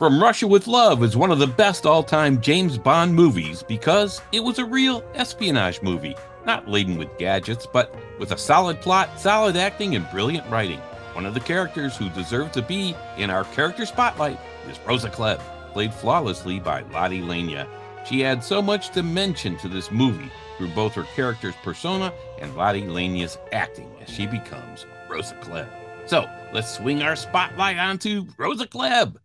From 0.00 0.18
Russia 0.18 0.46
with 0.46 0.66
Love 0.66 1.04
is 1.04 1.14
one 1.14 1.30
of 1.30 1.40
the 1.40 1.46
best 1.46 1.84
all 1.84 2.02
time 2.02 2.40
James 2.40 2.78
Bond 2.78 3.14
movies 3.14 3.62
because 3.62 4.22
it 4.32 4.40
was 4.40 4.58
a 4.58 4.64
real 4.64 5.04
espionage 5.14 5.82
movie, 5.82 6.16
not 6.46 6.66
laden 6.66 6.96
with 6.96 7.18
gadgets, 7.18 7.66
but 7.66 7.94
with 8.18 8.32
a 8.32 8.38
solid 8.38 8.80
plot, 8.80 9.20
solid 9.20 9.58
acting, 9.58 9.96
and 9.96 10.10
brilliant 10.10 10.50
writing. 10.50 10.78
One 11.12 11.26
of 11.26 11.34
the 11.34 11.40
characters 11.40 11.98
who 11.98 12.08
deserves 12.08 12.52
to 12.52 12.62
be 12.62 12.96
in 13.18 13.28
our 13.28 13.44
character 13.44 13.84
spotlight 13.84 14.40
is 14.70 14.78
Rosa 14.86 15.10
Klebb, 15.10 15.42
played 15.74 15.92
flawlessly 15.92 16.58
by 16.60 16.80
Lotte 16.94 17.20
Lenya. 17.20 17.68
She 18.06 18.24
adds 18.24 18.46
so 18.46 18.62
much 18.62 18.94
dimension 18.94 19.58
to 19.58 19.68
this 19.68 19.90
movie 19.90 20.32
through 20.56 20.68
both 20.68 20.94
her 20.94 21.04
character's 21.14 21.56
persona 21.62 22.10
and 22.40 22.56
Lotte 22.56 22.88
Lenya's 22.88 23.36
acting 23.52 23.92
as 24.00 24.08
she 24.08 24.26
becomes 24.26 24.86
Rosa 25.10 25.34
Klebb. 25.42 25.68
So 26.06 26.26
let's 26.54 26.74
swing 26.74 27.02
our 27.02 27.16
spotlight 27.16 27.76
onto 27.76 28.24
Rosa 28.38 28.66
Klebb. 28.66 29.16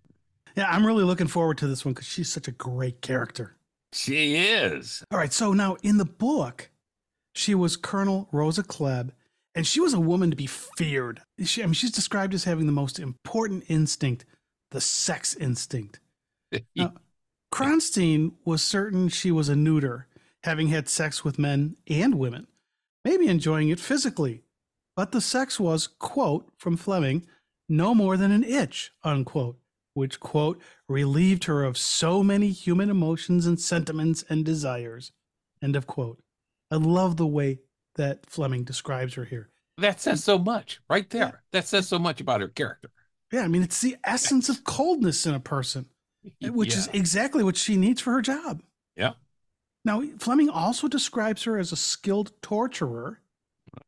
Yeah, 0.56 0.70
I'm 0.70 0.86
really 0.86 1.04
looking 1.04 1.28
forward 1.28 1.58
to 1.60 1.68
this 1.68 1.84
one 1.84 1.94
because 1.94 2.08
she's 2.08 2.32
such 2.32 2.48
a 2.48 2.52
great 2.52 3.02
character. 3.02 3.58
She 3.92 4.36
is. 4.36 5.04
All 5.12 5.18
right, 5.18 5.34
so 5.34 5.54
now 5.54 5.76
in 5.84 5.98
the 5.98 6.06
book, 6.06 6.70
she 7.34 7.54
was 7.54 7.76
Colonel 7.76 8.30
Rosa 8.32 8.64
Klebb, 8.64 9.12
and 9.54 9.68
she 9.68 9.82
was 9.82 9.94
a 9.94 10.00
woman 10.00 10.30
to 10.30 10.36
be 10.36 10.48
feared. 10.48 11.22
She, 11.44 11.62
I 11.62 11.66
mean, 11.66 11.74
she's 11.74 11.92
described 11.92 12.34
as 12.34 12.46
having 12.46 12.66
the 12.66 12.72
most 12.72 13.00
important 13.00 13.66
instinct, 13.68 14.26
the 14.72 14.82
sex 14.82 15.36
instinct. 15.36 16.00
now, 16.76 16.94
Kronsteen 17.54 18.34
was 18.46 18.62
certain 18.62 19.10
she 19.10 19.32
was 19.32 19.50
a 19.50 19.56
neuter, 19.56 20.08
having 20.44 20.68
had 20.68 20.88
sex 20.88 21.24
with 21.24 21.40
men 21.40 21.76
and 21.90 22.16
women, 22.16 22.48
maybe 23.04 23.28
enjoying 23.28 23.70
it 23.70 23.80
physically. 23.80 24.44
But 24.96 25.12
the 25.12 25.22
sex 25.22 25.60
was, 25.60 25.88
quote, 25.88 26.50
from 26.58 26.78
Fleming, 26.78 27.28
no 27.68 27.94
more 27.94 28.16
than 28.16 28.32
an 28.32 28.46
itch, 28.46 28.92
unquote 29.04 29.58
which, 29.96 30.20
quote, 30.20 30.62
relieved 30.88 31.46
her 31.46 31.64
of 31.64 31.78
so 31.78 32.22
many 32.22 32.50
human 32.50 32.90
emotions 32.90 33.48
and 33.48 33.60
sentiments 33.60 34.24
and 34.30 34.46
desires, 34.46 35.12
end 35.64 35.76
of 35.76 35.88
quote. 35.88 36.22
I 36.70 36.76
love 36.76 37.18
the 37.18 37.26
way 37.26 37.60
that 37.96 38.30
Fleming 38.30 38.66
describes 38.66 39.14
her 39.16 39.26
here. 39.26 39.50
That 39.78 40.02
says 40.02 40.24
so 40.24 40.38
much 40.38 40.80
right 40.90 41.10
there. 41.10 41.22
Yeah. 41.22 41.32
That 41.54 41.68
says 41.68 41.88
so 41.88 41.98
much 41.98 42.22
about 42.22 42.42
her 42.42 42.50
character. 42.50 42.92
Yeah, 43.32 43.42
I 43.42 43.48
mean, 43.48 43.64
it's 43.64 43.82
the 43.82 43.96
essence 44.04 44.50
of 44.50 44.64
coldness 44.66 45.26
in 45.26 45.34
a 45.34 45.40
person, 45.40 45.88
which 46.42 46.74
yeah. 46.74 46.80
is 46.80 46.90
exactly 46.94 47.44
what 47.44 47.58
she 47.58 47.78
needs 47.78 48.02
for 48.02 48.12
her 48.12 48.22
job. 48.22 48.62
Yeah. 48.96 49.14
Now, 49.84 50.04
Fleming 50.20 50.50
also 50.50 50.88
describes 50.88 51.44
her 51.44 51.58
as 51.58 51.72
a 51.72 51.78
skilled 51.78 52.34
torturer. 52.42 53.22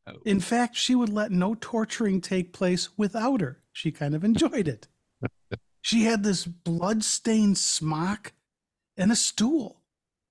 Oh. 0.06 0.12
In 0.24 0.40
fact, 0.40 0.76
she 0.76 0.94
would 0.94 1.10
let 1.10 1.32
no 1.32 1.54
torturing 1.54 2.20
take 2.20 2.52
place 2.52 2.90
without 2.96 3.40
her. 3.40 3.60
She 3.72 3.90
kind 3.90 4.14
of 4.14 4.24
enjoyed 4.24 4.68
it. 4.68 4.88
She 5.88 6.04
had 6.04 6.22
this 6.22 6.44
blood-stained 6.44 7.56
smock 7.56 8.34
and 8.98 9.10
a 9.10 9.16
stool. 9.16 9.80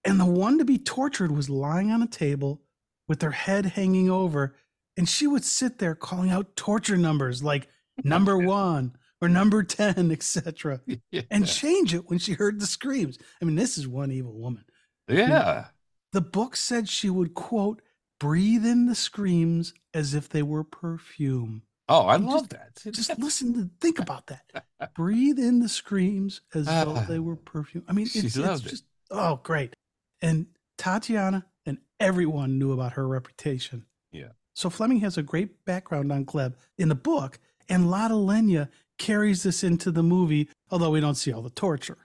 And 0.05 0.19
the 0.19 0.25
one 0.25 0.59
to 0.59 0.65
be 0.65 0.77
tortured 0.77 1.31
was 1.31 1.49
lying 1.49 1.89
on 1.89 2.03
a 2.03 2.07
table 2.07 2.61
with 3.07 3.23
her 3.23 3.31
head 3.31 3.65
hanging 3.65 4.07
over. 4.07 4.55
And 4.97 5.09
she 5.09 5.25
would 5.25 5.43
sit 5.43 5.79
there 5.79 5.95
calling 5.95 6.29
out 6.29 6.55
torture 6.55 6.95
numbers 6.95 7.41
like 7.41 7.69
number 8.03 8.37
one 8.47 8.97
or 9.19 9.27
number 9.27 9.63
10, 9.63 10.11
etc. 10.11 10.79
Yeah. 11.09 11.23
And 11.31 11.47
change 11.47 11.91
it 11.91 12.07
when 12.07 12.19
she 12.19 12.33
heard 12.33 12.59
the 12.59 12.67
screams. 12.67 13.17
I 13.41 13.45
mean, 13.45 13.55
this 13.55 13.79
is 13.79 13.87
one 13.87 14.11
evil 14.11 14.33
woman. 14.33 14.63
Yeah. 15.07 15.69
The 16.13 16.21
book 16.21 16.55
said 16.55 16.87
she 16.87 17.09
would, 17.09 17.33
quote, 17.33 17.81
breathe 18.19 18.63
in 18.63 18.85
the 18.85 18.93
screams 18.93 19.73
as 19.91 20.13
if 20.13 20.29
they 20.29 20.43
were 20.43 20.63
perfume. 20.63 21.63
Oh, 21.89 22.01
I 22.01 22.17
love 22.17 22.49
just, 22.49 22.83
that. 22.83 22.93
Just 22.93 23.17
listen 23.19 23.53
to 23.53 23.69
think 23.79 23.99
about 23.99 24.27
that. 24.27 24.65
Breathe 24.93 25.39
in 25.39 25.59
the 25.59 25.69
screams 25.69 26.41
as 26.53 26.65
though 26.65 26.95
ah. 26.97 27.05
they 27.07 27.19
were 27.19 27.35
perfume. 27.35 27.83
I 27.87 27.93
mean, 27.93 28.07
it's, 28.13 28.35
it's 28.35 28.61
just 28.61 28.83
oh 29.09 29.39
great. 29.43 29.73
And 30.21 30.47
Tatiana 30.77 31.45
and 31.65 31.77
everyone 31.99 32.59
knew 32.59 32.73
about 32.73 32.93
her 32.93 33.07
reputation. 33.07 33.85
Yeah. 34.11 34.29
So 34.53 34.69
Fleming 34.69 34.99
has 35.01 35.17
a 35.17 35.23
great 35.23 35.63
background 35.65 36.11
on 36.11 36.25
Klebb 36.25 36.55
in 36.77 36.89
the 36.89 36.95
book, 36.95 37.39
and 37.69 37.89
Lotte 37.89 38.11
Lenya 38.11 38.69
carries 38.97 39.43
this 39.43 39.63
into 39.63 39.91
the 39.91 40.03
movie, 40.03 40.49
although 40.71 40.89
we 40.89 40.99
don't 40.99 41.15
see 41.15 41.31
all 41.31 41.41
the 41.41 41.49
torture. 41.51 41.99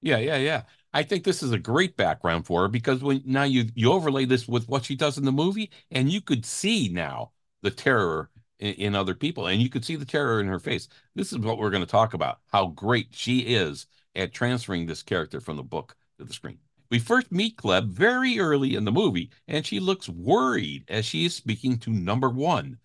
Yeah, 0.00 0.18
yeah, 0.18 0.36
yeah. 0.36 0.62
I 0.94 1.02
think 1.02 1.24
this 1.24 1.42
is 1.42 1.52
a 1.52 1.58
great 1.58 1.96
background 1.96 2.46
for 2.46 2.62
her 2.62 2.68
because 2.68 3.02
when 3.02 3.22
now 3.26 3.42
you 3.42 3.66
you 3.74 3.92
overlay 3.92 4.24
this 4.24 4.48
with 4.48 4.68
what 4.68 4.84
she 4.84 4.96
does 4.96 5.18
in 5.18 5.24
the 5.24 5.32
movie, 5.32 5.70
and 5.90 6.10
you 6.10 6.22
could 6.22 6.46
see 6.46 6.88
now 6.88 7.32
the 7.62 7.70
terror 7.70 8.30
in, 8.58 8.74
in 8.74 8.94
other 8.94 9.14
people. 9.14 9.46
And 9.46 9.60
you 9.60 9.68
could 9.68 9.84
see 9.84 9.96
the 9.96 10.04
terror 10.04 10.40
in 10.40 10.46
her 10.46 10.58
face. 10.58 10.88
This 11.14 11.32
is 11.32 11.38
what 11.38 11.58
we're 11.58 11.70
going 11.70 11.84
to 11.84 11.90
talk 11.90 12.14
about 12.14 12.40
how 12.52 12.68
great 12.68 13.08
she 13.12 13.40
is 13.40 13.86
at 14.14 14.32
transferring 14.32 14.86
this 14.86 15.02
character 15.02 15.40
from 15.40 15.56
the 15.56 15.62
book 15.62 15.96
to 16.18 16.24
the 16.24 16.32
screen. 16.32 16.58
We 16.90 16.98
first 16.98 17.32
meet 17.32 17.56
Klebb 17.56 17.88
very 17.88 18.38
early 18.38 18.76
in 18.76 18.84
the 18.84 18.92
movie, 18.92 19.30
and 19.48 19.66
she 19.66 19.80
looks 19.80 20.08
worried 20.08 20.84
as 20.88 21.04
she 21.04 21.24
is 21.24 21.34
speaking 21.34 21.78
to 21.78 21.90
number 21.90 22.30
one 22.30 22.78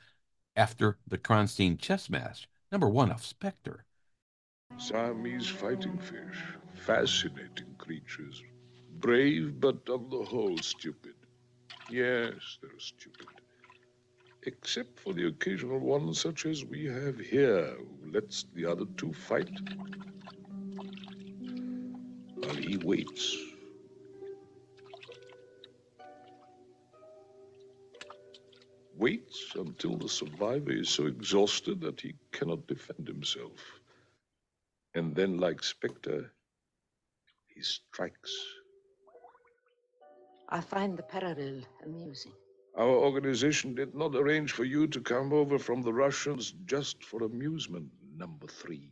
after 0.55 0.97
the 1.07 1.19
Kronsteen 1.19 1.79
chess 1.79 2.09
match, 2.09 2.49
number 2.71 2.89
one 2.89 3.11
of 3.11 3.23
Spectre. 3.23 3.85
Siamese 4.77 5.47
fighting 5.47 5.99
fish, 5.99 6.43
fascinating 6.73 7.75
creatures, 7.77 8.41
brave 8.99 9.59
but 9.59 9.87
on 9.87 10.09
the 10.09 10.23
whole 10.23 10.57
stupid. 10.57 11.13
Yes, 11.89 12.57
they're 12.61 12.79
stupid 12.79 13.40
except 14.43 14.99
for 14.99 15.13
the 15.13 15.27
occasional 15.27 15.79
one 15.79 16.13
such 16.13 16.45
as 16.45 16.65
we 16.65 16.85
have 16.85 17.19
here, 17.19 17.75
who 17.77 18.11
lets 18.11 18.45
the 18.55 18.65
other 18.65 18.85
two 18.97 19.13
fight 19.13 19.49
while 22.35 22.55
he 22.55 22.77
waits. 22.77 23.37
Waits 28.95 29.53
until 29.55 29.97
the 29.97 30.09
survivor 30.09 30.71
is 30.71 30.89
so 30.89 31.07
exhausted 31.07 31.81
that 31.81 32.01
he 32.01 32.13
cannot 32.31 32.67
defend 32.67 33.07
himself. 33.07 33.79
And 34.93 35.15
then, 35.15 35.37
like 35.37 35.63
Spectre, 35.63 36.31
he 37.47 37.61
strikes. 37.61 38.31
I 40.49 40.61
find 40.61 40.97
the 40.97 41.03
parallel 41.03 41.61
amusing. 41.83 42.33
Our 42.75 42.89
organization 42.89 43.75
did 43.75 43.93
not 43.93 44.15
arrange 44.15 44.53
for 44.53 44.63
you 44.63 44.87
to 44.87 45.01
come 45.01 45.33
over 45.33 45.59
from 45.59 45.81
the 45.81 45.93
Russians 45.93 46.53
just 46.65 47.03
for 47.03 47.23
amusement, 47.23 47.91
number 48.15 48.47
three. 48.47 48.89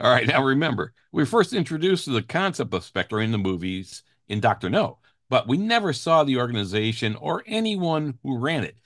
All 0.00 0.10
right, 0.10 0.26
now 0.26 0.42
remember, 0.42 0.92
we 1.12 1.22
were 1.22 1.26
first 1.26 1.52
introduced 1.52 2.04
to 2.04 2.10
the 2.10 2.22
concept 2.22 2.74
of 2.74 2.84
Spectre 2.84 3.20
in 3.20 3.32
the 3.32 3.38
movies 3.38 4.02
in 4.28 4.40
Dr. 4.40 4.68
No, 4.68 4.98
but 5.30 5.48
we 5.48 5.56
never 5.56 5.92
saw 5.92 6.24
the 6.24 6.36
organization 6.36 7.16
or 7.16 7.42
anyone 7.46 8.18
who 8.22 8.38
ran 8.38 8.64
it. 8.64 8.76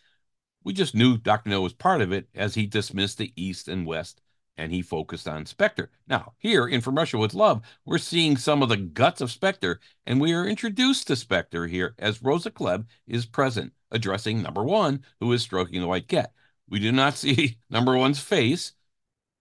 We 0.62 0.72
just 0.72 0.94
knew 0.94 1.16
Dr. 1.16 1.50
No 1.50 1.62
was 1.62 1.72
part 1.72 2.00
of 2.00 2.12
it 2.12 2.28
as 2.34 2.54
he 2.54 2.66
dismissed 2.66 3.18
the 3.18 3.32
East 3.36 3.68
and 3.68 3.86
West 3.86 4.20
and 4.58 4.72
he 4.72 4.82
focused 4.82 5.28
on 5.28 5.46
Spectre. 5.46 5.90
Now, 6.08 6.34
here 6.38 6.66
in 6.66 6.80
From 6.80 6.96
Russia 6.96 7.16
with 7.16 7.32
Love, 7.32 7.62
we're 7.84 7.96
seeing 7.96 8.36
some 8.36 8.62
of 8.62 8.68
the 8.68 8.76
guts 8.76 9.20
of 9.20 9.30
Spectre, 9.30 9.80
and 10.04 10.20
we 10.20 10.34
are 10.34 10.46
introduced 10.46 11.06
to 11.06 11.16
Spectre 11.16 11.68
here 11.68 11.94
as 11.98 12.22
Rosa 12.22 12.50
Klebb 12.50 12.86
is 13.06 13.24
present, 13.24 13.72
addressing 13.92 14.42
number 14.42 14.64
one, 14.64 15.04
who 15.20 15.32
is 15.32 15.42
stroking 15.42 15.80
the 15.80 15.86
white 15.86 16.08
cat. 16.08 16.32
We 16.68 16.80
do 16.80 16.92
not 16.92 17.14
see 17.14 17.58
number 17.70 17.96
one's 17.96 18.20
face, 18.20 18.72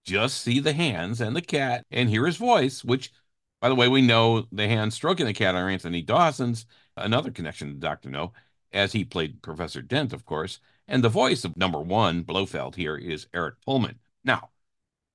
just 0.05 0.39
see 0.41 0.59
the 0.59 0.73
hands 0.73 1.19
and 1.19 1.35
the 1.35 1.41
cat, 1.41 1.83
and 1.91 2.09
hear 2.09 2.25
his 2.25 2.37
voice, 2.37 2.83
which, 2.83 3.11
by 3.59 3.69
the 3.69 3.75
way, 3.75 3.87
we 3.87 4.01
know 4.01 4.47
the 4.51 4.67
hands 4.67 4.93
stroking 4.93 5.25
the 5.25 5.33
cat 5.33 5.55
are 5.55 5.67
Anthony 5.67 6.03
Dawson's, 6.03 6.67
another 6.95 7.31
connection 7.31 7.69
to 7.69 7.79
Dr. 7.79 8.09
No, 8.09 8.33
as 8.71 8.93
he 8.93 9.03
played 9.03 9.41
Professor 9.41 9.81
Dent, 9.81 10.13
of 10.13 10.25
course. 10.25 10.59
And 10.87 11.03
the 11.03 11.09
voice 11.09 11.43
of 11.43 11.57
number 11.57 11.81
one, 11.81 12.23
Blofeld, 12.23 12.75
here 12.75 12.95
is 12.95 13.27
Eric 13.33 13.55
Pohlmann. 13.67 13.97
Now, 14.23 14.51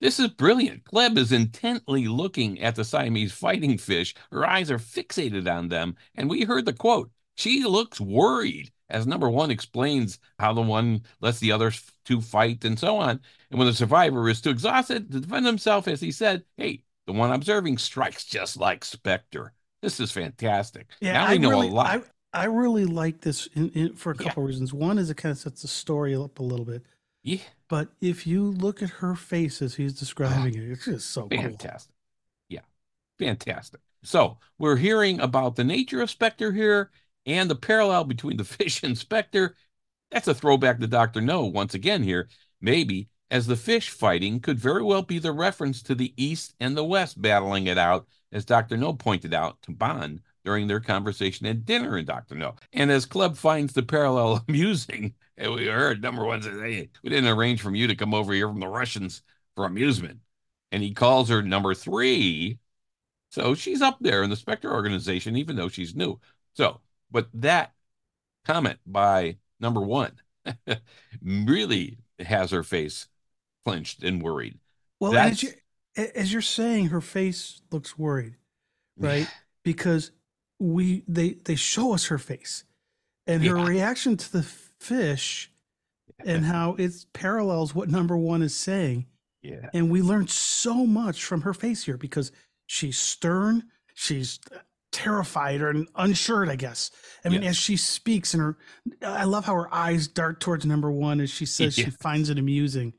this 0.02 0.18
is 0.18 0.28
brilliant. 0.28 0.82
Klebb 0.84 1.16
is 1.16 1.30
intently 1.30 2.08
looking 2.08 2.60
at 2.60 2.74
the 2.74 2.84
Siamese 2.84 3.32
fighting 3.32 3.78
fish. 3.78 4.16
Her 4.32 4.44
eyes 4.44 4.68
are 4.68 4.78
fixated 4.78 5.50
on 5.50 5.68
them. 5.68 5.94
And 6.16 6.28
we 6.28 6.42
heard 6.42 6.64
the 6.64 6.72
quote 6.72 7.10
She 7.36 7.62
looks 7.62 8.00
worried 8.00 8.72
as 8.90 9.06
number 9.06 9.30
one 9.30 9.52
explains 9.52 10.18
how 10.40 10.52
the 10.52 10.60
one 10.60 11.02
lets 11.20 11.38
the 11.38 11.52
other 11.52 11.72
two 12.04 12.20
fight 12.20 12.64
and 12.64 12.76
so 12.76 12.96
on. 12.96 13.20
And 13.50 13.58
when 13.58 13.68
the 13.68 13.72
survivor 13.72 14.28
is 14.28 14.40
too 14.40 14.50
exhausted 14.50 15.10
to 15.12 15.20
defend 15.20 15.46
himself, 15.46 15.86
as 15.86 16.00
he 16.00 16.10
said, 16.10 16.42
hey, 16.56 16.82
the 17.06 17.12
one 17.12 17.32
observing 17.32 17.78
strikes 17.78 18.24
just 18.24 18.56
like 18.56 18.84
Spectre. 18.84 19.52
This 19.82 20.00
is 20.00 20.10
fantastic. 20.10 20.88
Yeah, 21.00 21.12
now 21.12 21.26
I 21.26 21.36
know 21.36 21.50
really, 21.50 21.68
a 21.68 21.72
lot. 21.72 22.04
I, 22.32 22.42
I 22.42 22.44
really 22.46 22.86
like 22.86 23.20
this 23.20 23.46
in, 23.54 23.70
in, 23.70 23.94
for 23.94 24.10
a 24.10 24.16
couple 24.16 24.42
yeah. 24.42 24.48
reasons. 24.48 24.72
One 24.72 24.98
is 24.98 25.10
it 25.10 25.16
kind 25.16 25.30
of 25.32 25.38
sets 25.38 25.62
the 25.62 25.68
story 25.68 26.14
up 26.14 26.40
a 26.40 26.42
little 26.42 26.66
bit. 26.66 26.82
Yeah. 27.22 27.38
But 27.68 27.88
if 28.00 28.26
you 28.26 28.44
look 28.44 28.82
at 28.82 28.90
her 28.90 29.14
face 29.14 29.62
as 29.62 29.76
he's 29.76 29.94
describing 29.94 30.54
it, 30.54 30.70
it's 30.70 30.84
just 30.84 31.10
so 31.10 31.28
fantastic. 31.28 31.94
Cool. 31.94 32.56
Yeah. 32.56 32.60
Fantastic. 33.18 33.80
So 34.02 34.38
we're 34.58 34.76
hearing 34.76 35.20
about 35.20 35.56
the 35.56 35.64
nature 35.64 36.02
of 36.02 36.10
Spectre 36.10 36.52
here 36.52 36.90
and 37.24 37.48
the 37.48 37.54
parallel 37.54 38.04
between 38.04 38.36
the 38.36 38.44
fish 38.58 38.82
and 38.82 38.98
Spectre. 38.98 39.54
That's 40.10 40.28
a 40.28 40.34
throwback 40.34 40.80
to 40.80 40.86
Dr. 40.86 41.20
No 41.20 41.46
once 41.46 41.74
again 41.74 42.02
here, 42.02 42.28
maybe 42.60 43.08
as 43.30 43.46
the 43.46 43.56
fish 43.56 43.88
fighting 43.88 44.40
could 44.40 44.58
very 44.58 44.82
well 44.82 45.02
be 45.02 45.18
the 45.18 45.32
reference 45.32 45.82
to 45.82 45.94
the 45.94 46.12
East 46.22 46.54
and 46.60 46.76
the 46.76 46.84
West 46.84 47.20
battling 47.22 47.66
it 47.66 47.78
out, 47.78 48.06
as 48.30 48.44
Dr. 48.44 48.76
No 48.76 48.92
pointed 48.92 49.32
out 49.32 49.56
to 49.62 49.72
Bond 49.72 50.20
during 50.44 50.66
their 50.66 50.80
conversation 50.80 51.46
at 51.46 51.64
dinner 51.64 51.96
in 51.96 52.04
Dr. 52.04 52.34
No. 52.34 52.54
And 52.72 52.90
as 52.90 53.06
Klebb 53.06 53.36
finds 53.36 53.72
the 53.72 53.82
parallel 53.82 54.44
amusing, 54.48 55.14
and 55.36 55.52
we 55.54 55.66
heard 55.66 56.02
number 56.02 56.24
one 56.24 56.42
says, 56.42 56.60
Hey, 56.60 56.90
we 57.02 57.10
didn't 57.10 57.30
arrange 57.30 57.60
for 57.60 57.74
you 57.74 57.86
to 57.86 57.96
come 57.96 58.14
over 58.14 58.32
here 58.32 58.48
from 58.48 58.60
the 58.60 58.68
Russians 58.68 59.22
for 59.54 59.64
amusement. 59.64 60.18
And 60.70 60.82
he 60.82 60.92
calls 60.92 61.28
her 61.28 61.42
number 61.42 61.74
three. 61.74 62.58
So 63.30 63.54
she's 63.54 63.82
up 63.82 63.98
there 64.00 64.22
in 64.22 64.30
the 64.30 64.36
Spectre 64.36 64.72
organization, 64.72 65.36
even 65.36 65.56
though 65.56 65.68
she's 65.68 65.94
new. 65.94 66.20
So, 66.54 66.80
but 67.10 67.28
that 67.34 67.72
comment 68.44 68.78
by 68.86 69.36
number 69.60 69.80
one 69.80 70.12
really 71.22 71.98
has 72.18 72.50
her 72.50 72.62
face 72.62 73.08
clenched 73.64 74.02
and 74.02 74.22
worried. 74.22 74.58
Well, 75.00 75.16
as, 75.16 75.42
you, 75.42 75.50
as 75.96 76.32
you're 76.32 76.42
saying, 76.42 76.88
her 76.88 77.00
face 77.00 77.60
looks 77.70 77.98
worried, 77.98 78.36
right? 78.96 79.28
because 79.62 80.10
we 80.62 81.02
they 81.08 81.30
they 81.44 81.56
show 81.56 81.92
us 81.92 82.06
her 82.06 82.18
face 82.18 82.64
and 83.26 83.44
her 83.44 83.58
yeah. 83.58 83.66
reaction 83.66 84.16
to 84.16 84.32
the 84.32 84.42
fish 84.42 85.50
and 86.24 86.44
how 86.44 86.76
it 86.78 86.92
parallels 87.12 87.74
what 87.74 87.88
number 87.88 88.16
one 88.16 88.42
is 88.42 88.56
saying. 88.56 89.06
Yeah. 89.42 89.68
And 89.74 89.90
we 89.90 90.02
learned 90.02 90.30
so 90.30 90.86
much 90.86 91.24
from 91.24 91.40
her 91.42 91.52
face 91.52 91.84
here 91.84 91.96
because 91.96 92.30
she's 92.66 92.96
stern, 92.96 93.64
she's 93.94 94.38
terrified 94.92 95.60
or 95.62 95.84
unsure, 95.96 96.48
I 96.48 96.54
guess. 96.54 96.92
I 97.24 97.28
mean, 97.28 97.42
as 97.42 97.56
she 97.56 97.76
speaks 97.76 98.34
and 98.34 98.42
her, 98.42 98.58
I 99.02 99.24
love 99.24 99.44
how 99.46 99.54
her 99.54 99.74
eyes 99.74 100.06
dart 100.06 100.38
towards 100.38 100.64
number 100.64 100.92
one 100.92 101.20
as 101.20 101.30
she 101.30 101.46
says 101.46 101.74
she 101.74 101.90
finds 101.90 102.30
it 102.30 102.38
amusing. 102.38 102.92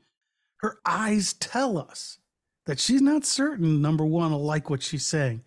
Her 0.58 0.78
eyes 0.84 1.32
tell 1.34 1.78
us 1.78 2.18
that 2.66 2.78
she's 2.78 3.00
not 3.00 3.24
certain 3.24 3.80
number 3.80 4.04
one 4.04 4.32
will 4.32 4.44
like 4.44 4.68
what 4.68 4.82
she's 4.82 5.06
saying. 5.06 5.42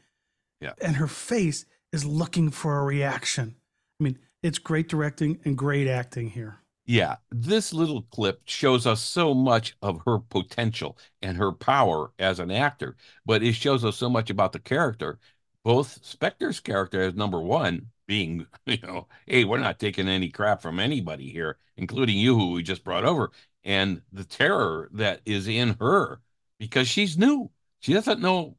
Yeah. 0.62 0.74
And 0.82 0.96
her 0.96 1.08
face 1.08 1.66
is 1.98 2.06
looking 2.06 2.52
for 2.52 2.78
a 2.78 2.84
reaction. 2.84 3.56
I 4.00 4.04
mean, 4.04 4.20
it's 4.44 4.60
great 4.60 4.88
directing 4.88 5.40
and 5.44 5.58
great 5.58 5.88
acting 5.88 6.30
here. 6.30 6.60
Yeah, 6.86 7.16
this 7.32 7.74
little 7.74 8.04
clip 8.04 8.42
shows 8.46 8.86
us 8.86 9.02
so 9.02 9.34
much 9.34 9.76
of 9.82 10.02
her 10.06 10.20
potential 10.20 10.96
and 11.24 11.36
her 11.38 11.52
power 11.52 12.12
as 12.20 12.40
an 12.40 12.52
actor, 12.52 12.96
but 13.26 13.42
it 13.42 13.54
shows 13.54 13.84
us 13.84 13.98
so 13.98 14.10
much 14.10 14.30
about 14.30 14.54
the 14.54 14.60
character. 14.60 15.18
Both 15.64 16.06
Spectre's 16.06 16.60
character 16.60 17.02
as 17.02 17.16
number 17.16 17.42
one, 17.42 17.88
being, 18.06 18.46
you 18.68 18.78
know, 18.84 19.08
hey, 19.26 19.44
we're 19.44 19.58
not 19.58 19.80
taking 19.80 20.08
any 20.08 20.30
crap 20.30 20.62
from 20.62 20.80
anybody 20.80 21.30
here, 21.32 21.58
including 21.78 22.18
you, 22.18 22.36
who 22.38 22.52
we 22.52 22.64
just 22.64 22.84
brought 22.84 23.06
over, 23.06 23.32
and 23.64 24.02
the 24.14 24.24
terror 24.24 24.88
that 24.94 25.22
is 25.26 25.48
in 25.48 25.76
her 25.80 26.22
because 26.60 26.88
she's 26.88 27.18
new. 27.18 27.50
She 27.80 27.94
doesn't 27.94 28.22
know 28.22 28.56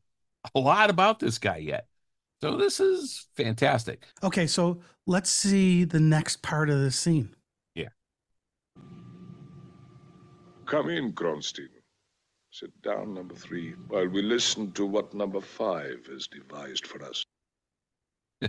a 0.54 0.58
lot 0.58 0.90
about 0.90 1.20
this 1.20 1.38
guy 1.38 1.58
yet. 1.58 1.86
So 2.40 2.56
this 2.56 2.78
is 2.78 3.26
fantastic. 3.36 4.04
Okay, 4.22 4.46
so 4.46 4.80
let's 5.06 5.30
see 5.30 5.84
the 5.84 6.00
next 6.00 6.42
part 6.42 6.70
of 6.70 6.80
the 6.80 6.90
scene. 6.90 7.34
Yeah. 7.74 7.88
Come 10.66 10.90
in, 10.90 11.12
Kronsteen. 11.12 11.68
Sit 12.50 12.70
down, 12.82 13.14
number 13.14 13.34
three, 13.34 13.74
while 13.88 14.08
we 14.08 14.22
listen 14.22 14.72
to 14.72 14.86
what 14.86 15.14
number 15.14 15.40
five 15.40 16.06
has 16.10 16.28
devised 16.28 16.86
for 16.86 17.04
us. 17.04 17.24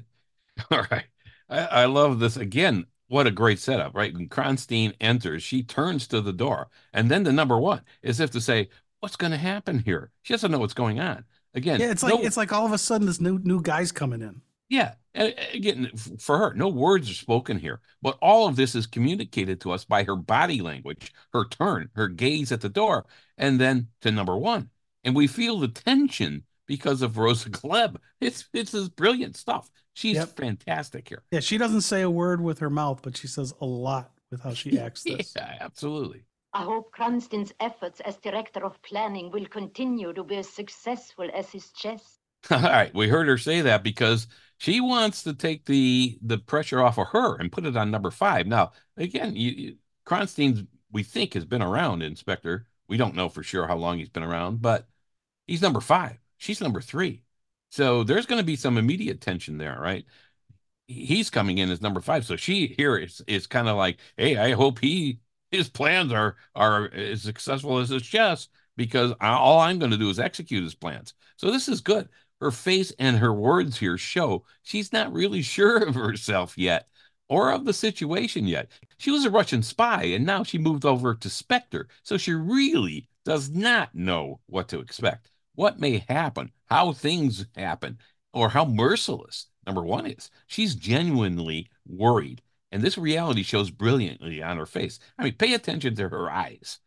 All 0.71 0.85
right. 0.91 1.05
I, 1.49 1.59
I, 1.59 1.85
love 1.85 2.19
this. 2.19 2.37
Again, 2.37 2.85
what 3.07 3.27
a 3.27 3.31
great 3.31 3.59
setup, 3.59 3.95
right? 3.95 4.13
When 4.13 4.29
Kronsteen 4.29 4.93
enters, 5.01 5.43
she 5.43 5.63
turns 5.63 6.07
to 6.07 6.21
the 6.21 6.31
door 6.31 6.69
and 6.93 7.09
then 7.09 7.23
the 7.23 7.33
number 7.33 7.57
one, 7.59 7.81
as 8.03 8.19
if 8.19 8.31
to 8.31 8.41
say, 8.41 8.69
What's 8.99 9.15
going 9.15 9.31
to 9.31 9.37
happen 9.37 9.79
here? 9.79 10.11
She 10.23 10.33
doesn't 10.33 10.51
know 10.51 10.59
what's 10.59 10.73
going 10.73 10.99
on. 10.99 11.23
Again, 11.53 11.79
yeah, 11.79 11.91
it's 11.91 12.03
like 12.03 12.13
no, 12.13 12.21
it's 12.21 12.37
like 12.37 12.53
all 12.53 12.65
of 12.65 12.71
a 12.71 12.77
sudden 12.77 13.07
this 13.07 13.19
new 13.19 13.39
new 13.39 13.61
guy's 13.61 13.91
coming 13.91 14.21
in. 14.21 14.41
Yeah, 14.69 14.93
and 15.15 15.33
again, 15.53 15.89
for 16.19 16.37
her, 16.37 16.53
no 16.53 16.69
words 16.69 17.09
are 17.09 17.15
spoken 17.15 17.57
here, 17.57 17.81
but 18.01 18.17
all 18.21 18.47
of 18.47 18.55
this 18.55 18.75
is 18.75 18.85
communicated 18.85 19.59
to 19.61 19.71
us 19.71 19.83
by 19.83 20.03
her 20.03 20.15
body 20.15 20.61
language, 20.61 21.11
her 21.33 21.45
turn, 21.45 21.89
her 21.95 22.07
gaze 22.07 22.51
at 22.51 22.61
the 22.61 22.69
door, 22.69 23.07
and 23.37 23.59
then 23.59 23.87
to 24.01 24.11
number 24.11 24.37
one, 24.37 24.69
and 25.03 25.15
we 25.15 25.25
feel 25.25 25.59
the 25.59 25.67
tension 25.67 26.43
because 26.67 27.01
of 27.01 27.17
Rosa 27.17 27.49
Klebb. 27.49 27.97
It's 28.21 28.47
it's 28.53 28.71
this 28.71 28.89
brilliant 28.89 29.35
stuff. 29.35 29.69
She's 29.93 30.15
yep. 30.15 30.37
fantastic 30.37 31.09
here. 31.09 31.23
Yeah, 31.31 31.41
she 31.41 31.57
doesn't 31.57 31.81
say 31.81 32.03
a 32.03 32.09
word 32.09 32.39
with 32.39 32.59
her 32.59 32.69
mouth, 32.69 33.01
but 33.01 33.17
she 33.17 33.27
says 33.27 33.53
a 33.59 33.65
lot 33.65 34.11
with 34.31 34.41
how 34.41 34.53
she 34.53 34.79
acts 34.79 35.03
this. 35.03 35.33
yeah, 35.35 35.57
absolutely. 35.59 36.23
I 36.53 36.63
hope 36.63 36.91
Kronsteen's 36.91 37.53
efforts 37.59 37.99
as 38.01 38.17
director 38.17 38.65
of 38.65 38.81
planning 38.81 39.29
will 39.31 39.45
continue 39.45 40.13
to 40.13 40.23
be 40.23 40.37
as 40.37 40.49
successful 40.49 41.29
as 41.33 41.51
his 41.51 41.71
chess. 41.71 42.19
All 42.51 42.61
right, 42.61 42.93
we 42.93 43.07
heard 43.07 43.27
her 43.27 43.37
say 43.37 43.61
that 43.61 43.83
because 43.83 44.27
she 44.57 44.81
wants 44.81 45.23
to 45.23 45.33
take 45.33 45.65
the 45.65 46.17
the 46.21 46.37
pressure 46.37 46.81
off 46.81 46.97
of 46.97 47.07
her 47.07 47.35
and 47.35 47.51
put 47.51 47.65
it 47.65 47.77
on 47.77 47.91
number 47.91 48.11
five. 48.11 48.47
Now, 48.47 48.71
again, 48.97 49.35
you, 49.35 49.51
you, 49.51 49.75
Kronsteen, 50.05 50.67
we 50.91 51.03
think 51.03 51.33
has 51.33 51.45
been 51.45 51.61
around, 51.61 52.01
in 52.01 52.15
Spectre. 52.15 52.65
We 52.87 52.97
don't 52.97 53.15
know 53.15 53.29
for 53.29 53.43
sure 53.43 53.67
how 53.67 53.77
long 53.77 53.99
he's 53.99 54.09
been 54.09 54.23
around, 54.23 54.61
but 54.61 54.87
he's 55.47 55.61
number 55.61 55.81
five. 55.81 56.17
She's 56.37 56.61
number 56.61 56.81
three. 56.81 57.23
So 57.69 58.03
there's 58.03 58.25
going 58.25 58.39
to 58.41 58.45
be 58.45 58.55
some 58.55 58.77
immediate 58.77 59.21
tension 59.21 59.57
there, 59.57 59.77
right? 59.79 60.05
He's 60.87 61.29
coming 61.29 61.59
in 61.59 61.69
as 61.69 61.81
number 61.81 62.01
five. 62.01 62.25
So 62.25 62.35
she 62.35 62.67
here 62.77 62.97
is 62.97 63.21
is 63.27 63.45
kind 63.47 63.67
of 63.67 63.77
like, 63.77 63.99
hey, 64.17 64.37
I 64.37 64.53
hope 64.53 64.79
he 64.79 65.19
his 65.51 65.69
plans 65.69 66.11
are 66.11 66.35
are 66.55 66.91
as 66.93 67.21
successful 67.21 67.79
as 67.79 67.89
his 67.89 68.03
chess 68.03 68.47
because 68.75 69.13
all 69.19 69.59
I'm 69.59 69.79
going 69.79 69.91
to 69.91 69.97
do 69.97 70.09
is 70.09 70.19
execute 70.19 70.63
his 70.63 70.75
plans. 70.75 71.13
So 71.37 71.51
this 71.51 71.67
is 71.67 71.81
good. 71.81 72.07
Her 72.39 72.51
face 72.51 72.93
and 72.99 73.17
her 73.17 73.33
words 73.33 73.77
here 73.77 73.97
show 73.97 74.45
she's 74.63 74.93
not 74.93 75.11
really 75.11 75.41
sure 75.41 75.83
of 75.83 75.95
herself 75.95 76.57
yet 76.57 76.87
or 77.27 77.51
of 77.51 77.65
the 77.65 77.73
situation 77.73 78.47
yet. 78.47 78.71
She 78.97 79.11
was 79.11 79.25
a 79.25 79.29
Russian 79.29 79.61
spy 79.61 80.03
and 80.03 80.25
now 80.25 80.43
she 80.43 80.57
moved 80.57 80.85
over 80.85 81.13
to 81.13 81.29
Spectre. 81.29 81.89
So 82.03 82.17
she 82.17 82.33
really 82.33 83.07
does 83.25 83.49
not 83.49 83.93
know 83.93 84.39
what 84.47 84.69
to 84.69 84.79
expect, 84.79 85.29
what 85.55 85.79
may 85.79 86.05
happen, 86.07 86.51
how 86.65 86.93
things 86.93 87.45
happen, 87.55 87.99
or 88.33 88.49
how 88.49 88.65
merciless 88.65 89.47
number 89.65 89.83
one 89.83 90.05
is. 90.05 90.29
She's 90.47 90.75
genuinely 90.75 91.69
worried 91.85 92.41
and 92.71 92.81
this 92.81 92.97
reality 92.97 93.43
shows 93.43 93.71
brilliantly 93.71 94.41
on 94.41 94.57
her 94.57 94.65
face. 94.65 94.99
I 95.17 95.23
mean, 95.23 95.33
pay 95.33 95.53
attention 95.53 95.95
to 95.95 96.09
her 96.09 96.29
eyes. 96.29 96.79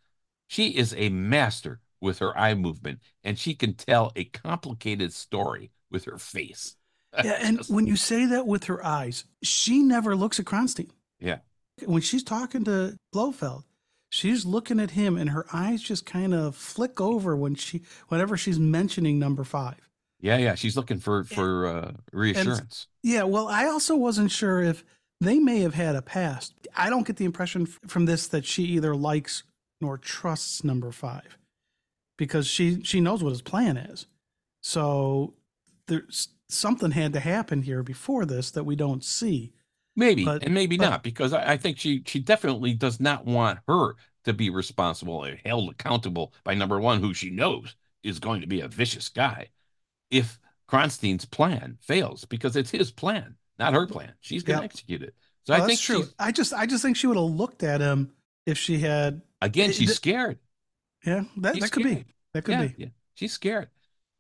She 0.48 0.68
is 0.70 0.94
a 0.96 1.08
master 1.08 1.80
with 2.00 2.18
her 2.18 2.36
eye 2.36 2.54
movement, 2.54 3.00
and 3.24 3.38
she 3.38 3.54
can 3.54 3.74
tell 3.74 4.12
a 4.16 4.24
complicated 4.24 5.12
story 5.12 5.70
with 5.90 6.04
her 6.04 6.18
face. 6.18 6.76
Yeah, 7.22 7.36
and 7.42 7.60
when 7.66 7.86
you 7.86 7.94
say 7.94 8.24
that 8.24 8.46
with 8.46 8.64
her 8.64 8.82
eyes, 8.82 9.24
she 9.42 9.82
never 9.82 10.16
looks 10.16 10.40
at 10.40 10.46
Kronsteen. 10.46 10.88
Yeah. 11.20 11.40
When 11.84 12.00
she's 12.00 12.24
talking 12.24 12.64
to 12.64 12.96
Blofeld, 13.12 13.64
she's 14.08 14.46
looking 14.46 14.80
at 14.80 14.92
him, 14.92 15.18
and 15.18 15.28
her 15.28 15.44
eyes 15.52 15.82
just 15.82 16.06
kind 16.06 16.32
of 16.32 16.56
flick 16.56 17.02
over 17.02 17.36
when 17.36 17.54
she, 17.54 17.82
whenever 18.08 18.38
she's 18.38 18.58
mentioning 18.58 19.18
number 19.18 19.44
five. 19.44 19.90
Yeah, 20.22 20.38
yeah, 20.38 20.54
she's 20.54 20.74
looking 20.74 21.00
for 21.00 21.24
for 21.24 21.66
uh, 21.66 21.92
reassurance. 22.12 22.86
And, 23.04 23.12
yeah, 23.12 23.24
well, 23.24 23.48
I 23.48 23.66
also 23.66 23.94
wasn't 23.94 24.30
sure 24.30 24.62
if 24.62 24.82
they 25.22 25.38
may 25.38 25.60
have 25.60 25.74
had 25.74 25.94
a 25.94 26.02
past. 26.02 26.54
I 26.76 26.90
don't 26.90 27.06
get 27.06 27.16
the 27.16 27.24
impression 27.24 27.66
from 27.66 28.06
this 28.06 28.26
that 28.28 28.44
she 28.44 28.64
either 28.64 28.94
likes 28.96 29.44
nor 29.80 29.96
trusts 29.96 30.64
number 30.64 30.90
five 30.90 31.38
because 32.16 32.46
she 32.46 32.82
she 32.82 33.00
knows 33.00 33.22
what 33.22 33.30
his 33.30 33.42
plan 33.42 33.76
is. 33.76 34.06
So 34.62 35.34
there's 35.86 36.28
something 36.48 36.90
had 36.90 37.12
to 37.12 37.20
happen 37.20 37.62
here 37.62 37.82
before 37.82 38.24
this 38.24 38.50
that 38.52 38.64
we 38.64 38.76
don't 38.76 39.04
see. 39.04 39.52
Maybe 39.94 40.24
but, 40.24 40.42
and 40.42 40.54
maybe 40.54 40.76
but, 40.76 40.84
not 40.88 41.02
because 41.02 41.32
I, 41.32 41.52
I 41.52 41.56
think 41.56 41.78
she 41.78 42.02
she 42.06 42.18
definitely 42.18 42.74
does 42.74 43.00
not 43.00 43.24
want 43.24 43.60
her 43.68 43.94
to 44.24 44.32
be 44.32 44.50
responsible 44.50 45.24
or 45.24 45.36
held 45.44 45.70
accountable 45.70 46.32
by 46.44 46.54
number 46.54 46.80
one, 46.80 47.00
who 47.00 47.14
she 47.14 47.30
knows 47.30 47.76
is 48.02 48.18
going 48.18 48.40
to 48.40 48.46
be 48.46 48.60
a 48.60 48.68
vicious 48.68 49.08
guy. 49.08 49.50
If 50.10 50.38
Kronsteen's 50.68 51.24
plan 51.24 51.78
fails, 51.80 52.24
because 52.24 52.56
it's 52.56 52.70
his 52.70 52.90
plan 52.90 53.36
not 53.62 53.74
her 53.74 53.86
plan. 53.86 54.12
She's 54.20 54.42
going 54.42 54.58
to 54.58 54.64
yep. 54.64 54.70
execute 54.72 55.02
it. 55.02 55.14
So 55.44 55.54
I 55.54 55.60
think 55.66 55.80
true. 55.80 56.04
I 56.18 56.32
just 56.32 56.52
I 56.52 56.66
just 56.66 56.82
think 56.82 56.96
she 56.96 57.06
would 57.06 57.16
have 57.16 57.24
looked 57.24 57.62
at 57.62 57.80
him 57.80 58.12
if 58.46 58.58
she 58.58 58.78
had. 58.78 59.22
Again, 59.40 59.72
she's 59.72 59.94
scared. 59.94 60.38
Yeah, 61.04 61.24
that, 61.38 61.58
that 61.58 61.72
could 61.72 61.82
be. 61.82 62.04
That 62.32 62.44
could 62.44 62.52
yeah, 62.52 62.66
be. 62.66 62.74
Yeah, 62.76 62.88
she's 63.14 63.32
scared. 63.32 63.68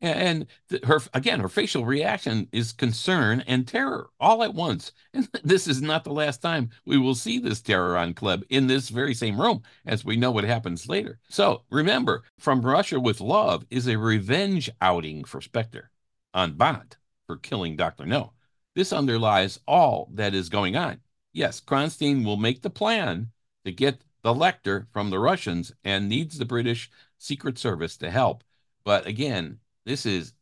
And 0.00 0.46
her 0.82 1.00
again, 1.14 1.38
her 1.38 1.48
facial 1.48 1.84
reaction 1.84 2.48
is 2.50 2.72
concern 2.72 3.44
and 3.46 3.68
terror 3.68 4.10
all 4.18 4.42
at 4.42 4.52
once. 4.52 4.92
And 5.14 5.28
this 5.44 5.68
is 5.68 5.80
not 5.80 6.02
the 6.02 6.12
last 6.12 6.42
time 6.42 6.70
we 6.84 6.98
will 6.98 7.14
see 7.14 7.38
this 7.38 7.60
terror 7.60 7.96
on 7.96 8.14
Klebb 8.14 8.42
in 8.48 8.66
this 8.66 8.88
very 8.88 9.14
same 9.14 9.40
room, 9.40 9.62
as 9.86 10.04
we 10.04 10.16
know 10.16 10.32
what 10.32 10.42
happens 10.42 10.88
later. 10.88 11.20
So 11.28 11.62
remember, 11.70 12.24
From 12.38 12.62
Russia 12.62 12.98
with 12.98 13.20
Love 13.20 13.64
is 13.70 13.86
a 13.86 13.96
revenge 13.96 14.70
outing 14.80 15.22
for 15.22 15.40
Spectre 15.40 15.90
on 16.34 16.54
Bond 16.54 16.96
for 17.28 17.36
killing 17.36 17.76
Dr. 17.76 18.06
No. 18.06 18.32
This 18.74 18.92
underlies 18.92 19.60
all 19.66 20.08
that 20.14 20.34
is 20.34 20.48
going 20.48 20.76
on. 20.76 21.00
Yes, 21.32 21.60
Kronsteen 21.60 22.24
will 22.24 22.36
make 22.36 22.62
the 22.62 22.70
plan 22.70 23.30
to 23.64 23.72
get 23.72 24.02
the 24.22 24.34
Lektor 24.34 24.86
from 24.92 25.10
the 25.10 25.18
Russians 25.18 25.72
and 25.84 26.08
needs 26.08 26.38
the 26.38 26.44
British 26.44 26.90
Secret 27.18 27.58
Service 27.58 27.96
to 27.98 28.10
help. 28.10 28.44
But 28.84 29.06
again, 29.06 29.58
this 29.84 30.06
is 30.06 30.32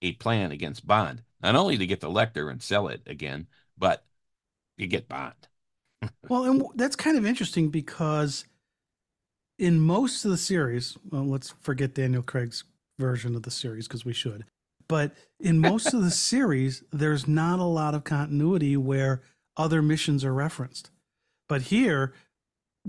a 0.00 0.12
plan 0.12 0.52
against 0.52 0.86
Bond, 0.86 1.22
not 1.42 1.54
only 1.54 1.78
to 1.78 1.86
get 1.86 2.00
the 2.00 2.10
Lektor 2.10 2.50
and 2.50 2.62
sell 2.62 2.88
it 2.88 3.02
again, 3.06 3.46
but 3.76 4.04
to 4.78 4.86
get 4.86 5.08
Bond. 5.08 5.34
well, 6.28 6.44
and 6.44 6.64
that's 6.74 6.96
kind 6.96 7.16
of 7.16 7.26
interesting 7.26 7.68
because 7.68 8.44
in 9.58 9.80
most 9.80 10.24
of 10.24 10.30
the 10.30 10.36
series, 10.36 10.96
well, 11.10 11.24
let's 11.26 11.54
forget 11.60 11.94
Daniel 11.94 12.22
Craig's 12.22 12.64
version 12.98 13.34
of 13.34 13.42
the 13.42 13.50
series 13.50 13.86
because 13.86 14.04
we 14.04 14.12
should. 14.12 14.44
But 14.92 15.12
in 15.40 15.58
most 15.58 15.94
of 15.94 16.02
the 16.02 16.10
series, 16.10 16.84
there's 16.92 17.26
not 17.26 17.58
a 17.58 17.64
lot 17.64 17.94
of 17.94 18.04
continuity 18.04 18.76
where 18.76 19.22
other 19.56 19.80
missions 19.80 20.22
are 20.22 20.34
referenced. 20.34 20.90
But 21.48 21.62
here, 21.62 22.12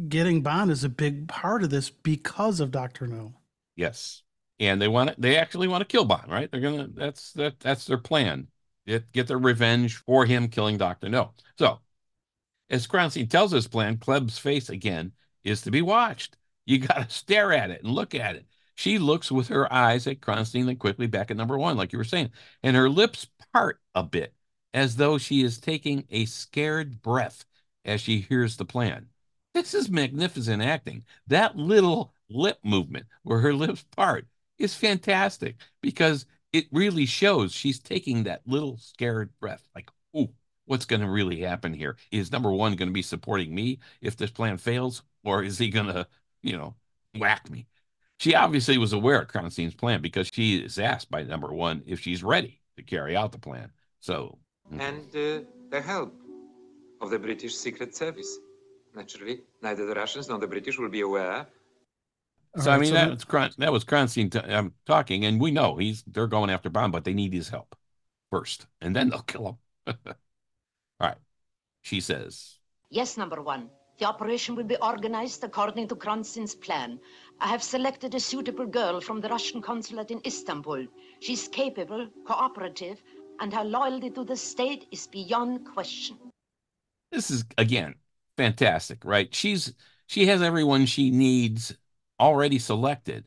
getting 0.09 0.41
Bond 0.41 0.69
is 0.69 0.83
a 0.83 0.89
big 0.89 1.29
part 1.29 1.63
of 1.63 1.69
this 1.69 1.89
because 1.89 2.59
of 2.59 2.71
Doctor 2.71 3.07
No. 3.07 3.35
Yes, 3.77 4.21
and 4.59 4.81
they 4.81 4.89
want 4.89 5.11
it. 5.11 5.15
They 5.17 5.37
actually 5.37 5.69
want 5.69 5.79
to 5.79 5.85
kill 5.85 6.03
Bond, 6.03 6.29
right? 6.29 6.51
They're 6.51 6.59
gonna. 6.59 6.89
That's 6.93 7.31
that. 7.33 7.61
That's 7.61 7.85
their 7.85 7.97
plan. 7.97 8.49
Get 8.85 9.09
get 9.13 9.27
their 9.27 9.39
revenge 9.39 9.95
for 9.95 10.25
him 10.25 10.49
killing 10.49 10.75
Doctor 10.75 11.07
No. 11.07 11.31
So, 11.57 11.79
as 12.69 12.85
Kronsteen 12.85 13.29
tells 13.29 13.53
his 13.53 13.69
plan, 13.69 13.95
Klebb's 13.95 14.37
face 14.37 14.67
again 14.67 15.13
is 15.45 15.61
to 15.61 15.71
be 15.71 15.81
watched. 15.81 16.35
You 16.65 16.79
got 16.79 17.07
to 17.07 17.15
stare 17.15 17.53
at 17.53 17.71
it 17.71 17.81
and 17.81 17.93
look 17.93 18.13
at 18.13 18.35
it. 18.35 18.45
She 18.75 18.97
looks 18.97 19.31
with 19.31 19.49
her 19.49 19.71
eyes 19.71 20.07
at 20.07 20.21
Kronsteen, 20.21 20.65
then 20.65 20.77
quickly 20.77 21.07
back 21.07 21.31
at 21.31 21.37
number 21.37 21.57
one, 21.57 21.77
like 21.77 21.93
you 21.93 21.97
were 21.99 22.03
saying, 22.03 22.31
and 22.63 22.75
her 22.75 22.89
lips 22.89 23.27
part 23.53 23.79
a 23.95 24.03
bit, 24.03 24.33
as 24.73 24.95
though 24.95 25.17
she 25.17 25.43
is 25.43 25.59
taking 25.59 26.05
a 26.09 26.25
scared 26.25 27.01
breath 27.01 27.45
as 27.85 28.01
she 28.01 28.19
hears 28.19 28.57
the 28.57 28.65
plan. 28.65 29.07
This 29.53 29.73
is 29.73 29.89
magnificent 29.89 30.63
acting. 30.63 31.03
That 31.27 31.55
little 31.55 32.13
lip 32.29 32.57
movement 32.63 33.05
where 33.23 33.39
her 33.39 33.53
lips 33.53 33.83
part 33.95 34.27
is 34.57 34.73
fantastic 34.75 35.57
because 35.81 36.25
it 36.51 36.65
really 36.71 37.05
shows 37.05 37.51
she's 37.51 37.79
taking 37.79 38.23
that 38.23 38.41
little 38.47 38.77
scared 38.77 39.31
breath, 39.39 39.67
like, 39.75 39.89
ooh, 40.15 40.29
what's 40.65 40.85
going 40.85 41.01
to 41.01 41.09
really 41.09 41.41
happen 41.41 41.73
here? 41.73 41.97
Is 42.11 42.31
number 42.31 42.51
one 42.51 42.75
going 42.75 42.89
to 42.89 42.93
be 42.93 43.01
supporting 43.01 43.53
me 43.53 43.79
if 44.01 44.17
this 44.17 44.31
plan 44.31 44.57
fails, 44.57 45.03
or 45.23 45.43
is 45.43 45.57
he 45.57 45.69
going 45.69 45.87
to, 45.87 46.07
you 46.41 46.57
know, 46.57 46.75
whack 47.17 47.49
me? 47.49 47.67
She 48.23 48.35
obviously 48.35 48.77
was 48.77 48.93
aware 48.93 49.19
of 49.19 49.27
Kronsteen's 49.27 49.75
plan 49.75 50.01
because 50.01 50.29
she 50.31 50.55
is 50.55 50.79
asked 50.79 51.11
by 51.11 51.23
number 51.23 51.51
one 51.51 51.83
if 51.85 51.99
she's 51.99 52.23
ready 52.23 52.61
to 52.77 52.81
carry 52.81 53.17
out 53.17 53.33
the 53.33 53.37
plan. 53.37 53.69
So, 53.99 54.37
mm-hmm. 54.71 54.79
and 54.79 55.07
uh, 55.13 55.45
the 55.69 55.81
help 55.81 56.13
of 57.01 57.09
the 57.09 57.19
British 57.19 57.53
Secret 57.53 57.93
Service. 57.93 58.39
Naturally, 58.95 59.41
neither 59.61 59.85
the 59.85 59.93
Russians 59.93 60.29
nor 60.29 60.39
the 60.39 60.47
British 60.47 60.79
will 60.79 60.87
be 60.87 61.01
aware. 61.01 61.47
So 62.55 62.71
right, 62.71 62.75
I 62.75 62.79
mean 62.79 62.87
so 62.89 62.93
that 62.93 63.09
was 63.09 63.23
Kron, 63.25 63.51
that 63.57 63.73
was 63.73 63.83
Kronsteen 63.83 64.31
t- 64.31 64.53
um, 64.53 64.71
talking, 64.85 65.25
and 65.25 65.41
we 65.41 65.51
know 65.51 65.75
he's 65.75 66.01
they're 66.07 66.27
going 66.27 66.49
after 66.49 66.69
Bond, 66.69 66.93
but 66.93 67.03
they 67.03 67.13
need 67.13 67.33
his 67.33 67.49
help 67.49 67.75
first, 68.31 68.67
and 68.79 68.95
then 68.95 69.09
they'll 69.09 69.23
kill 69.23 69.59
him. 69.85 69.97
All 70.07 70.15
right, 71.09 71.17
she 71.81 71.99
says. 71.99 72.57
Yes, 72.89 73.17
number 73.17 73.41
one. 73.41 73.69
The 73.99 74.05
operation 74.05 74.55
will 74.55 74.63
be 74.63 74.77
organized 74.77 75.43
according 75.43 75.87
to 75.89 75.95
Kronsteen's 75.95 76.55
plan. 76.55 76.99
I 77.43 77.47
have 77.47 77.61
selected 77.61 78.15
a 78.15 78.21
suitable 78.21 78.65
girl 78.65 79.01
from 79.01 79.19
the 79.19 79.27
Russian 79.27 79.61
consulate 79.61 80.11
in 80.11 80.21
Istanbul. 80.25 80.87
She's 81.19 81.49
capable, 81.49 82.07
cooperative, 82.25 83.03
and 83.41 83.53
her 83.53 83.65
loyalty 83.65 84.09
to 84.11 84.23
the 84.23 84.37
state 84.37 84.87
is 84.91 85.07
beyond 85.07 85.65
question. 85.65 86.17
This 87.11 87.29
is 87.29 87.43
again 87.57 87.95
fantastic, 88.37 89.03
right? 89.03 89.35
She's 89.35 89.73
she 90.07 90.25
has 90.27 90.41
everyone 90.41 90.85
she 90.85 91.11
needs 91.11 91.75
already 92.17 92.59
selected. 92.59 93.25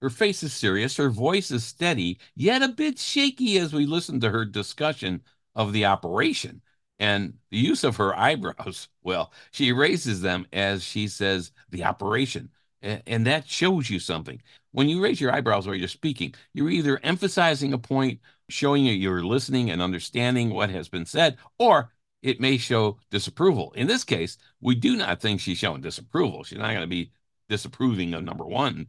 Her 0.00 0.10
face 0.10 0.44
is 0.44 0.52
serious, 0.52 0.96
her 0.98 1.10
voice 1.10 1.50
is 1.50 1.64
steady, 1.64 2.20
yet 2.36 2.62
a 2.62 2.68
bit 2.68 3.00
shaky 3.00 3.58
as 3.58 3.72
we 3.72 3.84
listen 3.84 4.20
to 4.20 4.30
her 4.30 4.44
discussion 4.44 5.22
of 5.56 5.72
the 5.72 5.86
operation. 5.86 6.62
And 7.00 7.34
the 7.50 7.58
use 7.58 7.82
of 7.82 7.96
her 7.96 8.16
eyebrows, 8.16 8.88
well, 9.02 9.32
she 9.50 9.72
raises 9.72 10.20
them 10.20 10.46
as 10.52 10.84
she 10.84 11.08
says 11.08 11.50
the 11.68 11.82
operation. 11.82 12.50
And 12.82 13.26
that 13.26 13.48
shows 13.48 13.90
you 13.90 13.98
something. 13.98 14.40
When 14.72 14.88
you 14.88 15.02
raise 15.02 15.20
your 15.20 15.32
eyebrows 15.32 15.66
while 15.66 15.74
you're 15.74 15.88
speaking, 15.88 16.34
you're 16.52 16.70
either 16.70 17.00
emphasizing 17.02 17.72
a 17.72 17.78
point, 17.78 18.20
showing 18.48 18.84
you 18.84 18.92
you're 18.92 19.24
listening 19.24 19.70
and 19.70 19.80
understanding 19.82 20.50
what 20.50 20.70
has 20.70 20.88
been 20.88 21.06
said, 21.06 21.38
or 21.58 21.92
it 22.22 22.40
may 22.40 22.58
show 22.58 22.98
disapproval. 23.10 23.72
In 23.72 23.86
this 23.86 24.04
case, 24.04 24.38
we 24.60 24.74
do 24.74 24.96
not 24.96 25.20
think 25.20 25.40
she's 25.40 25.58
showing 25.58 25.80
disapproval. 25.80 26.44
She's 26.44 26.58
not 26.58 26.68
going 26.68 26.80
to 26.80 26.86
be 26.86 27.12
disapproving 27.48 28.14
of 28.14 28.24
number 28.24 28.44
one, 28.44 28.88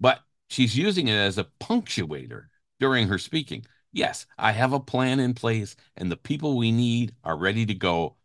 but 0.00 0.20
she's 0.48 0.76
using 0.76 1.08
it 1.08 1.16
as 1.16 1.38
a 1.38 1.48
punctuator 1.60 2.46
during 2.80 3.08
her 3.08 3.18
speaking. 3.18 3.64
Yes, 3.92 4.26
I 4.38 4.52
have 4.52 4.72
a 4.72 4.80
plan 4.80 5.20
in 5.20 5.34
place 5.34 5.76
and 5.96 6.10
the 6.10 6.16
people 6.16 6.56
we 6.56 6.72
need 6.72 7.14
are 7.24 7.36
ready 7.36 7.66
to 7.66 7.74
go. 7.74 8.16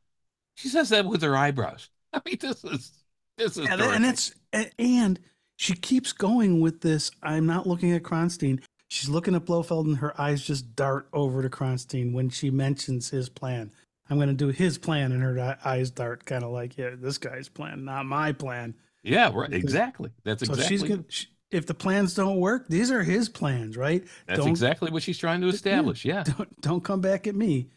She 0.55 0.69
says 0.69 0.89
that 0.89 1.05
with 1.05 1.21
her 1.21 1.35
eyebrows. 1.35 1.89
I 2.13 2.21
mean, 2.25 2.37
this 2.39 2.63
is 2.63 2.91
this 3.37 3.57
is 3.57 3.65
yeah, 3.65 3.93
and 3.93 4.05
it's 4.05 4.33
and 4.77 5.19
she 5.55 5.73
keeps 5.73 6.13
going 6.13 6.59
with 6.59 6.81
this. 6.81 7.11
I'm 7.23 7.45
not 7.45 7.67
looking 7.67 7.91
at 7.93 8.03
Kronsteen. 8.03 8.61
She's 8.89 9.09
looking 9.09 9.35
at 9.35 9.45
Blofeld, 9.45 9.87
and 9.87 9.97
her 9.97 10.19
eyes 10.19 10.41
just 10.41 10.75
dart 10.75 11.09
over 11.11 11.41
to 11.41 11.49
Kronsteen 11.49 12.13
when 12.13 12.29
she 12.29 12.49
mentions 12.49 13.09
his 13.09 13.27
plan. 13.27 13.71
I'm 14.09 14.17
going 14.17 14.29
to 14.29 14.33
do 14.33 14.47
his 14.47 14.77
plan, 14.77 15.11
and 15.11 15.21
her 15.21 15.57
eyes 15.65 15.91
dart 15.91 16.25
kind 16.25 16.43
of 16.43 16.51
like, 16.51 16.77
yeah, 16.77 16.91
this 16.95 17.17
guy's 17.17 17.49
plan, 17.49 17.83
not 17.83 18.05
my 18.05 18.31
plan. 18.31 18.75
Yeah, 19.03 19.31
right. 19.33 19.53
Exactly. 19.53 20.11
That's 20.23 20.45
so 20.45 20.53
exactly. 20.53 20.77
she's 20.77 20.83
good. 20.83 21.05
She, 21.09 21.27
if 21.51 21.65
the 21.65 21.73
plans 21.73 22.13
don't 22.13 22.39
work, 22.39 22.67
these 22.67 22.91
are 22.91 23.03
his 23.03 23.29
plans, 23.29 23.77
right? 23.77 24.03
That's 24.27 24.39
don't, 24.39 24.49
exactly 24.49 24.91
what 24.91 25.03
she's 25.03 25.17
trying 25.17 25.41
to 25.41 25.47
establish. 25.47 26.05
Yeah. 26.05 26.23
Don't, 26.23 26.61
don't 26.61 26.83
come 26.83 27.01
back 27.01 27.27
at 27.27 27.35
me. 27.35 27.69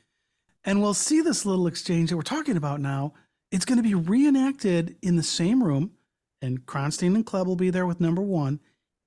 And 0.65 0.83
we'll 0.83 0.95
see 0.95 1.21
this 1.21 1.47
little 1.47 1.67
exchange 1.67 2.11
that 2.11 2.17
we're 2.17 2.23
talking 2.23 2.57
about 2.57 2.81
now. 2.81 3.15
It's 3.51 3.65
going 3.65 3.79
to 3.79 3.83
be 3.83 3.95
reenacted 3.95 4.97
in 5.03 5.17
the 5.17 5.23
same 5.23 5.63
room, 5.63 5.93
and 6.43 6.67
Kronsteen 6.67 7.15
and 7.15 7.27
Klebb 7.27 7.47
will 7.47 7.57
be 7.57 7.71
there 7.71 7.87
with 7.87 8.01
number 8.01 8.23
one, 8.23 8.61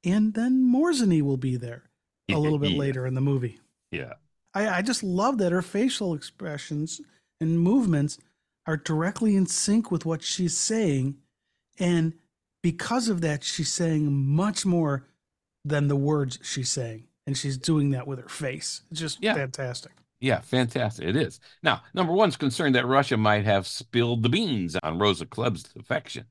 and 0.03 0.33
then 0.33 0.63
Morzeny 0.63 1.21
will 1.21 1.37
be 1.37 1.55
there 1.55 1.89
a 2.29 2.37
little 2.37 2.59
bit 2.59 2.71
yeah. 2.73 2.79
later 2.79 3.05
in 3.07 3.13
the 3.13 3.21
movie. 3.21 3.59
Yeah. 3.91 4.13
I, 4.53 4.67
I 4.67 4.81
just 4.81 5.03
love 5.03 5.37
that 5.39 5.51
her 5.51 5.61
facial 5.61 6.13
expressions 6.13 7.01
and 7.41 7.59
movements 7.59 8.17
are 8.65 8.77
directly 8.77 9.35
in 9.35 9.45
sync 9.45 9.91
with 9.91 10.05
what 10.05 10.23
she's 10.23 10.57
saying. 10.57 11.17
And 11.79 12.13
because 12.61 13.09
of 13.09 13.21
that, 13.21 13.43
she's 13.43 13.71
saying 13.71 14.11
much 14.13 14.65
more 14.65 15.05
than 15.65 15.87
the 15.87 15.95
words 15.95 16.39
she's 16.41 16.71
saying. 16.71 17.05
And 17.25 17.37
she's 17.37 17.57
doing 17.57 17.91
that 17.91 18.05
with 18.05 18.19
her 18.19 18.29
face. 18.29 18.81
It's 18.91 18.99
just 18.99 19.23
yeah. 19.23 19.33
fantastic. 19.33 19.93
Yeah, 20.19 20.39
fantastic. 20.39 21.05
It 21.05 21.15
is. 21.15 21.39
Now, 21.63 21.81
number 21.93 22.13
one's 22.13 22.37
concerned 22.37 22.75
that 22.75 22.85
Russia 22.85 23.17
might 23.17 23.45
have 23.45 23.67
spilled 23.67 24.23
the 24.23 24.29
beans 24.29 24.77
on 24.81 24.99
Rosa 24.99 25.25
Klebb's 25.25 25.63
defection. 25.63 26.25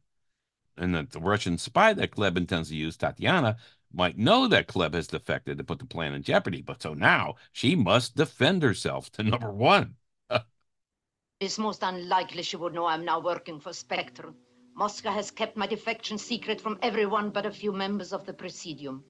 And 0.77 0.95
that 0.95 1.11
the 1.11 1.21
Russian 1.21 1.59
spy 1.59 1.93
that 1.93 2.13
Klebb 2.13 2.37
intends 2.37 2.71
to 2.71 2.77
use, 2.77 2.97
Tatiana, 2.97 3.57
might 3.93 4.19
know 4.19 4.49
that 4.49 4.69
Klebb 4.69 4.95
has 4.95 5.07
defected 5.07 5.59
to 5.59 5.65
put 5.65 5.79
the 5.79 5.85
plan 5.87 6.15
in 6.15 6.23
jeopardy. 6.23 6.63
But 6.63 6.83
so 6.83 6.95
now 6.95 7.35
she 7.53 7.77
must 7.77 8.17
defend 8.17 8.63
herself 8.63 9.11
to 9.13 9.23
number 9.23 9.51
one. 9.51 9.97
It's 11.41 11.59
most 11.59 11.83
unlikely 11.83 12.45
she 12.45 12.57
would 12.57 12.73
know 12.73 12.87
I'm 12.87 13.05
now 13.05 13.19
working 13.19 13.59
for 13.59 13.73
Spectre. 13.73 14.33
Moscow 14.77 15.11
has 15.11 15.33
kept 15.33 15.57
my 15.57 15.67
defection 15.67 16.17
secret 16.17 16.61
from 16.61 16.79
everyone 16.83 17.31
but 17.31 17.45
a 17.47 17.51
few 17.51 17.73
members 17.73 18.13
of 18.13 18.25
the 18.25 18.33
Presidium. 18.33 19.03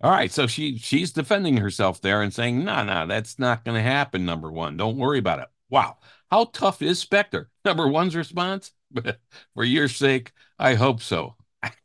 All 0.00 0.10
right, 0.10 0.32
so 0.32 0.46
she 0.46 0.78
she's 0.78 1.12
defending 1.12 1.58
herself 1.58 2.00
there 2.00 2.22
and 2.22 2.32
saying, 2.32 2.60
"No, 2.64 2.76
nah, 2.76 2.82
no, 2.82 2.94
nah, 2.94 3.06
that's 3.06 3.38
not 3.38 3.64
going 3.64 3.76
to 3.76 3.82
happen." 3.82 4.24
Number 4.24 4.50
one, 4.50 4.76
don't 4.78 4.96
worry 4.96 5.18
about 5.18 5.38
it. 5.40 5.48
Wow, 5.68 5.98
how 6.30 6.46
tough 6.46 6.80
is 6.82 6.98
Spectre? 6.98 7.50
Number 7.64 7.86
one's 7.88 8.16
response: 8.16 8.72
"For 9.54 9.64
your 9.64 9.88
sake, 9.88 10.32
I 10.58 10.74
hope 10.74 11.02
so." 11.02 11.36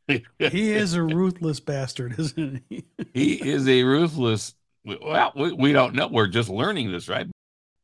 he 0.08 0.72
is 0.72 0.94
a 0.94 1.04
ruthless 1.04 1.60
bastard, 1.60 2.20
isn't 2.20 2.64
he? 2.70 2.86
he 3.14 3.34
is 3.50 3.68
a 3.68 3.84
ruthless. 3.84 4.56
Well, 4.84 5.32
we, 5.36 5.52
we 5.54 5.74
don't 5.74 5.96
know. 5.96 6.08
We're 6.08 6.28
just 6.28 6.50
learning 6.50 6.92
this, 6.92 7.08
right? 7.08 7.28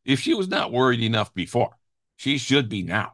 If 0.05 0.19
she 0.19 0.33
was 0.33 0.47
not 0.47 0.71
worried 0.71 1.01
enough 1.01 1.33
before, 1.33 1.75
she 2.15 2.37
should 2.37 2.69
be 2.69 2.81
now. 2.83 3.13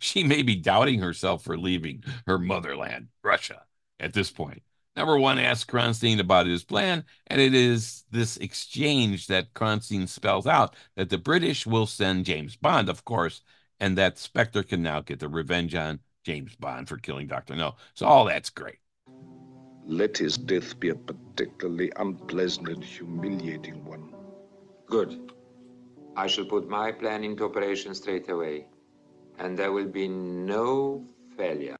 She 0.00 0.24
may 0.24 0.42
be 0.42 0.56
doubting 0.56 1.00
herself 1.00 1.44
for 1.44 1.56
leaving 1.56 2.02
her 2.26 2.38
motherland, 2.38 3.08
Russia, 3.22 3.62
at 4.00 4.12
this 4.12 4.30
point. 4.30 4.62
Number 4.96 5.18
one 5.18 5.38
asks 5.38 5.70
Kronsteen 5.70 6.18
about 6.20 6.46
his 6.46 6.64
plan, 6.64 7.04
and 7.26 7.40
it 7.40 7.54
is 7.54 8.04
this 8.10 8.36
exchange 8.38 9.26
that 9.26 9.52
Kronsteen 9.52 10.08
spells 10.08 10.46
out 10.46 10.74
that 10.96 11.10
the 11.10 11.18
British 11.18 11.66
will 11.66 11.86
send 11.86 12.24
James 12.24 12.56
Bond, 12.56 12.88
of 12.88 13.04
course, 13.04 13.42
and 13.80 13.96
that 13.98 14.18
Spectre 14.18 14.62
can 14.62 14.82
now 14.82 15.00
get 15.00 15.20
the 15.20 15.28
revenge 15.28 15.74
on 15.74 16.00
James 16.24 16.54
Bond 16.56 16.88
for 16.88 16.98
killing 16.98 17.26
Dr. 17.28 17.56
No. 17.56 17.76
So 17.94 18.06
all 18.06 18.24
that's 18.24 18.50
great. 18.50 18.78
Let 19.86 20.18
his 20.18 20.36
death 20.36 20.78
be 20.78 20.90
a 20.90 20.94
particularly 20.94 21.90
unpleasant 21.96 22.68
and 22.68 22.84
humiliating 22.84 23.84
one. 23.86 24.14
Good. 24.86 25.32
I 26.16 26.26
shall 26.26 26.46
put 26.46 26.68
my 26.68 26.92
plan 26.92 27.24
into 27.24 27.44
operation 27.44 27.94
straight 27.94 28.28
away, 28.30 28.66
and 29.38 29.58
there 29.58 29.72
will 29.72 29.88
be 29.88 30.08
no 30.08 31.06
failure. 31.36 31.76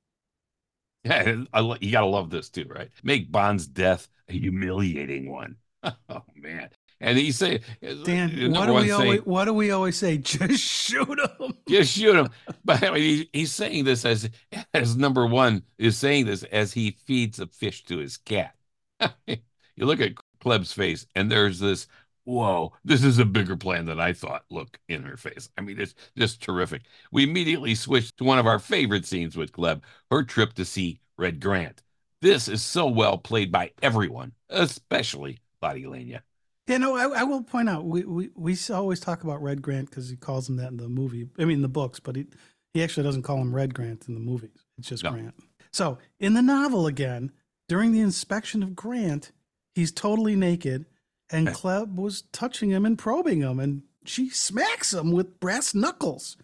Yeah, 1.04 1.44
I, 1.52 1.60
you 1.80 1.92
gotta 1.92 2.06
love 2.06 2.30
this 2.30 2.50
too, 2.50 2.66
right? 2.68 2.90
Make 3.02 3.30
Bond's 3.30 3.66
death 3.66 4.08
a 4.28 4.32
humiliating 4.32 5.30
one. 5.30 5.56
Oh 6.08 6.24
man! 6.34 6.70
And 7.00 7.18
he 7.18 7.30
say, 7.30 7.60
Dan, 8.04 8.52
what 8.52 8.66
do 8.66 8.74
we 8.74 8.90
always 8.90 9.20
what 9.24 9.44
do 9.44 9.52
we 9.52 9.70
always 9.70 9.96
say? 9.98 10.16
Just 10.18 10.62
shoot 10.62 11.18
him. 11.18 11.54
just 11.68 11.92
shoot 11.92 12.16
him. 12.16 12.28
But 12.64 12.82
I 12.82 12.90
mean, 12.90 13.02
he, 13.02 13.30
he's 13.32 13.52
saying 13.52 13.84
this 13.84 14.04
as 14.04 14.30
as 14.72 14.96
number 14.96 15.26
one 15.26 15.62
is 15.78 15.98
saying 15.98 16.26
this 16.26 16.42
as 16.44 16.72
he 16.72 16.92
feeds 17.04 17.38
a 17.38 17.46
fish 17.46 17.84
to 17.84 17.98
his 17.98 18.16
cat. 18.16 18.54
you 19.26 19.84
look 19.84 20.00
at 20.00 20.14
Klebb's 20.40 20.72
face, 20.72 21.06
and 21.14 21.30
there's 21.30 21.58
this. 21.58 21.86
Whoa, 22.24 22.72
this 22.84 23.04
is 23.04 23.20
a 23.20 23.24
bigger 23.24 23.56
plan 23.56 23.84
than 23.84 24.00
I 24.00 24.12
thought. 24.12 24.44
Look 24.50 24.80
in 24.88 25.04
her 25.04 25.16
face. 25.16 25.48
I 25.56 25.60
mean, 25.60 25.78
it's 25.78 25.94
just 26.16 26.42
terrific. 26.42 26.82
We 27.12 27.22
immediately 27.22 27.76
switched 27.76 28.16
to 28.16 28.24
one 28.24 28.38
of 28.40 28.48
our 28.48 28.58
favorite 28.58 29.06
scenes 29.06 29.36
with 29.36 29.52
Klebb, 29.52 29.82
her 30.10 30.24
trip 30.24 30.54
to 30.54 30.64
see 30.64 31.00
Red 31.16 31.40
Grant. 31.40 31.82
This 32.22 32.48
is 32.48 32.62
so 32.62 32.88
well 32.88 33.18
played 33.18 33.52
by 33.52 33.72
everyone, 33.82 34.32
especially 34.48 35.38
Lotte 35.62 35.84
Lenya. 35.84 36.22
Yeah, 36.66 36.78
no, 36.78 36.96
I, 36.96 37.20
I 37.20 37.22
will 37.22 37.42
point 37.42 37.68
out 37.68 37.84
we, 37.84 38.04
we 38.04 38.30
we 38.34 38.56
always 38.70 38.98
talk 38.98 39.22
about 39.22 39.42
Red 39.42 39.62
Grant 39.62 39.88
because 39.88 40.08
he 40.08 40.16
calls 40.16 40.48
him 40.48 40.56
that 40.56 40.70
in 40.70 40.78
the 40.78 40.88
movie. 40.88 41.28
I 41.38 41.44
mean, 41.44 41.62
the 41.62 41.68
books, 41.68 42.00
but 42.00 42.16
he 42.16 42.26
he 42.74 42.82
actually 42.82 43.04
doesn't 43.04 43.22
call 43.22 43.38
him 43.38 43.54
Red 43.54 43.72
Grant 43.72 44.08
in 44.08 44.14
the 44.14 44.20
movies. 44.20 44.64
It's 44.78 44.88
just 44.88 45.04
No. 45.04 45.12
Grant. 45.12 45.34
So 45.72 45.98
in 46.18 46.34
the 46.34 46.42
novel, 46.42 46.86
again, 46.86 47.32
during 47.68 47.92
the 47.92 48.00
inspection 48.00 48.62
of 48.62 48.74
Grant, 48.74 49.30
he's 49.74 49.92
totally 49.92 50.34
naked, 50.34 50.86
and 51.30 51.48
eh. 51.48 51.52
Klebb 51.52 51.94
was 51.94 52.22
touching 52.32 52.70
him 52.70 52.84
and 52.84 52.98
probing 52.98 53.40
him, 53.40 53.60
and 53.60 53.82
she 54.04 54.28
smacks 54.28 54.92
him 54.92 55.12
with 55.12 55.38
brass 55.38 55.74
knuckles. 55.74 56.36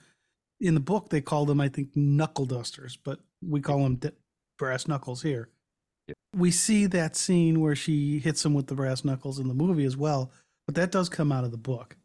In 0.60 0.74
the 0.74 0.80
book, 0.80 1.08
they 1.08 1.20
call 1.20 1.44
them, 1.44 1.60
I 1.60 1.68
think, 1.68 1.88
knuckle 1.96 2.46
dusters, 2.46 2.96
but 2.96 3.18
we 3.44 3.60
call 3.60 3.82
them 3.82 4.00
brass 4.58 4.86
knuckles 4.86 5.22
here. 5.22 5.48
We 6.34 6.50
see 6.50 6.86
that 6.86 7.16
scene 7.16 7.60
where 7.60 7.76
she 7.76 8.18
hits 8.18 8.44
him 8.44 8.54
with 8.54 8.66
the 8.66 8.74
brass 8.74 9.04
knuckles 9.04 9.38
in 9.38 9.48
the 9.48 9.54
movie 9.54 9.84
as 9.84 9.96
well, 9.96 10.30
but 10.66 10.74
that 10.76 10.90
does 10.90 11.08
come 11.08 11.30
out 11.30 11.44
of 11.44 11.50
the 11.50 11.58
book. 11.58 11.96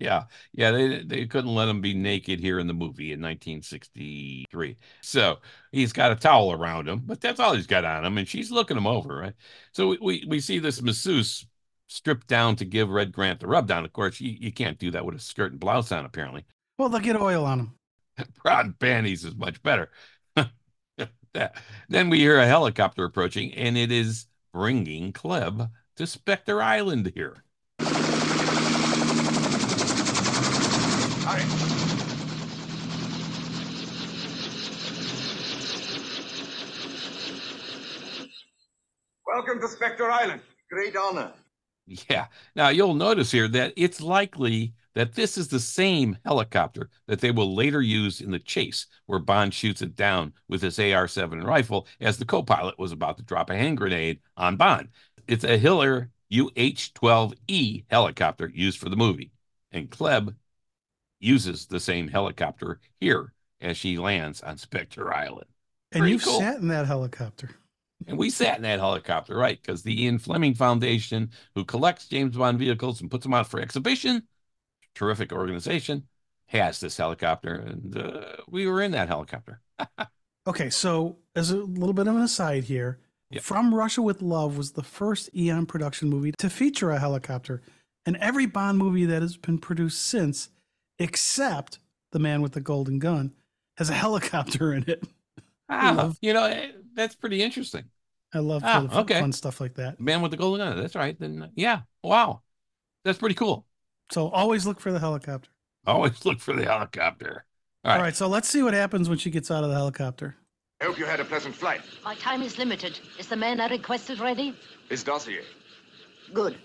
Yeah, 0.00 0.24
yeah, 0.52 0.70
they 0.70 1.02
they 1.02 1.26
couldn't 1.26 1.54
let 1.54 1.68
him 1.68 1.82
be 1.82 1.92
naked 1.92 2.40
here 2.40 2.58
in 2.58 2.66
the 2.66 2.72
movie 2.72 3.12
in 3.12 3.20
1963. 3.20 4.78
So 5.02 5.40
he's 5.72 5.92
got 5.92 6.10
a 6.10 6.16
towel 6.16 6.52
around 6.52 6.88
him, 6.88 7.02
but 7.04 7.20
that's 7.20 7.38
all 7.38 7.54
he's 7.54 7.66
got 7.66 7.84
on 7.84 8.04
him, 8.04 8.16
and 8.16 8.26
she's 8.26 8.50
looking 8.50 8.78
him 8.78 8.86
over, 8.86 9.14
right? 9.16 9.34
So 9.72 9.88
we 9.88 9.98
we, 10.00 10.24
we 10.26 10.40
see 10.40 10.58
this 10.58 10.80
masseuse 10.80 11.46
stripped 11.88 12.28
down 12.28 12.56
to 12.56 12.64
give 12.64 12.88
Red 12.88 13.12
Grant 13.12 13.40
the 13.40 13.46
rub 13.46 13.68
down. 13.68 13.84
Of 13.84 13.92
course, 13.92 14.20
you, 14.20 14.30
you 14.40 14.52
can't 14.52 14.78
do 14.78 14.90
that 14.92 15.04
with 15.04 15.16
a 15.16 15.20
skirt 15.20 15.52
and 15.52 15.60
blouse 15.60 15.92
on, 15.92 16.06
apparently. 16.06 16.46
Well, 16.78 16.88
they'll 16.88 17.00
get 17.00 17.20
oil 17.20 17.44
on 17.44 17.60
him. 17.60 17.74
Bra 18.42 18.60
and 18.60 18.78
panties 18.78 19.24
is 19.24 19.36
much 19.36 19.62
better. 19.62 19.90
That- 21.34 21.56
then 21.88 22.10
we 22.10 22.20
hear 22.20 22.38
a 22.38 22.46
helicopter 22.46 23.04
approaching, 23.04 23.52
and 23.54 23.76
it 23.76 23.90
is 23.90 24.26
bringing 24.52 25.12
Klebb 25.12 25.70
to 25.96 26.06
Spectre 26.06 26.62
Island 26.62 27.12
here. 27.14 27.42
Welcome 39.26 39.60
to 39.60 39.68
Spectre 39.68 40.10
Island. 40.10 40.40
Great 40.70 40.96
honor. 40.96 41.32
Yeah. 41.86 42.26
Now 42.54 42.68
you'll 42.68 42.94
notice 42.94 43.30
here 43.30 43.48
that 43.48 43.72
it's 43.76 44.00
likely 44.00 44.74
that 44.94 45.14
this 45.14 45.36
is 45.36 45.48
the 45.48 45.60
same 45.60 46.16
helicopter 46.24 46.88
that 47.06 47.20
they 47.20 47.30
will 47.30 47.54
later 47.54 47.82
use 47.82 48.20
in 48.20 48.30
the 48.30 48.38
chase, 48.38 48.86
where 49.06 49.18
Bond 49.18 49.52
shoots 49.52 49.82
it 49.82 49.96
down 49.96 50.32
with 50.48 50.62
his 50.62 50.78
AR 50.78 51.08
7 51.08 51.42
rifle 51.42 51.86
as 52.00 52.18
the 52.18 52.24
co 52.24 52.42
pilot 52.42 52.78
was 52.78 52.92
about 52.92 53.16
to 53.16 53.22
drop 53.22 53.50
a 53.50 53.56
hand 53.56 53.76
grenade 53.76 54.20
on 54.36 54.56
Bond. 54.56 54.88
It's 55.26 55.44
a 55.44 55.58
Hiller 55.58 56.10
UH 56.32 56.92
12E 56.94 57.84
helicopter 57.90 58.50
used 58.54 58.78
for 58.78 58.88
the 58.88 58.96
movie. 58.96 59.32
And 59.72 59.90
Klebb 59.90 60.34
uses 61.20 61.66
the 61.66 61.80
same 61.80 62.08
helicopter 62.08 62.80
here 63.00 63.32
as 63.60 63.76
she 63.76 63.98
lands 63.98 64.42
on 64.42 64.58
Spectre 64.58 65.12
Island. 65.12 65.46
And 65.92 66.08
you've 66.08 66.24
cool. 66.24 66.40
sat 66.40 66.60
in 66.60 66.68
that 66.68 66.86
helicopter. 66.86 67.50
And 68.06 68.18
we 68.18 68.28
sat 68.28 68.56
in 68.56 68.62
that 68.62 68.80
helicopter, 68.80 69.36
right? 69.36 69.60
Because 69.60 69.82
the 69.82 70.02
Ian 70.02 70.18
Fleming 70.18 70.54
Foundation, 70.54 71.30
who 71.54 71.64
collects 71.64 72.08
James 72.08 72.36
Bond 72.36 72.58
vehicles 72.58 73.00
and 73.00 73.10
puts 73.10 73.22
them 73.22 73.32
out 73.32 73.46
for 73.46 73.60
exhibition, 73.60 74.24
terrific 74.94 75.32
organization, 75.32 76.06
has 76.46 76.80
this 76.80 76.96
helicopter. 76.96 77.54
And 77.54 77.96
uh, 77.96 78.36
we 78.48 78.66
were 78.66 78.80
in 78.82 78.92
that 78.92 79.08
helicopter. 79.08 79.60
Okay, 80.46 80.68
so 80.68 81.16
as 81.34 81.50
a 81.50 81.56
little 81.56 81.94
bit 81.94 82.06
of 82.06 82.14
an 82.16 82.20
aside 82.20 82.64
here. 82.64 82.98
From 83.40 83.74
Russia 83.74 84.02
with 84.02 84.20
Love 84.20 84.58
was 84.58 84.72
the 84.72 84.82
first 84.82 85.34
Eon 85.34 85.64
production 85.64 86.10
movie 86.10 86.32
to 86.36 86.50
feature 86.50 86.90
a 86.90 86.98
helicopter. 87.00 87.62
And 88.04 88.18
every 88.18 88.44
Bond 88.44 88.76
movie 88.76 89.06
that 89.06 89.22
has 89.22 89.38
been 89.38 89.56
produced 89.58 90.02
since, 90.02 90.50
except 90.98 91.78
The 92.12 92.18
Man 92.18 92.42
with 92.42 92.52
the 92.52 92.60
Golden 92.60 92.98
Gun, 92.98 93.32
has 93.78 93.88
a 93.90 93.94
helicopter 94.04 94.74
in 94.74 94.84
it. 94.86 95.02
Ah, 95.70 95.94
love- 95.96 96.18
you 96.20 96.34
know, 96.34 96.44
eh, 96.44 96.72
that's 96.94 97.14
pretty 97.14 97.42
interesting. 97.42 97.84
I 98.34 98.40
love 98.40 98.62
Ah, 98.64 98.86
fun, 98.86 98.98
okay. 99.00 99.20
fun 99.20 99.32
stuff 99.32 99.60
like 99.62 99.74
that. 99.76 99.98
Man 99.98 100.20
with 100.20 100.30
the 100.32 100.36
golden 100.36 100.66
gun. 100.66 100.76
That's 100.78 100.94
right. 100.94 101.18
Then, 101.18 101.50
yeah. 101.56 101.80
Wow. 102.02 102.42
That's 103.04 103.18
pretty 103.18 103.34
cool. 103.34 103.64
So 104.10 104.28
always 104.28 104.66
look 104.66 104.80
for 104.80 104.92
the 104.92 104.98
helicopter. 105.00 105.50
Always 105.86 106.24
look 106.24 106.40
for 106.40 106.54
the 106.54 106.64
helicopter. 106.64 107.44
All 107.84 107.92
All 107.92 107.98
right. 107.98 108.04
right, 108.04 108.16
so 108.16 108.26
let's 108.28 108.48
see 108.48 108.62
what 108.62 108.74
happens 108.74 109.08
when 109.08 109.18
she 109.18 109.30
gets 109.30 109.50
out 109.50 109.64
of 109.64 109.70
the 109.70 109.76
helicopter. 109.76 110.36
I 110.80 110.86
hope 110.86 110.98
you 110.98 111.04
had 111.04 111.20
a 111.20 111.24
pleasant 111.24 111.54
flight. 111.54 111.82
My 112.04 112.14
time 112.14 112.42
is 112.42 112.58
limited. 112.58 112.98
Is 113.18 113.28
the 113.28 113.36
man 113.36 113.60
I 113.60 113.68
requested 113.68 114.20
ready? 114.20 114.54
His 114.88 115.04
dossier. 115.04 115.42
Good. 116.32 116.56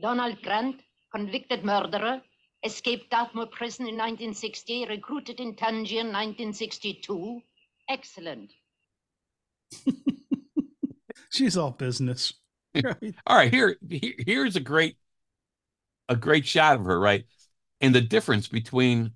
Donald 0.00 0.42
Grant, 0.42 0.80
convicted 1.14 1.64
murderer, 1.64 2.20
escaped 2.64 3.10
Dartmoor 3.10 3.46
prison 3.46 3.86
in 3.86 3.94
1960, 3.94 4.86
recruited 4.88 5.40
in 5.40 5.54
Tangier 5.54 6.00
in 6.00 6.08
1962. 6.08 7.40
Excellent. 7.88 8.52
She's 11.30 11.56
all 11.56 11.70
business. 11.70 12.34
All 13.26 13.36
right, 13.36 13.52
here, 13.52 13.76
here 13.88 14.14
here's 14.18 14.56
a 14.56 14.60
great 14.60 14.96
a 16.08 16.16
great 16.16 16.46
shot 16.46 16.76
of 16.78 16.84
her, 16.84 16.98
right? 16.98 17.24
And 17.80 17.94
the 17.94 18.00
difference 18.00 18.48
between 18.48 19.12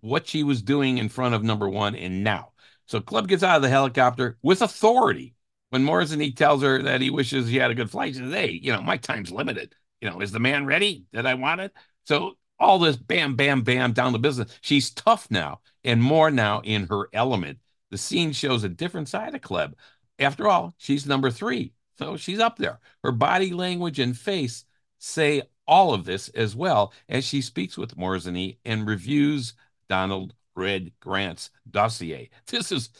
what 0.00 0.28
she 0.28 0.44
was 0.44 0.62
doing 0.62 0.98
in 0.98 1.08
front 1.08 1.34
of 1.34 1.44
number 1.44 1.68
one 1.68 1.96
and 1.96 2.24
now. 2.24 2.52
So 2.86 3.00
Klebb 3.00 3.28
gets 3.28 3.42
out 3.42 3.56
of 3.56 3.62
the 3.62 3.70
helicopter 3.70 4.38
with 4.42 4.62
authority. 4.62 5.34
When 5.70 5.84
Morzeny 5.84 6.36
tells 6.36 6.62
her 6.62 6.82
that 6.82 7.00
he 7.02 7.10
wishes 7.10 7.48
he 7.48 7.56
had 7.58 7.70
a 7.70 7.76
good 7.76 7.90
flight, 7.90 8.16
says, 8.16 8.32
Hey, 8.32 8.52
you 8.52 8.72
know, 8.72 8.82
my 8.82 8.96
time's 8.98 9.32
limited. 9.32 9.74
You 10.00 10.10
know, 10.10 10.20
is 10.20 10.32
the 10.32 10.40
man 10.40 10.66
ready 10.66 11.06
that 11.12 11.26
I 11.26 11.34
wanted? 11.34 11.72
So 12.04 12.36
all 12.58 12.78
this 12.78 12.96
bam, 12.96 13.36
bam, 13.36 13.62
bam 13.62 13.92
down 13.92 14.12
the 14.12 14.18
business. 14.18 14.56
She's 14.62 14.90
tough 14.90 15.30
now 15.30 15.60
and 15.84 16.02
more 16.02 16.30
now 16.30 16.60
in 16.62 16.86
her 16.88 17.08
element. 17.12 17.58
The 17.90 17.98
scene 17.98 18.32
shows 18.32 18.64
a 18.64 18.68
different 18.70 19.08
side 19.08 19.34
of 19.34 19.40
Klebb. 19.42 19.74
After 20.18 20.48
all, 20.48 20.74
she's 20.78 21.06
number 21.06 21.30
three. 21.30 21.72
So 21.98 22.16
she's 22.16 22.40
up 22.40 22.58
there. 22.58 22.80
Her 23.02 23.12
body 23.12 23.52
language 23.52 23.98
and 23.98 24.16
face 24.16 24.64
say 24.98 25.42
all 25.66 25.94
of 25.94 26.04
this 26.04 26.28
as 26.30 26.56
well 26.56 26.92
as 27.08 27.24
she 27.24 27.40
speaks 27.40 27.76
with 27.76 27.96
Morzeny 27.96 28.58
and 28.64 28.86
reviews 28.86 29.54
Donald 29.88 30.34
Red 30.54 30.92
Grant's 31.00 31.50
dossier. 31.70 32.30
This 32.46 32.72
is 32.72 32.90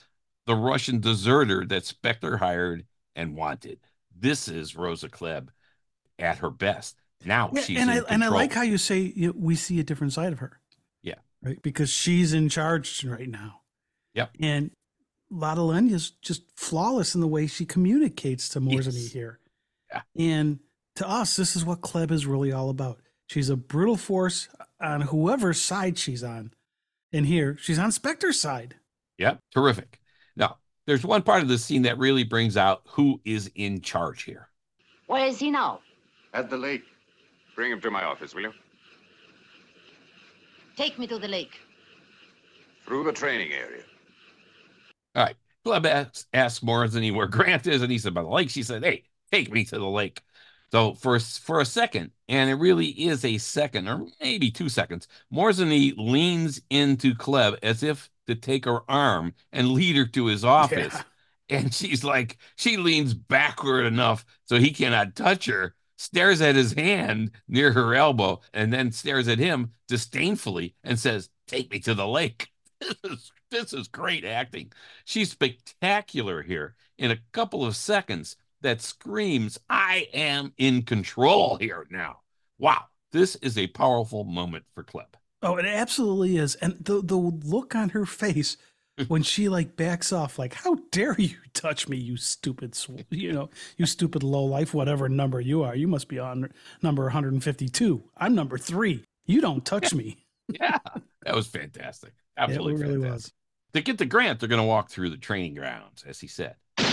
the 0.46 0.54
Russian 0.54 1.00
deserter 1.00 1.64
that 1.66 1.84
Spectre 1.84 2.38
hired 2.38 2.86
and 3.14 3.36
wanted. 3.36 3.78
This 4.14 4.48
is 4.48 4.76
Rosa 4.76 5.08
Klebb 5.08 5.48
at 6.18 6.38
her 6.38 6.50
best. 6.50 6.96
Now 7.24 7.50
Yeah, 7.52 7.62
she's 7.62 7.78
and 7.78 7.90
I 7.90 8.00
and 8.08 8.24
I 8.24 8.28
like 8.28 8.52
how 8.52 8.62
you 8.62 8.78
say 8.78 9.12
you 9.14 9.28
know, 9.28 9.34
we 9.36 9.54
see 9.54 9.78
a 9.78 9.84
different 9.84 10.12
side 10.12 10.32
of 10.32 10.40
her. 10.40 10.60
Yeah. 11.02 11.16
Right, 11.42 11.60
because 11.62 11.90
she's 11.90 12.32
in 12.32 12.48
charge 12.48 13.04
right 13.04 13.28
now. 13.28 13.60
Yep. 14.14 14.30
And 14.40 14.70
Lotte 15.32 15.58
Lenya's 15.58 16.10
just 16.10 16.42
flawless 16.56 17.14
in 17.14 17.20
the 17.20 17.26
way 17.26 17.46
she 17.46 17.64
communicates 17.64 18.48
to 18.50 18.60
Morzeny 18.60 19.02
Yes. 19.02 19.12
here. 19.12 19.38
Yeah. 19.90 20.02
And 20.16 20.58
to 20.96 21.08
us, 21.08 21.36
this 21.36 21.56
is 21.56 21.64
what 21.64 21.80
Klebb 21.80 22.10
is 22.10 22.26
really 22.26 22.52
all 22.52 22.68
about. 22.70 23.00
She's 23.28 23.48
a 23.48 23.56
brutal 23.56 23.96
force 23.96 24.48
on 24.80 25.00
whoever's 25.00 25.60
side 25.60 25.96
she's 25.98 26.22
on. 26.22 26.52
And 27.12 27.26
here, 27.26 27.56
she's 27.60 27.78
on 27.78 27.92
Spectre's 27.92 28.40
side. 28.40 28.76
Yep, 29.18 29.40
terrific. 29.54 30.00
Now, 30.36 30.58
there's 30.86 31.04
one 31.04 31.22
part 31.22 31.42
of 31.42 31.48
the 31.48 31.58
scene 31.58 31.82
that 31.82 31.98
really 31.98 32.24
brings 32.24 32.56
out 32.56 32.82
who 32.88 33.20
is 33.24 33.50
in 33.54 33.80
charge 33.80 34.24
here. 34.24 34.48
Where 35.06 35.26
is 35.26 35.38
he 35.38 35.50
now? 35.50 35.80
At 36.34 36.50
the 36.50 36.56
lake. 36.58 36.82
Bring 37.54 37.70
him 37.72 37.80
to 37.82 37.90
my 37.90 38.04
office, 38.04 38.34
will 38.34 38.42
you? 38.42 38.52
Take 40.76 40.98
me 40.98 41.06
to 41.06 41.18
the 41.18 41.28
lake. 41.28 41.60
Through 42.86 43.04
the 43.04 43.12
training 43.12 43.52
area. 43.52 43.84
All 45.14 45.24
right. 45.24 45.36
Klebb 45.64 45.86
asks, 45.86 46.26
asks 46.32 46.64
Morzeny 46.64 47.14
where 47.14 47.26
Grant 47.28 47.66
is, 47.66 47.82
and 47.82 47.92
he 47.92 47.98
said, 47.98 48.14
by 48.14 48.22
the 48.22 48.28
lake. 48.28 48.50
She 48.50 48.62
said, 48.62 48.82
hey, 48.84 49.04
take 49.30 49.52
me 49.52 49.64
to 49.64 49.78
the 49.78 49.88
lake. 49.88 50.22
So 50.72 50.94
for 50.94 51.18
for 51.18 51.60
a 51.60 51.66
second, 51.66 52.12
and 52.28 52.48
it 52.48 52.54
really 52.54 52.86
is 52.86 53.24
a 53.24 53.36
second 53.36 53.88
or 53.88 54.06
maybe 54.20 54.50
two 54.50 54.70
seconds, 54.70 55.06
Morzeny 55.32 55.92
leans 55.98 56.62
into 56.70 57.14
Klebb 57.14 57.58
as 57.62 57.82
if 57.82 58.10
to 58.26 58.34
take 58.34 58.64
her 58.64 58.80
arm 58.90 59.34
and 59.52 59.72
lead 59.72 59.96
her 59.96 60.06
to 60.06 60.26
his 60.26 60.44
office. 60.44 60.94
Yeah. 60.94 61.58
And 61.58 61.74
she's 61.74 62.02
like, 62.02 62.38
she 62.56 62.78
leans 62.78 63.12
backward 63.12 63.84
enough 63.84 64.24
so 64.46 64.58
he 64.58 64.70
cannot 64.70 65.14
touch 65.14 65.44
her, 65.44 65.74
stares 65.98 66.40
at 66.40 66.56
his 66.56 66.72
hand 66.72 67.32
near 67.48 67.72
her 67.72 67.94
elbow, 67.94 68.40
and 68.54 68.72
then 68.72 68.92
stares 68.92 69.28
at 69.28 69.38
him 69.38 69.72
disdainfully 69.88 70.74
and 70.82 70.98
says, 70.98 71.28
Take 71.46 71.70
me 71.70 71.80
to 71.80 71.92
the 71.92 72.08
lake. 72.08 72.48
This 73.52 73.72
is 73.72 73.86
great 73.86 74.24
acting. 74.24 74.72
She's 75.04 75.30
spectacular 75.30 76.42
here 76.42 76.74
in 76.98 77.12
a 77.12 77.18
couple 77.30 77.64
of 77.64 77.76
seconds 77.76 78.36
that 78.62 78.80
screams, 78.80 79.58
I 79.70 80.08
am 80.12 80.54
in 80.58 80.82
control 80.82 81.56
here 81.56 81.86
now. 81.90 82.22
Wow, 82.58 82.86
this 83.12 83.36
is 83.36 83.56
a 83.58 83.68
powerful 83.68 84.24
moment 84.24 84.64
for 84.74 84.82
Klebb. 84.82 85.14
Oh, 85.42 85.56
it 85.56 85.64
absolutely 85.66 86.36
is. 86.36 86.54
And 86.56 86.76
the 86.84 87.02
the 87.02 87.16
look 87.16 87.74
on 87.74 87.90
her 87.90 88.06
face 88.06 88.56
when 89.08 89.22
she 89.22 89.48
like 89.48 89.76
backs 89.76 90.12
off, 90.12 90.38
like, 90.38 90.54
how 90.54 90.76
dare 90.90 91.14
you 91.18 91.36
touch 91.52 91.88
me, 91.88 91.96
you 91.96 92.16
stupid, 92.16 92.74
sw- 92.74 93.04
you 93.10 93.32
know, 93.32 93.50
you 93.76 93.86
stupid 93.86 94.22
low 94.22 94.44
life, 94.44 94.72
whatever 94.74 95.08
number 95.08 95.40
you 95.40 95.62
are. 95.62 95.74
You 95.74 95.88
must 95.88 96.08
be 96.08 96.18
on 96.18 96.52
number 96.82 97.04
152. 97.04 98.02
I'm 98.16 98.34
number 98.34 98.58
three. 98.58 99.04
You 99.26 99.40
don't 99.40 99.64
touch 99.64 99.94
me. 99.94 100.18
Yeah, 100.48 100.78
that 101.24 101.34
was 101.34 101.46
fantastic. 101.46 102.12
Yeah, 102.46 102.56
it 102.56 102.62
Absolutely 102.62 102.74
really 102.74 102.98
fantastic. 102.98 102.98
was. 102.98 103.32
To 103.74 103.80
get 103.80 103.96
the 103.96 104.04
grant, 104.04 104.38
they're 104.38 104.50
going 104.50 104.60
to 104.60 104.66
walk 104.66 104.90
through 104.90 105.08
the 105.08 105.16
training 105.16 105.54
grounds, 105.54 106.04
as 106.06 106.20
he 106.20 106.26
said. 106.26 106.56
I 106.78 106.84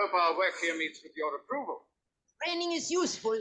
hope 0.00 0.14
our 0.14 0.38
work 0.38 0.54
here 0.60 0.78
meets 0.78 1.02
with 1.02 1.16
your 1.16 1.34
approval. 1.34 1.82
Training 2.44 2.72
is 2.72 2.92
useful, 2.92 3.38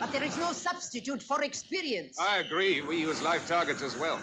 but 0.00 0.10
there 0.12 0.22
is 0.22 0.38
no 0.38 0.52
substitute 0.52 1.22
for 1.22 1.42
experience. 1.42 2.18
I 2.18 2.38
agree. 2.38 2.80
We 2.80 2.98
use 3.00 3.20
live 3.20 3.46
targets 3.46 3.82
as 3.82 3.94
well. 3.98 4.22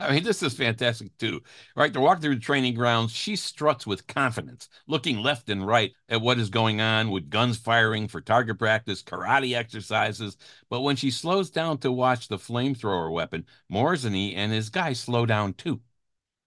I 0.00 0.12
mean, 0.14 0.24
this 0.24 0.42
is 0.42 0.54
fantastic 0.54 1.16
too. 1.18 1.42
Right, 1.76 1.92
they're 1.92 2.16
through 2.16 2.36
the 2.36 2.40
training 2.40 2.74
grounds. 2.74 3.12
She 3.12 3.36
struts 3.36 3.86
with 3.86 4.06
confidence, 4.06 4.68
looking 4.86 5.18
left 5.18 5.50
and 5.50 5.66
right 5.66 5.92
at 6.08 6.22
what 6.22 6.38
is 6.38 6.48
going 6.48 6.80
on 6.80 7.10
with 7.10 7.28
guns 7.28 7.58
firing 7.58 8.08
for 8.08 8.20
target 8.22 8.58
practice, 8.58 9.02
karate 9.02 9.54
exercises. 9.54 10.38
But 10.70 10.80
when 10.80 10.96
she 10.96 11.10
slows 11.10 11.50
down 11.50 11.78
to 11.78 11.92
watch 11.92 12.28
the 12.28 12.38
flamethrower 12.38 13.12
weapon, 13.12 13.44
Morzeny 13.70 14.34
and 14.36 14.52
his 14.52 14.70
guy 14.70 14.94
slow 14.94 15.26
down 15.26 15.52
too. 15.54 15.82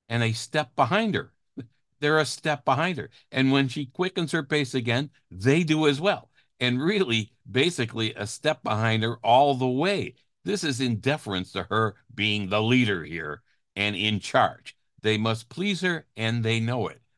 And 0.09 0.23
they 0.23 0.33
step 0.33 0.75
behind 0.75 1.15
her. 1.15 1.33
They're 1.99 2.19
a 2.19 2.25
step 2.25 2.65
behind 2.65 2.97
her. 2.97 3.09
And 3.31 3.51
when 3.51 3.67
she 3.69 3.87
quickens 3.87 4.31
her 4.33 4.43
pace 4.43 4.73
again, 4.75 5.11
they 5.31 5.63
do 5.63 5.87
as 5.87 6.01
well. 6.01 6.29
And 6.59 6.81
really, 6.81 7.33
basically, 7.49 8.13
a 8.15 8.27
step 8.27 8.63
behind 8.63 9.03
her 9.03 9.17
all 9.19 9.55
the 9.55 9.67
way. 9.67 10.15
This 10.45 10.63
is 10.63 10.81
in 10.81 10.97
deference 10.97 11.51
to 11.53 11.63
her 11.63 11.95
being 12.13 12.49
the 12.49 12.61
leader 12.61 13.03
here 13.03 13.41
and 13.75 13.95
in 13.95 14.19
charge. 14.19 14.75
They 15.01 15.17
must 15.17 15.49
please 15.49 15.81
her, 15.81 16.05
and 16.15 16.43
they 16.43 16.59
know 16.59 16.87
it. 16.87 16.99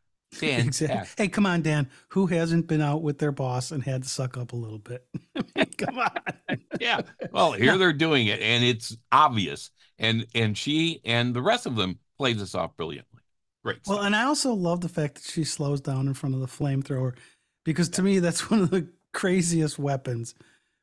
Exactly. 0.41 0.88
Fantastic. 0.88 1.17
Hey, 1.17 1.27
come 1.29 1.45
on, 1.45 1.61
Dan. 1.61 1.89
Who 2.09 2.25
hasn't 2.25 2.67
been 2.67 2.81
out 2.81 3.01
with 3.01 3.19
their 3.19 3.31
boss 3.31 3.71
and 3.71 3.81
had 3.81 4.03
to 4.03 4.09
suck 4.09 4.35
up 4.35 4.51
a 4.51 4.55
little 4.55 4.79
bit? 4.79 5.07
come 5.77 5.97
on. 5.97 6.59
yeah. 6.81 7.01
Well, 7.31 7.53
here 7.53 7.77
they're 7.77 7.93
doing 7.93 8.27
it, 8.27 8.41
and 8.41 8.61
it's 8.61 8.97
obvious. 9.13 9.69
And 9.97 10.27
and 10.35 10.57
she 10.57 10.99
and 11.05 11.33
the 11.33 11.41
rest 11.41 11.65
of 11.65 11.77
them 11.77 11.99
played 12.17 12.38
this 12.38 12.53
off 12.53 12.75
brilliantly. 12.75 13.21
Great. 13.63 13.79
Well, 13.88 13.97
stuff. 13.97 14.07
and 14.07 14.15
I 14.15 14.25
also 14.25 14.53
love 14.53 14.81
the 14.81 14.89
fact 14.89 15.15
that 15.15 15.23
she 15.23 15.45
slows 15.45 15.79
down 15.79 16.07
in 16.07 16.13
front 16.13 16.35
of 16.35 16.41
the 16.41 16.47
flamethrower 16.47 17.15
because 17.63 17.88
to 17.89 18.03
me, 18.03 18.19
that's 18.19 18.49
one 18.49 18.59
of 18.59 18.71
the 18.71 18.89
craziest 19.13 19.79
weapons. 19.79 20.35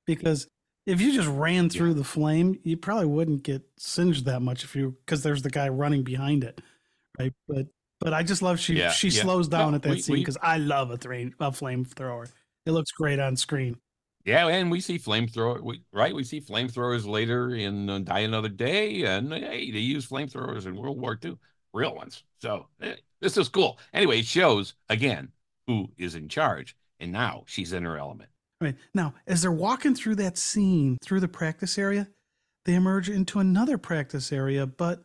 Because 0.07 0.49
if 0.87 1.01
you 1.01 1.13
just 1.13 1.29
ran 1.29 1.69
through 1.69 1.95
the 1.95 2.05
flame, 2.05 2.59
you 2.65 2.77
probably 2.77 3.07
wouldn't 3.07 3.43
get 3.43 3.63
singed 3.77 4.25
that 4.27 4.41
much 4.41 4.65
if 4.65 4.75
you, 4.75 4.97
because 5.05 5.23
there's 5.23 5.43
the 5.43 5.51
guy 5.51 5.69
running 5.69 6.03
behind 6.03 6.45
it. 6.45 6.61
Right. 7.19 7.33
But, 7.49 7.67
but 8.01 8.13
I 8.15 8.23
just 8.23 8.43
love 8.43 8.59
she, 8.59 8.75
Yeah, 8.75 8.91
she 8.91 9.09
yeah. 9.09 9.23
slows 9.23 9.49
down 9.49 9.71
No, 9.73 9.77
at 9.77 9.83
that 9.83 9.91
we- 9.91 10.01
scene 10.01 10.17
because 10.17 10.39
I 10.43 10.59
love 10.59 10.91
a, 10.91 10.97
thrain, 10.97 11.35
a 11.39 11.51
flamethrower. 11.51 12.31
It 12.67 12.73
looks 12.73 12.91
great 12.93 13.19
on 13.19 13.37
screen. 13.37 13.77
Yeah, 14.25 14.47
and 14.47 14.71
we 14.71 14.81
see 14.81 14.99
flamethrower, 14.99 15.61
we, 15.61 15.83
right? 15.93 16.15
We 16.15 16.23
see 16.23 16.41
flamethrowers 16.41 17.05
later 17.07 17.51
in 17.57 17.91
uh, 17.91 17.99
Die 17.99 18.21
Another 18.21 18.49
Day, 18.49 19.03
and 19.05 19.33
uh, 19.33 19.37
hey, 19.37 19.73
they 19.73 19.81
use 19.81 20.07
flamethrowers 20.07 20.67
in 20.67 20.77
World 20.77 21.01
War 21.01 21.19
II, 21.25 21.37
real 21.73 21.95
ones. 21.97 22.23
So 22.41 22.69
eh, 22.81 22.95
this 23.21 23.37
is 23.37 23.49
cool. 23.49 23.81
Anyway, 23.93 24.21
it 24.21 24.27
shows 24.27 24.75
again 24.89 25.33
who 25.67 25.91
is 25.99 26.15
in 26.15 26.29
charge, 26.29 26.77
and 27.01 27.11
now 27.11 27.43
she's 27.47 27.73
in 27.73 27.85
her 27.85 27.99
element. 27.99 28.31
Right. 28.63 28.77
Now, 28.95 29.15
as 29.27 29.43
they're 29.43 29.53
walking 29.53 29.95
through 29.95 30.17
that 30.17 30.39
scene, 30.39 30.99
through 31.03 31.21
the 31.21 31.29
practice 31.29 31.79
area, 31.79 32.09
they 32.65 32.75
emerge 32.75 33.09
into 33.09 33.41
another 33.41 33.79
practice 33.79 34.33
area, 34.33 34.67
but 34.67 35.03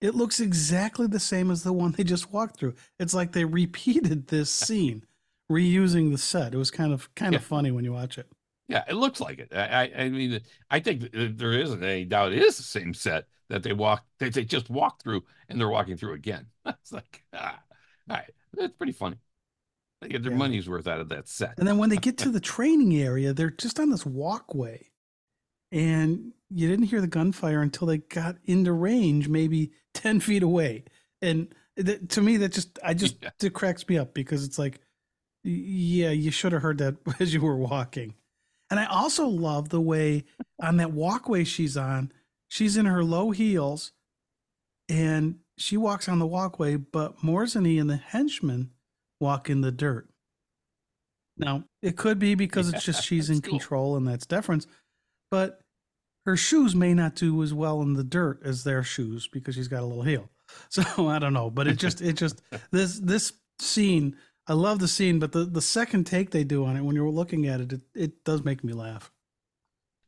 it 0.00 0.14
looks 0.14 0.40
exactly 0.40 1.06
the 1.06 1.20
same 1.20 1.50
as 1.50 1.62
the 1.62 1.72
one 1.72 1.92
they 1.92 2.04
just 2.04 2.32
walked 2.32 2.58
through. 2.58 2.74
It's 2.98 3.14
like 3.14 3.32
they 3.32 3.44
repeated 3.44 4.26
this 4.26 4.50
scene, 4.66 5.04
reusing 5.50 6.12
the 6.12 6.18
set. 6.18 6.54
It 6.54 6.58
was 6.58 6.70
kind 6.70 6.92
of 6.92 7.14
kind 7.14 7.34
of 7.34 7.44
funny 7.44 7.70
when 7.70 7.84
you 7.84 7.92
watch 7.92 8.18
it. 8.18 8.26
Yeah, 8.68 8.84
it 8.88 8.94
looks 8.94 9.20
like 9.20 9.38
it. 9.38 9.52
I, 9.54 9.92
I, 9.96 10.08
mean, 10.08 10.40
I 10.70 10.80
think 10.80 11.12
there 11.12 11.52
isn't 11.52 11.84
any 11.84 12.04
doubt 12.04 12.32
it 12.32 12.42
is 12.42 12.56
the 12.56 12.64
same 12.64 12.94
set 12.94 13.26
that 13.48 13.62
they 13.62 13.72
walk, 13.72 14.04
that 14.18 14.34
they 14.34 14.44
just 14.44 14.68
walked 14.68 15.02
through, 15.02 15.22
and 15.48 15.60
they're 15.60 15.68
walking 15.68 15.96
through 15.96 16.14
again. 16.14 16.46
It's 16.66 16.92
like, 16.92 17.24
ah, 17.32 17.60
all 18.10 18.16
right, 18.16 18.30
that's 18.52 18.74
pretty 18.74 18.92
funny. 18.92 19.18
They 20.06 20.12
get 20.12 20.22
their 20.22 20.32
Yeah. 20.32 20.38
money's 20.38 20.68
worth 20.68 20.86
out 20.86 21.00
of 21.00 21.08
that 21.10 21.28
set. 21.28 21.58
And 21.58 21.66
then 21.66 21.78
when 21.78 21.90
they 21.90 21.96
get 21.96 22.16
to 22.18 22.30
the 22.30 22.40
training 22.40 22.96
area, 22.96 23.32
they're 23.32 23.50
just 23.50 23.78
on 23.80 23.90
this 23.90 24.06
walkway. 24.06 24.90
And 25.72 26.32
you 26.48 26.68
didn't 26.68 26.86
hear 26.86 27.00
the 27.00 27.06
gunfire 27.06 27.60
until 27.60 27.86
they 27.88 27.98
got 27.98 28.36
into 28.44 28.72
range, 28.72 29.28
maybe 29.28 29.72
10 29.94 30.20
feet 30.20 30.42
away. 30.42 30.84
And 31.20 31.48
that, 31.76 32.08
to 32.10 32.20
me, 32.22 32.36
that 32.38 32.52
just, 32.52 32.78
I 32.84 32.94
just, 32.94 33.16
Yeah. 33.22 33.30
it 33.42 33.52
cracks 33.52 33.86
me 33.88 33.98
up 33.98 34.14
because 34.14 34.44
it's 34.44 34.58
like, 34.58 34.80
yeah, 35.42 36.10
you 36.10 36.30
should 36.30 36.52
have 36.52 36.62
heard 36.62 36.78
that 36.78 36.96
as 37.20 37.34
you 37.34 37.40
were 37.40 37.56
walking. 37.56 38.14
And 38.70 38.80
I 38.80 38.86
also 38.86 39.26
love 39.28 39.68
the 39.68 39.80
way 39.80 40.24
on 40.60 40.76
that 40.78 40.92
walkway 40.92 41.44
she's 41.44 41.76
on, 41.76 42.12
she's 42.48 42.76
in 42.76 42.86
her 42.86 43.04
low 43.04 43.30
heels 43.30 43.92
and 44.88 45.38
she 45.56 45.76
walks 45.76 46.08
on 46.08 46.18
the 46.18 46.26
walkway, 46.26 46.76
but 46.76 47.18
Morzeny 47.18 47.80
and 47.80 47.88
the 47.88 47.96
henchmen 47.96 48.70
walk 49.20 49.50
in 49.50 49.60
the 49.60 49.72
dirt. 49.72 50.08
Now, 51.38 51.64
it 51.82 51.96
could 51.96 52.18
be 52.18 52.34
because 52.34 52.72
it's 52.72 52.84
just 52.84 53.04
she's 53.08 53.30
in 53.30 53.40
cool. 53.40 53.58
control 53.58 53.96
and 53.96 54.06
that's 54.06 54.26
deference, 54.26 54.66
but 55.30 55.60
her 56.24 56.36
shoes 56.36 56.74
may 56.74 56.92
not 56.92 57.14
do 57.14 57.42
as 57.42 57.54
well 57.54 57.82
in 57.82 57.94
the 57.94 58.04
dirt 58.04 58.40
as 58.44 58.64
their 58.64 58.82
shoes 58.82 59.28
because 59.28 59.54
she's 59.54 59.68
got 59.68 59.82
a 59.82 59.86
little 59.86 60.02
heel. 60.02 60.28
So 60.68 61.08
I 61.08 61.18
don't 61.18 61.32
know, 61.32 61.50
but 61.50 61.66
it 61.66 61.76
just 61.76 62.00
it 62.00 62.12
just 62.12 62.40
this 62.70 63.00
this 63.00 63.32
scene, 63.58 64.16
I 64.46 64.52
love 64.52 64.78
the 64.78 64.86
scene, 64.86 65.18
but 65.18 65.32
the 65.32 65.44
the 65.44 65.60
second 65.60 66.04
take 66.04 66.30
they 66.30 66.44
do 66.44 66.64
on 66.64 66.76
it 66.76 66.82
when 66.82 66.94
you're 66.94 67.10
looking 67.10 67.48
at 67.48 67.60
it, 67.60 67.72
it, 67.72 67.80
it 67.96 68.24
does 68.24 68.44
make 68.44 68.62
me 68.62 68.72
laugh. 68.72 69.10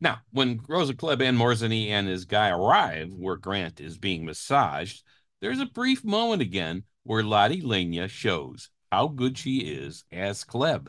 Now, 0.01 0.19
when 0.31 0.61
Rosa 0.69 0.95
Klebb 0.95 1.23
and 1.23 1.37
Morzeny 1.37 1.89
and 1.89 2.07
his 2.07 2.25
guy 2.25 2.51
arrive 2.51 3.13
where 3.13 3.37
Grant 3.37 3.81
is 3.81 3.99
being 3.99 4.25
massaged, 4.25 5.03
there's 5.41 5.59
a 5.59 5.67
brief 5.67 6.05
moment 6.05 6.41
again 6.41 6.85
where 7.03 7.25
Lotte 7.25 7.65
Lenya 7.65 8.09
shows 8.09 8.71
how 8.91 9.09
good 9.09 9.39
she 9.39 9.59
is 9.59 10.05
as 10.11 10.45
Klebb. 10.45 10.89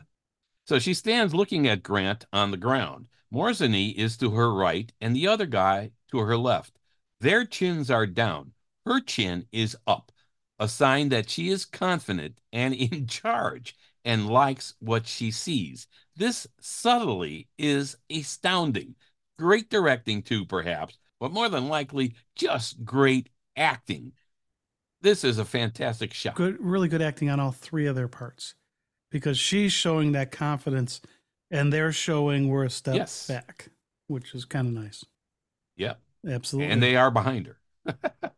So 0.66 0.78
she 0.78 0.94
stands 0.94 1.34
looking 1.34 1.66
at 1.66 1.82
Grant 1.82 2.26
on 2.32 2.50
the 2.50 2.56
ground. 2.56 3.08
Morzeny 3.32 3.94
is 3.94 4.16
to 4.18 4.30
her 4.30 4.52
right 4.52 4.92
and 5.00 5.14
the 5.14 5.26
other 5.26 5.46
guy 5.46 5.92
to 6.10 6.18
her 6.18 6.36
left. 6.36 6.78
Their 7.20 7.44
chins 7.44 7.90
are 7.90 8.06
down. 8.06 8.52
Her 8.86 9.00
chin 9.00 9.46
is 9.52 9.76
up, 9.86 10.10
a 10.58 10.68
sign 10.68 11.10
that 11.10 11.28
she 11.28 11.48
is 11.48 11.64
confident 11.64 12.40
and 12.52 12.74
in 12.74 13.06
charge 13.08 13.76
and 14.04 14.28
likes 14.28 14.74
what 14.80 15.06
she 15.06 15.30
sees. 15.30 15.86
This 16.16 16.46
subtly 16.60 17.48
is 17.58 17.96
astounding. 18.10 18.94
Great 19.38 19.70
directing, 19.70 20.22
too, 20.22 20.44
perhaps, 20.46 20.98
but 21.18 21.32
more 21.32 21.48
than 21.48 21.68
likely, 21.68 22.14
just 22.34 22.84
great 22.84 23.28
acting. 23.56 24.12
This 25.02 25.24
is 25.24 25.38
a 25.38 25.44
fantastic 25.44 26.12
shot. 26.12 26.34
Good, 26.34 26.56
really 26.60 26.88
good 26.88 27.02
acting 27.02 27.30
on 27.30 27.40
all 27.40 27.52
three 27.52 27.86
of 27.86 27.96
their 27.96 28.08
parts 28.08 28.54
because 29.10 29.38
she's 29.38 29.72
showing 29.72 30.12
that 30.12 30.30
confidence 30.30 31.00
and 31.50 31.72
they're 31.72 31.92
showing 31.92 32.48
we're 32.48 32.64
a 32.64 32.70
step 32.70 32.94
Yes. 32.94 33.26
back, 33.26 33.70
which 34.08 34.34
is 34.34 34.44
kind 34.44 34.68
of 34.68 34.74
nice. 34.74 35.04
Yeah. 35.76 35.94
Absolutely. 36.28 36.70
And 36.72 36.82
they 36.82 36.96
are 36.96 37.10
behind 37.10 37.46
her. 37.46 37.58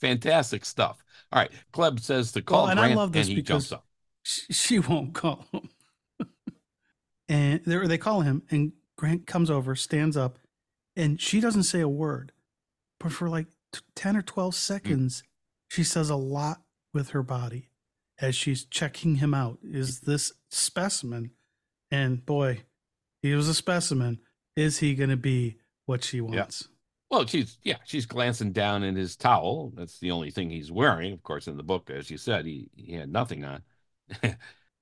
fantastic 0.00 0.64
stuff. 0.64 1.02
All 1.32 1.40
right. 1.40 1.50
Klebb 1.72 2.00
says 2.00 2.32
to 2.32 2.42
call 2.42 2.64
Well, 2.64 2.70
and 2.72 2.80
I 2.80 2.84
Grant, 2.88 2.96
love 2.98 3.12
this 3.12 3.26
and 3.26 3.36
he 3.36 3.42
because- 3.42 3.68
jumps 3.68 3.72
up. 3.72 3.86
she, 4.22 4.78
won't 4.78 5.14
call 5.14 5.46
him. 5.52 5.70
and 7.28 7.60
they 7.64 7.86
they 7.86 7.98
call 7.98 8.20
him, 8.20 8.42
and 8.50 8.72
Grant 8.96 9.26
comes 9.26 9.50
over, 9.50 9.74
stands 9.74 10.16
up, 10.16 10.38
and 10.94 11.20
she 11.20 11.40
doesn't 11.40 11.64
say 11.64 11.80
a 11.80 11.88
word, 11.88 12.30
but 13.00 13.10
for 13.10 13.28
like 13.28 13.46
t- 13.72 13.80
ten 13.96 14.16
or 14.16 14.22
twelve 14.22 14.54
hmm. 14.54 14.58
seconds, 14.58 15.24
she 15.72 15.84
says 15.84 16.10
a 16.10 16.16
lot 16.16 16.60
with 16.92 17.10
her 17.10 17.22
body 17.22 17.70
as 18.20 18.34
she's 18.34 18.66
checking 18.66 19.14
him 19.16 19.32
out. 19.32 19.58
Is 19.64 20.00
this 20.00 20.30
specimen? 20.50 21.30
And 21.90 22.24
boy, 22.26 22.60
he 23.22 23.34
was 23.34 23.48
a 23.48 23.54
specimen. 23.54 24.20
Is 24.54 24.78
he 24.80 24.94
going 24.94 25.08
to 25.08 25.16
be 25.16 25.56
what 25.86 26.04
she 26.04 26.20
wants? 26.20 26.68
Well, 27.10 27.26
she's 27.26 27.56
yeah, 27.62 27.78
she's 27.84 28.04
glancing 28.04 28.52
down 28.52 28.82
in 28.82 28.96
his 28.96 29.16
towel. 29.16 29.72
That's 29.74 29.98
the 29.98 30.10
only 30.10 30.30
thing 30.30 30.50
he's 30.50 30.70
wearing. 30.70 31.14
Of 31.14 31.22
course, 31.22 31.46
in 31.46 31.56
the 31.56 31.62
book, 31.62 31.88
as 31.88 32.10
you 32.10 32.18
said, 32.18 32.44
he, 32.44 32.68
he 32.76 32.92
had 32.92 33.10
nothing 33.10 33.42
on. 33.42 33.62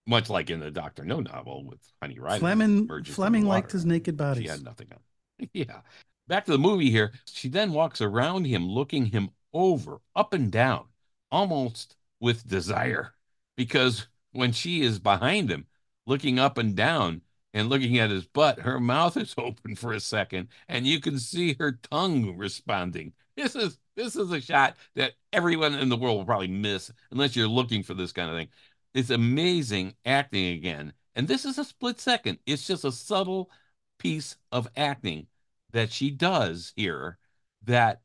Much 0.09 0.29
like 0.29 0.51
in 0.51 0.59
the 0.59 0.73
Doctor 0.73 1.05
No 1.05 1.21
novel 1.21 1.65
with 1.65 1.79
Honey 2.03 2.19
Rider. 2.19 2.41
Fleming 2.41 2.89
Fleming 3.05 3.47
liked 3.47 3.71
his 3.71 3.87
naked 3.87 4.15
She 4.15 4.17
bodies. 4.17 4.51
had 4.51 4.65
nothing 4.65 4.89
on. 4.93 5.49
yeah. 5.53 5.83
Back 6.27 6.47
to 6.47 6.53
the 6.53 6.59
movie 6.59 6.91
here. 6.91 7.13
She 7.27 7.49
then 7.49 7.73
walks 7.73 8.01
around 8.01 8.45
him, 8.45 8.69
looking 8.69 9.07
him 9.07 9.31
over, 9.53 10.01
up 10.15 10.33
and 10.33 10.51
down, 10.51 10.87
almost 11.31 11.97
with 12.21 12.49
desire. 12.49 13.15
Because 13.57 14.07
when 14.33 14.53
she 14.53 14.83
is 14.83 14.99
behind 14.99 15.51
him, 15.51 15.67
looking 16.07 16.39
up 16.39 16.59
and 16.59 16.77
down 16.77 17.23
and 17.53 17.69
looking 17.69 17.99
at 17.99 18.11
his 18.11 18.27
butt, 18.27 18.61
her 18.61 18.81
mouth 18.81 19.17
is 19.17 19.35
open 19.39 19.77
for 19.77 19.93
a 19.93 20.01
second, 20.01 20.49
and 20.69 20.87
you 20.87 21.01
can 21.01 21.19
see 21.19 21.55
her 21.59 21.73
tongue 21.91 22.37
responding. 22.37 23.13
This 23.37 23.57
is 23.57 23.79
this 23.97 24.17
is 24.17 24.31
a 24.33 24.41
shot 24.41 24.77
that 24.95 25.13
everyone 25.33 25.75
in 25.75 25.89
the 25.89 25.97
world 25.97 26.19
will 26.19 26.25
probably 26.25 26.49
miss 26.49 26.93
unless 27.11 27.37
you're 27.37 27.49
looking 27.49 27.83
for 27.83 27.95
this 27.95 28.13
kind 28.13 28.31
of 28.31 28.37
thing. 28.37 28.49
It's 28.95 29.11
amazing 29.11 29.95
acting 30.05 30.57
again. 30.57 30.93
And 31.15 31.29
this 31.29 31.45
is 31.45 31.59
a 31.59 31.65
split 31.65 32.01
second. 32.01 32.39
It's 32.47 32.67
just 32.67 32.85
a 32.85 32.93
subtle 32.93 33.51
piece 33.99 34.37
of 34.53 34.69
acting 34.77 35.27
that 35.73 35.93
she 35.93 36.11
does 36.11 36.73
here 36.77 37.19
that 37.65 38.01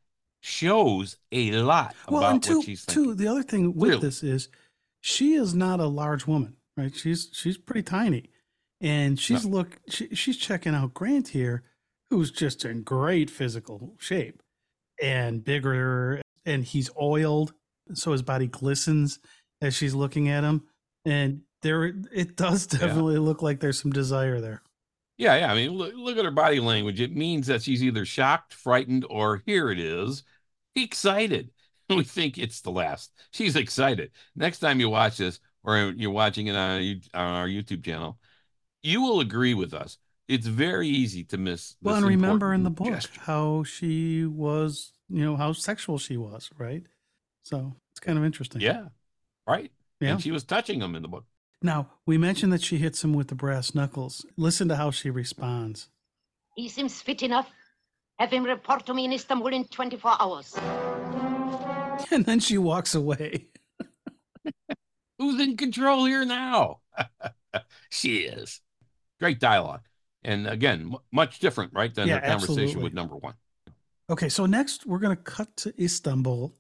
shows 0.46 1.18
a 1.32 1.52
lot 1.54 1.96
Well, 2.10 2.20
about 2.22 2.32
and 2.34 2.44
two, 2.44 2.58
what 2.58 2.66
she's 2.66 2.86
thinking. 2.86 3.04
two, 3.04 3.14
the 3.16 3.28
other 3.28 3.44
thing 3.44 3.74
with 3.76 3.90
Really. 3.90 4.02
this 4.02 4.24
is 4.24 4.50
she 5.02 5.34
is 5.34 5.54
not 5.54 5.80
a 5.80 5.88
large 5.88 6.28
woman, 6.28 6.56
right? 6.78 6.96
She's 6.96 7.30
she's 7.34 7.58
pretty 7.58 7.84
tiny, 7.84 8.30
and 8.82 9.20
she's 9.20 9.46
look 9.46 9.78
she, 9.90 10.14
she's 10.16 10.38
checking 10.38 10.74
out 10.76 10.94
Grant 10.94 11.30
here, 11.30 11.64
who's 12.10 12.32
just 12.32 12.64
in 12.66 12.84
great 12.84 13.30
physical 13.30 13.96
shape 14.00 14.42
and 15.02 15.44
bigger, 15.44 16.22
and 16.46 16.64
he's 16.64 16.90
oiled, 17.00 17.54
so 17.94 18.12
his 18.12 18.22
body 18.22 18.48
glistens 18.48 19.20
as 19.62 19.76
she's 19.76 19.94
looking 19.96 20.30
at 20.30 20.44
him, 20.44 20.64
and 21.06 21.42
there 21.64 21.86
it 21.86 22.36
does 22.36 22.68
Yeah. 22.72 22.80
definitely 22.80 23.18
look 23.18 23.42
like 23.42 23.60
there's 23.60 23.82
some 23.82 23.92
desire 23.92 24.40
there. 24.42 24.62
Yeah, 25.18 25.38
yeah. 25.38 25.52
I 25.52 25.56
mean, 25.56 25.72
look, 25.72 25.94
look 25.96 26.18
at 26.18 26.26
her 26.26 26.32
body 26.32 26.60
language. 26.60 27.00
It 27.00 27.16
means 27.16 27.48
that 27.48 27.62
she's 27.62 27.84
either 27.84 28.06
shocked, 28.06 28.54
frightened, 28.54 29.06
or 29.10 29.42
here 29.46 29.72
it 29.72 29.80
is, 29.80 30.24
excited. 30.76 31.52
We 31.88 32.04
think 32.04 32.40
it's 32.40 32.62
the 32.62 32.72
last. 32.72 33.12
She's 33.30 33.56
excited. 33.56 34.10
Next 34.36 34.58
time 34.58 34.80
you 34.80 34.90
watch 34.90 35.18
this, 35.18 35.40
or 35.64 35.94
you're 35.96 36.10
watching 36.10 36.48
it 36.48 36.56
on, 36.56 36.80
on 37.14 37.34
our 37.36 37.48
YouTube 37.48 37.86
channel, 37.86 38.18
you 38.82 39.02
will 39.02 39.20
agree 39.20 39.54
with 39.54 39.76
us. 39.76 40.00
It's 40.28 40.48
very 40.48 40.88
easy 40.88 41.24
to 41.26 41.38
miss. 41.38 41.76
Well, 41.84 41.94
this 41.94 42.02
and 42.02 42.10
remember 42.10 42.56
in 42.56 42.64
the 42.64 42.72
book 42.72 42.88
gesture. 42.88 43.22
how 43.22 43.64
she 43.66 44.26
was, 44.26 44.94
you 45.10 45.24
know, 45.24 45.36
how 45.36 45.54
sexual 45.54 46.00
she 46.00 46.18
was, 46.18 46.50
right? 46.58 46.82
So 47.44 47.76
it's 47.94 48.00
kind 48.00 48.18
of 48.18 48.26
interesting. 48.26 48.62
Yeah, 48.62 48.86
right. 49.48 49.72
Yeah. 50.00 50.14
And 50.14 50.22
she 50.24 50.32
was 50.32 50.44
touching 50.44 50.82
him 50.82 50.96
in 50.96 51.04
the 51.04 51.08
book. 51.08 51.26
Now, 51.62 51.90
we 52.06 52.18
mentioned 52.18 52.54
that 52.54 52.62
she 52.62 52.78
hits 52.78 53.04
him 53.04 53.14
with 53.14 53.28
the 53.30 53.36
brass 53.36 53.74
knuckles. 53.74 54.26
Listen 54.38 54.68
to 54.70 54.76
how 54.76 54.92
she 54.92 55.10
responds. 55.10 55.90
He 56.56 56.70
seems 56.70 57.02
fit 57.02 57.24
enough. 57.24 57.50
Have 58.20 58.32
him 58.32 58.44
report 58.44 58.86
to 58.86 58.94
me 58.94 59.06
in 59.06 59.14
Istanbul 59.14 59.48
in 59.48 59.66
24 59.66 60.16
hours. 60.20 60.56
And 62.12 62.26
then 62.26 62.42
she 62.42 62.58
walks 62.58 62.94
away. 62.94 63.48
Who's 65.18 65.40
in 65.40 65.56
control 65.56 66.04
here 66.06 66.26
now? 66.26 66.82
she 67.90 68.18
is. 68.18 68.60
Great 69.18 69.40
dialogue. 69.40 69.82
And 70.24 70.46
again, 70.46 70.92
m- 70.94 70.98
much 71.14 71.40
different, 71.40 71.72
right, 71.74 71.94
than 71.96 72.10
Yeah, 72.10 72.16
her 72.20 72.28
conversation 72.28 72.64
absolutely. 72.64 72.84
with 72.84 72.94
number 72.94 73.16
one. 73.16 73.36
Okay, 74.10 74.28
so 74.28 74.46
next 74.46 74.86
we're 74.86 75.00
going 75.00 75.16
to 75.16 75.24
cut 75.24 75.56
to 75.58 75.74
Istanbul 75.82 76.54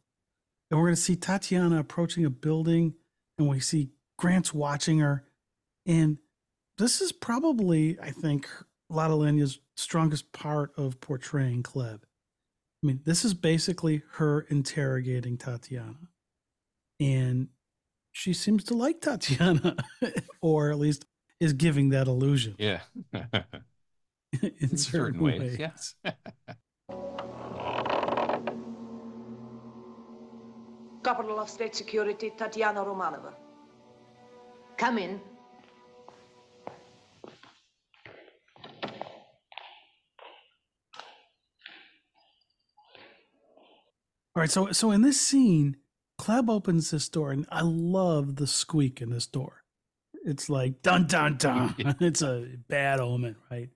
and 0.71 0.79
we're 0.79 0.85
going 0.87 0.95
to 0.95 1.01
see 1.01 1.17
Tatiana 1.17 1.79
approaching 1.79 2.23
a 2.23 2.29
building 2.29 2.93
and 3.37 3.49
we 3.49 3.59
see 3.59 3.89
Grant's 4.17 4.53
watching 4.53 4.99
her. 4.99 5.23
And 5.85 6.17
this 6.77 7.01
is 7.01 7.11
probably, 7.11 7.97
I 8.01 8.11
think, 8.11 8.47
Lotte 8.89 9.11
Lenya's 9.11 9.59
strongest 9.75 10.31
part 10.31 10.71
of 10.77 10.99
portraying 11.01 11.63
Klebb. 11.63 12.01
I 12.03 12.87
mean, 12.87 13.01
this 13.03 13.25
is 13.25 13.33
basically 13.33 14.03
her 14.13 14.41
interrogating 14.49 15.37
Tatiana. 15.37 16.09
And 16.99 17.49
she 18.11 18.33
seems 18.33 18.63
to 18.65 18.73
like 18.73 19.01
Tatiana, 19.01 19.75
or 20.41 20.71
at 20.71 20.79
least 20.79 21.05
is 21.39 21.53
giving 21.53 21.89
that 21.89 22.07
illusion 22.07 22.55
Yeah. 22.57 22.79
in, 24.41 24.77
certain, 24.77 24.77
certain 24.77 25.19
ways. 25.19 25.39
ways, 25.41 25.59
yes. 25.59 25.95
Capital 31.03 31.39
of 31.39 31.49
State 31.49 31.75
Security, 31.75 32.31
Tatiana 32.37 32.83
Romanova. 32.83 33.33
Come 34.77 34.97
in. 34.97 35.21
All 44.35 44.41
right, 44.41 44.51
so 44.51 44.73
so 44.73 44.91
in 44.91 45.01
this 45.01 45.19
scene, 45.19 45.77
Klebb 46.19 46.49
opens 46.49 46.91
this 46.91 47.07
door, 47.07 47.31
and 47.31 47.45
I 47.49 47.61
love 47.61 48.35
the 48.35 48.47
squeak 48.47 49.01
in 49.01 49.09
this 49.09 49.27
door. 49.27 49.63
It's 50.25 50.49
like 50.49 50.81
dun 50.81 51.07
dun 51.07 51.37
dun. 51.37 51.75
it's 52.01 52.21
a 52.21 52.45
bad 52.67 52.99
omen, 52.99 53.37
right? 53.49 53.69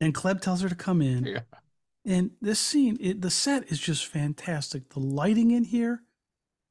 And 0.00 0.14
Klebb 0.14 0.42
tells 0.42 0.60
her 0.60 0.68
to 0.68 0.74
come 0.74 1.00
in. 1.00 1.24
Yeah. 1.24 1.40
And 2.04 2.32
this 2.42 2.60
scene, 2.60 2.98
it, 3.00 3.22
the 3.22 3.30
set 3.30 3.72
is 3.72 3.78
just 3.78 4.04
fantastic. 4.04 4.90
The 4.90 5.00
lighting 5.00 5.50
in 5.50 5.64
here 5.64 6.02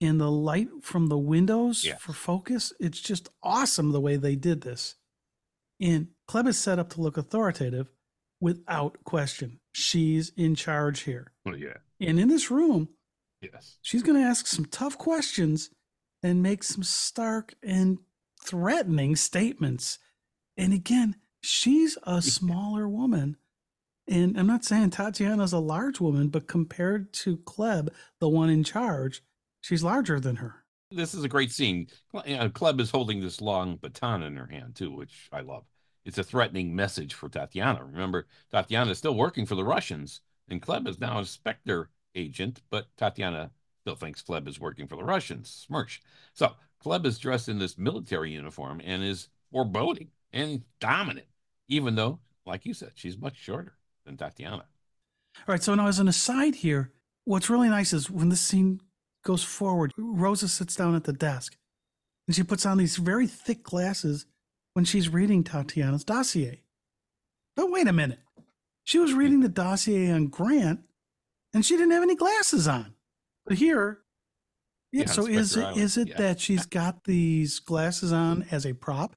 and 0.03 0.19
the 0.19 0.31
light 0.31 0.67
from 0.81 1.07
the 1.07 1.17
windows 1.17 1.83
for 1.99 2.13
focus, 2.13 2.73
it's 2.79 2.99
just 2.99 3.29
awesome 3.41 3.91
the 3.91 4.01
way 4.01 4.15
they 4.17 4.35
did 4.35 4.61
this. 4.61 4.95
And 5.79 6.07
Klebb 6.29 6.47
is 6.47 6.57
set 6.57 6.79
up 6.79 6.89
to 6.91 7.01
look 7.01 7.17
authoritative 7.17 7.89
without 8.39 9.03
question. 9.03 9.59
She's 9.71 10.29
in 10.35 10.55
charge 10.55 11.01
here. 11.01 11.31
Well, 11.45 11.57
yeah. 11.57 11.77
And 11.99 12.19
in 12.19 12.27
this 12.27 12.51
room, 12.51 12.89
Yes. 13.41 13.77
she's 13.81 14.03
going 14.03 14.21
to 14.21 14.27
ask 14.27 14.47
some 14.47 14.65
tough 14.65 14.97
questions 14.97 15.69
and 16.21 16.41
make 16.43 16.63
some 16.63 16.83
stark 16.83 17.53
and 17.63 17.97
threatening 18.41 19.15
statements. 19.15 19.99
And 20.57 20.73
again, 20.73 21.15
she's 21.41 21.97
a 22.03 22.21
smaller 22.21 22.87
woman. 22.87 23.37
And 24.07 24.37
I'm 24.37 24.47
not 24.47 24.65
saying 24.65 24.89
Tatiana's 24.91 25.53
a 25.53 25.59
large 25.59 25.99
woman, 26.01 26.27
but 26.27 26.47
compared 26.47 27.13
to 27.13 27.37
Klebb, 27.37 27.89
the 28.19 28.27
one 28.29 28.49
in 28.49 28.63
charge, 28.63 29.23
she's 29.63 29.81
larger 29.83 30.19
than 30.19 30.35
her. 30.35 30.63
This 30.91 31.15
is 31.15 31.23
a 31.23 31.29
great 31.29 31.51
scene. 31.51 31.87
Klebb 32.13 32.79
is 32.79 32.91
holding 32.91 33.19
this 33.19 33.41
long 33.41 33.77
baton 33.77 34.21
in 34.21 34.35
her 34.35 34.45
hand, 34.45 34.75
too, 34.75 34.91
which 34.91 35.27
I 35.31 35.41
love. 35.41 35.63
It's 36.05 36.19
a 36.19 36.23
threatening 36.23 36.75
message 36.75 37.15
for 37.15 37.29
Tatiana. 37.29 37.83
Remember, 37.83 38.27
Tatiana 38.51 38.91
is 38.91 38.99
still 38.99 39.15
working 39.15 39.47
for 39.47 39.55
the 39.55 39.63
Russians, 39.63 40.21
and 40.49 40.61
Klebb 40.61 40.87
is 40.87 40.99
now 40.99 41.19
a 41.19 41.25
Spectre 41.25 41.89
agent, 42.13 42.61
but 42.69 42.87
Tatiana 42.97 43.49
still 43.81 43.95
thinks 43.95 44.21
Klebb 44.21 44.47
is 44.47 44.59
working 44.59 44.87
for 44.87 44.97
the 44.97 45.03
Russians. 45.03 45.65
SMERSH. 45.67 46.01
So 46.33 46.53
Klebb 46.83 47.05
is 47.05 47.17
dressed 47.17 47.49
in 47.49 47.57
this 47.57 47.77
military 47.77 48.31
uniform 48.31 48.81
and 48.83 49.03
is 49.03 49.29
foreboding 49.51 50.09
and 50.31 50.61
dominant, 50.79 51.27
even 51.69 51.95
though, 51.95 52.19
like 52.45 52.65
you 52.65 52.73
said, 52.73 52.91
she's 52.95 53.17
much 53.17 53.37
shorter 53.37 53.77
than 54.05 54.17
Tatiana. 54.17 54.65
All 55.37 55.43
right. 55.47 55.63
So 55.63 55.73
now, 55.73 55.87
as 55.87 55.99
an 55.99 56.07
aside 56.07 56.55
here, 56.55 56.91
what's 57.23 57.49
really 57.49 57.69
nice 57.69 57.93
is 57.93 58.11
when 58.11 58.29
this 58.29 58.41
scene 58.41 58.81
goes 59.23 59.43
forward, 59.43 59.91
Rosa 59.97 60.47
sits 60.47 60.75
down 60.75 60.95
at 60.95 61.05
the 61.05 61.13
desk 61.13 61.55
and 62.27 62.35
she 62.35 62.43
puts 62.43 62.65
on 62.65 62.77
these 62.77 62.97
very 62.97 63.27
thick 63.27 63.63
glasses 63.63 64.25
when 64.73 64.85
she's 64.85 65.09
reading 65.09 65.43
Tatiana's 65.43 66.03
dossier. 66.03 66.61
But 67.55 67.71
wait 67.71 67.87
a 67.87 67.93
minute. 67.93 68.19
She 68.83 68.99
was 68.99 69.13
reading 69.13 69.39
the 69.41 69.49
dossier 69.49 70.11
on 70.11 70.27
Grant 70.27 70.81
and 71.53 71.65
she 71.65 71.75
didn't 71.75 71.91
have 71.91 72.03
any 72.03 72.15
glasses 72.15 72.67
on. 72.67 72.95
But 73.45 73.57
here, 73.57 73.99
yeah, 74.91 75.01
Yeah, 75.01 75.07
so 75.07 75.27
is 75.27 75.29
it, 75.29 75.35
is 75.35 75.57
it, 75.57 75.61
Island, 75.63 75.81
is 75.81 75.97
it 75.97 76.07
yeah. 76.09 76.17
that 76.17 76.39
she's 76.39 76.65
got 76.65 77.03
these 77.03 77.59
glasses 77.59 78.11
on 78.11 78.45
as 78.51 78.65
a 78.65 78.73
prop? 78.73 79.15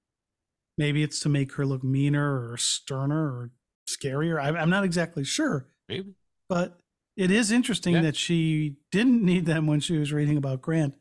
Maybe 0.79 1.03
it's 1.03 1.21
to 1.21 1.29
make 1.29 1.53
her 1.55 1.64
look 1.64 1.83
meaner 1.83 2.51
or 2.51 2.57
sterner 2.59 3.27
or 3.27 3.51
scarier. 3.88 4.42
I'm 4.42 4.71
not 4.71 4.85
exactly 4.85 5.25
sure. 5.25 5.69
Maybe. 5.88 6.14
But 6.49 6.79
it 7.16 7.31
is 7.31 7.50
interesting 7.50 7.94
Yeah. 7.94 8.02
that 8.02 8.16
she 8.16 8.76
didn't 8.90 9.22
need 9.22 9.46
them 9.46 9.66
when 9.66 9.81
she 9.81 9.96
was 9.98 10.12
reading 10.12 10.37
about 10.37 10.61
Grant, 10.62 10.94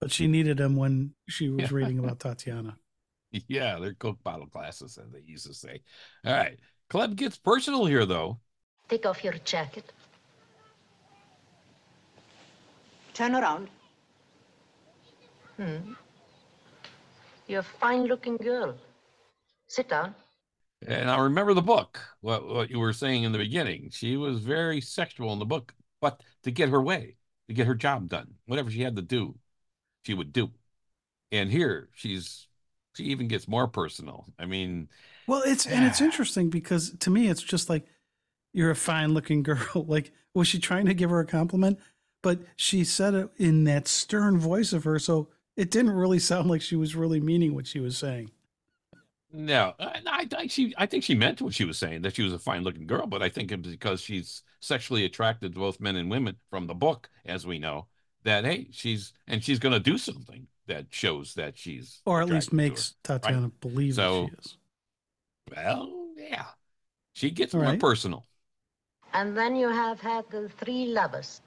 but 0.00 0.10
she 0.10 0.26
needed 0.26 0.56
them 0.58 0.76
when 0.76 1.14
she 1.28 1.48
was 1.48 1.62
Yeah. 1.62 1.68
reading 1.78 1.98
about 1.98 2.20
Tatiana. 2.20 2.76
Yeah, 3.48 3.78
they're 3.78 3.94
Coke 3.94 4.22
bottle 4.22 4.46
glasses, 4.46 4.98
as 4.98 5.10
they 5.10 5.20
used 5.20 5.46
to 5.46 5.54
say. 5.54 5.80
All 6.26 6.34
right. 6.34 6.58
Klebb 6.90 7.16
gets 7.16 7.38
personal 7.38 7.86
here, 7.86 8.04
though. 8.04 8.40
Take 8.88 9.06
off 9.06 9.24
your 9.24 9.32
jacket. 9.44 9.90
Turn 13.14 13.34
around. 13.34 13.68
Hmm. 15.56 15.94
You're 17.46 17.60
a 17.60 17.62
fine 17.62 18.04
looking 18.04 18.36
girl. 18.36 18.74
Sit 19.66 19.88
down. 19.88 20.14
And 20.86 21.10
I 21.10 21.18
remember 21.20 21.54
the 21.54 21.62
book, 21.62 22.00
what, 22.20 22.46
what 22.46 22.70
you 22.70 22.78
were 22.80 22.92
saying 22.92 23.24
in 23.24 23.32
the 23.32 23.38
beginning. 23.38 23.90
She 23.92 24.16
was 24.16 24.40
very 24.40 24.80
sexual 24.80 25.32
in 25.32 25.38
the 25.38 25.44
book, 25.44 25.74
but 26.00 26.22
to 26.44 26.50
get 26.50 26.70
her 26.70 26.82
way, 26.82 27.16
to 27.48 27.54
get 27.54 27.66
her 27.66 27.74
job 27.74 28.08
done, 28.08 28.34
whatever 28.46 28.70
she 28.70 28.82
had 28.82 28.96
to 28.96 29.02
do, 29.02 29.36
she 30.04 30.14
would 30.14 30.32
do. 30.32 30.50
And 31.32 31.50
here 31.50 31.88
she's 31.94 32.48
she 32.94 33.04
even 33.04 33.28
gets 33.28 33.48
more 33.48 33.68
personal. 33.68 34.26
I 34.38 34.46
mean, 34.46 34.88
Well, 35.26 35.42
it's 35.44 35.66
and 35.66 35.84
it's 35.84 36.00
ah. 36.00 36.04
interesting 36.04 36.50
because 36.50 36.96
to 37.00 37.10
me, 37.10 37.28
it's 37.28 37.42
just 37.42 37.68
like 37.70 37.86
you're 38.52 38.70
a 38.70 38.76
fine 38.76 39.14
looking 39.14 39.42
girl. 39.44 39.84
Like, 39.86 40.12
was 40.34 40.48
she 40.48 40.58
trying 40.58 40.86
to 40.86 40.94
give 40.94 41.10
her 41.10 41.20
a 41.20 41.26
compliment? 41.26 41.78
But 42.22 42.40
she 42.56 42.84
said 42.84 43.14
it 43.14 43.30
in 43.36 43.64
that 43.64 43.88
stern 43.88 44.38
voice 44.38 44.72
of 44.72 44.84
her, 44.84 44.98
so 44.98 45.28
it 45.56 45.70
didn't 45.70 45.92
really 45.92 46.18
sound 46.20 46.48
like 46.48 46.62
she 46.62 46.76
was 46.76 46.94
really 46.94 47.20
meaning 47.20 47.54
what 47.54 47.66
she 47.66 47.80
was 47.80 47.96
saying. 47.98 48.30
No, 49.32 49.74
uh, 49.78 49.92
I, 50.06 50.20
I 50.20 50.24
think 50.26 50.50
she 50.50 50.74
I 50.76 50.86
think 50.86 51.04
she 51.04 51.14
meant 51.14 51.40
what 51.42 51.54
she 51.54 51.64
was 51.64 51.78
saying 51.78 52.02
that 52.02 52.14
she 52.16 52.22
was 52.22 52.32
a 52.32 52.38
fine 52.38 52.62
looking 52.62 52.86
girl, 52.86 53.06
but 53.06 53.22
I 53.22 53.28
think 53.28 53.50
it 53.52 53.62
was 53.62 53.72
because 53.72 54.00
she's 54.00 54.42
sexually 54.60 55.04
attracted 55.04 55.54
to 55.54 55.58
both 55.58 55.80
men 55.80 55.96
and 55.96 56.10
women 56.10 56.36
from 56.50 56.66
the 56.66 56.74
book, 56.74 57.08
as 57.24 57.46
we 57.46 57.58
know, 57.58 57.86
that 58.24 58.44
hey, 58.44 58.68
she's 58.70 59.12
and 59.26 59.42
she's 59.42 59.58
gonna 59.58 59.80
do 59.80 59.98
something 59.98 60.46
that 60.66 60.86
shows 60.90 61.34
that 61.34 61.58
she's 61.58 62.00
Or 62.06 62.22
at 62.22 62.28
least 62.28 62.52
makes 62.52 62.94
her. 63.06 63.18
Tatiana 63.18 63.50
believe 63.60 63.94
So- 63.94 64.22
that 64.22 64.28
she 64.30 64.34
is. 64.38 64.56
Well, 65.56 65.92
yeah. 66.16 66.44
She 67.14 67.30
gets 67.30 67.54
All 67.54 67.60
more 67.60 67.70
right. 67.70 67.80
personal. 67.80 68.24
And 69.12 69.36
then 69.36 69.56
you 69.56 69.68
have 69.68 70.00
had 70.00 70.24
the 70.30 70.48
three 70.48 70.86
lovers. 70.86 71.40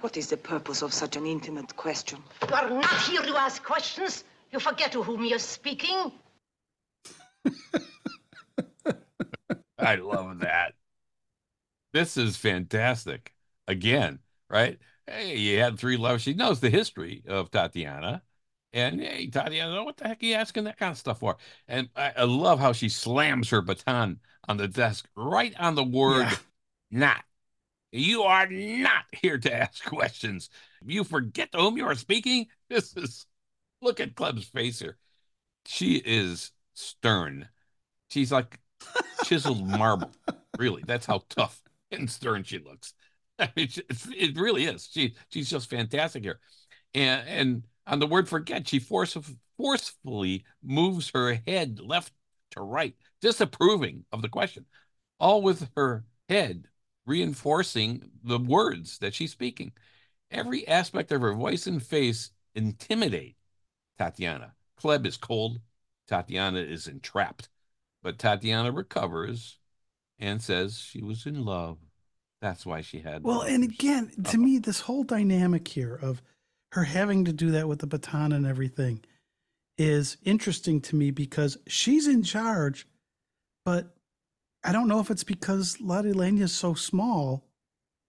What 0.00 0.16
is 0.16 0.28
the 0.28 0.36
purpose 0.36 0.80
of 0.82 0.92
such 0.94 1.16
an 1.16 1.26
intimate 1.26 1.76
question? 1.76 2.18
You 2.48 2.54
are 2.54 2.70
not 2.70 3.02
here 3.02 3.22
to 3.22 3.36
ask 3.36 3.62
questions. 3.62 4.24
You 4.50 4.58
forget 4.58 4.92
to 4.92 5.02
whom 5.02 5.24
you're 5.24 5.38
speaking. 5.38 6.12
I 9.78 9.96
love 9.96 10.40
that. 10.40 10.74
This 11.92 12.16
is 12.16 12.36
fantastic. 12.36 13.34
Again, 13.68 14.20
right? 14.48 14.78
Hey, 15.06 15.36
you 15.36 15.58
had 15.60 15.78
three 15.78 15.96
lovers. 15.96 16.22
She 16.22 16.34
knows 16.34 16.60
the 16.60 16.70
history 16.70 17.22
of 17.26 17.50
Tatiana. 17.50 18.22
And 18.72 19.00
hey, 19.00 19.26
Tatiana, 19.28 19.84
what 19.84 19.98
the 19.98 20.08
heck 20.08 20.22
are 20.22 20.26
you 20.26 20.34
asking 20.34 20.64
that 20.64 20.78
kind 20.78 20.92
of 20.92 20.98
stuff 20.98 21.20
for? 21.20 21.36
And 21.68 21.90
I, 21.94 22.12
I 22.16 22.24
love 22.24 22.58
how 22.58 22.72
she 22.72 22.88
slams 22.88 23.50
her 23.50 23.60
baton 23.60 24.20
on 24.48 24.56
the 24.56 24.68
desk 24.68 25.08
right 25.14 25.54
on 25.58 25.74
the 25.74 25.84
word 25.84 26.30
Yeah. 26.30 26.36
not. 26.90 27.24
You 27.92 28.22
are 28.24 28.46
not 28.48 29.04
here 29.12 29.38
to 29.38 29.54
ask 29.54 29.84
questions. 29.84 30.50
You 30.86 31.04
forget 31.04 31.52
to 31.52 31.58
whom 31.58 31.76
you 31.78 31.86
are 31.86 31.94
speaking. 31.94 32.46
This 32.70 32.96
is 32.96 33.26
look 33.82 34.00
at 34.00 34.16
Klebb's 34.16 34.46
face 34.48 34.80
here. 34.80 34.98
She 35.66 35.96
is 35.96 36.52
stern. 36.74 37.48
She's 38.10 38.32
like 38.32 38.58
chiseled 39.24 39.66
marble. 39.66 40.10
Really, 40.58 40.82
that's 40.86 41.06
how 41.06 41.24
tough 41.28 41.62
and 41.90 42.10
stern 42.10 42.44
she 42.44 42.58
looks. 42.58 42.94
I 43.38 43.50
mean, 43.56 43.68
it 43.88 44.36
really 44.36 44.64
is. 44.64 44.88
She 44.92 45.14
she's 45.28 45.50
just 45.50 45.70
fantastic 45.70 46.22
here. 46.22 46.40
And 46.94 47.28
and 47.28 47.62
on 47.86 47.98
the 47.98 48.06
word 48.06 48.28
forget, 48.28 48.68
she 48.68 48.78
force, 48.78 49.16
forcefully 49.56 50.44
moves 50.62 51.10
her 51.14 51.40
head 51.46 51.80
left 51.80 52.12
to 52.52 52.60
right, 52.60 52.94
disapproving 53.20 54.04
of 54.12 54.22
the 54.22 54.28
question, 54.28 54.66
all 55.18 55.42
with 55.42 55.68
her 55.76 56.04
head 56.28 56.68
reinforcing 57.06 58.10
the 58.22 58.38
words 58.38 58.98
that 58.98 59.14
she's 59.14 59.32
speaking. 59.32 59.72
Every 60.30 60.66
aspect 60.68 61.12
of 61.12 61.20
her 61.20 61.34
voice 61.34 61.66
and 61.66 61.82
face 61.82 62.30
intimidate 62.54 63.36
Tatiana. 63.98 64.54
Klebb 64.80 65.06
is 65.06 65.16
cold. 65.16 65.60
Tatiana 66.08 66.60
is 66.60 66.86
entrapped. 66.86 67.48
But 68.02 68.18
Tatiana 68.18 68.72
recovers 68.72 69.58
and 70.18 70.42
says 70.42 70.78
she 70.78 71.02
was 71.02 71.26
in 71.26 71.44
love. 71.44 71.78
That's 72.40 72.66
why 72.66 72.80
she 72.80 72.98
had. 72.98 73.22
Well, 73.22 73.42
and 73.42 73.62
again, 73.62 74.10
to 74.24 74.38
me, 74.38 74.58
this 74.58 74.80
whole 74.80 75.04
dynamic 75.04 75.68
here 75.68 75.94
of 75.94 76.20
her 76.72 76.84
having 76.84 77.24
to 77.26 77.32
do 77.32 77.50
that 77.52 77.68
with 77.68 77.78
the 77.78 77.86
baton 77.86 78.32
and 78.32 78.46
everything 78.46 79.04
is 79.78 80.16
interesting 80.24 80.80
to 80.80 80.96
me 80.96 81.10
because 81.10 81.58
she's 81.66 82.08
in 82.08 82.22
charge, 82.22 82.86
but 83.64 83.94
I 84.64 84.72
don't 84.72 84.88
know 84.88 85.00
if 85.00 85.10
it's 85.10 85.24
because 85.24 85.80
Lotte 85.80 86.06
is 86.06 86.52
so 86.52 86.74
small 86.74 87.44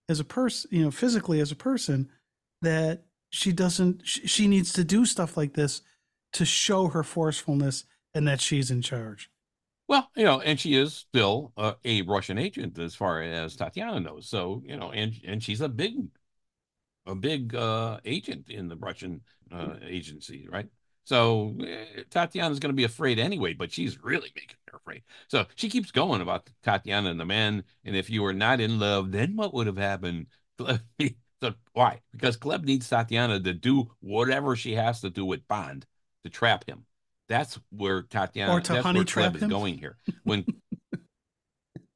as 0.10 0.20
a 0.20 0.26
person, 0.26 0.70
you 0.74 0.84
know, 0.84 0.92
physically 0.92 1.40
as 1.40 1.52
a 1.52 1.56
person, 1.56 2.10
that 2.62 3.04
she 3.30 3.52
doesn't, 3.52 4.02
she, 4.06 4.28
she 4.28 4.48
needs 4.48 4.74
to 4.74 4.84
do 4.84 5.06
stuff 5.06 5.38
like 5.38 5.54
this 5.54 5.82
to 6.34 6.46
show 6.46 6.88
her 6.88 7.04
forcefulness 7.04 7.86
and 8.14 8.28
that 8.28 8.42
she's 8.42 8.70
in 8.70 8.82
charge. 8.82 9.30
Well, 9.88 10.10
you 10.16 10.24
know, 10.24 10.40
and 10.40 10.60
she 10.60 10.76
is 10.76 10.94
still 10.94 11.52
uh, 11.58 11.74
a 11.84 12.02
Russian 12.04 12.38
agent 12.38 12.80
as 12.80 12.96
far 12.96 13.22
as 13.22 13.56
Tatiana 13.56 14.00
knows. 14.00 14.28
So, 14.28 14.62
you 14.66 14.78
know, 14.78 14.92
and 14.92 15.14
and 15.26 15.44
she's 15.44 15.62
a 15.62 15.70
big, 15.70 16.08
a 17.06 17.16
big 17.16 17.54
uh, 17.54 18.00
agent 18.06 18.50
in 18.50 18.70
the 18.70 18.78
Russian 18.78 19.22
uh, 19.52 19.76
agency, 19.86 20.48
right? 20.50 20.68
So 21.06 21.56
eh, 21.68 22.04
Tatiana's 22.10 22.60
going 22.60 22.72
to 22.72 22.78
be 22.78 22.86
afraid 22.86 23.20
anyway, 23.20 23.54
but 23.54 23.72
she's 23.72 24.02
really 24.02 24.32
making 24.36 24.56
her 24.70 24.78
afraid. 24.78 25.04
So 25.28 25.46
she 25.56 25.70
keeps 25.70 25.92
going 25.92 26.22
about 26.22 26.50
Tatiana 26.64 27.12
and 27.12 27.20
the 27.20 27.26
man. 27.26 27.64
and 27.84 27.96
if 27.96 28.10
you 28.10 28.22
were 28.24 28.34
not 28.34 28.62
in 28.62 28.80
love, 28.80 29.12
then 29.12 29.36
what 29.36 29.54
would 29.54 29.68
have 29.68 29.78
happened? 29.78 30.28
so 30.60 31.54
why? 31.74 32.00
Because 32.14 32.38
Klebb 32.38 32.64
needs 32.64 32.90
Tatiana 32.90 33.42
to 33.42 33.54
do 33.54 33.92
whatever 34.00 34.56
she 34.56 34.74
has 34.76 35.02
to 35.02 35.10
do 35.10 35.26
with 35.26 35.48
Bond 35.48 35.86
to 36.24 36.30
trap 36.30 36.66
him. 36.68 36.86
That's 37.30 37.60
where 37.72 38.04
Tatiana 38.04 38.56
Or 38.56 38.62
to 38.62 38.76
that's 38.76 38.78
honey 38.78 39.04
where 39.04 39.06
trap 39.06 39.36
Klebb 39.36 39.36
is 39.36 39.46
him? 39.46 39.48
going 39.48 39.78
here. 39.78 39.98
When 40.24 40.48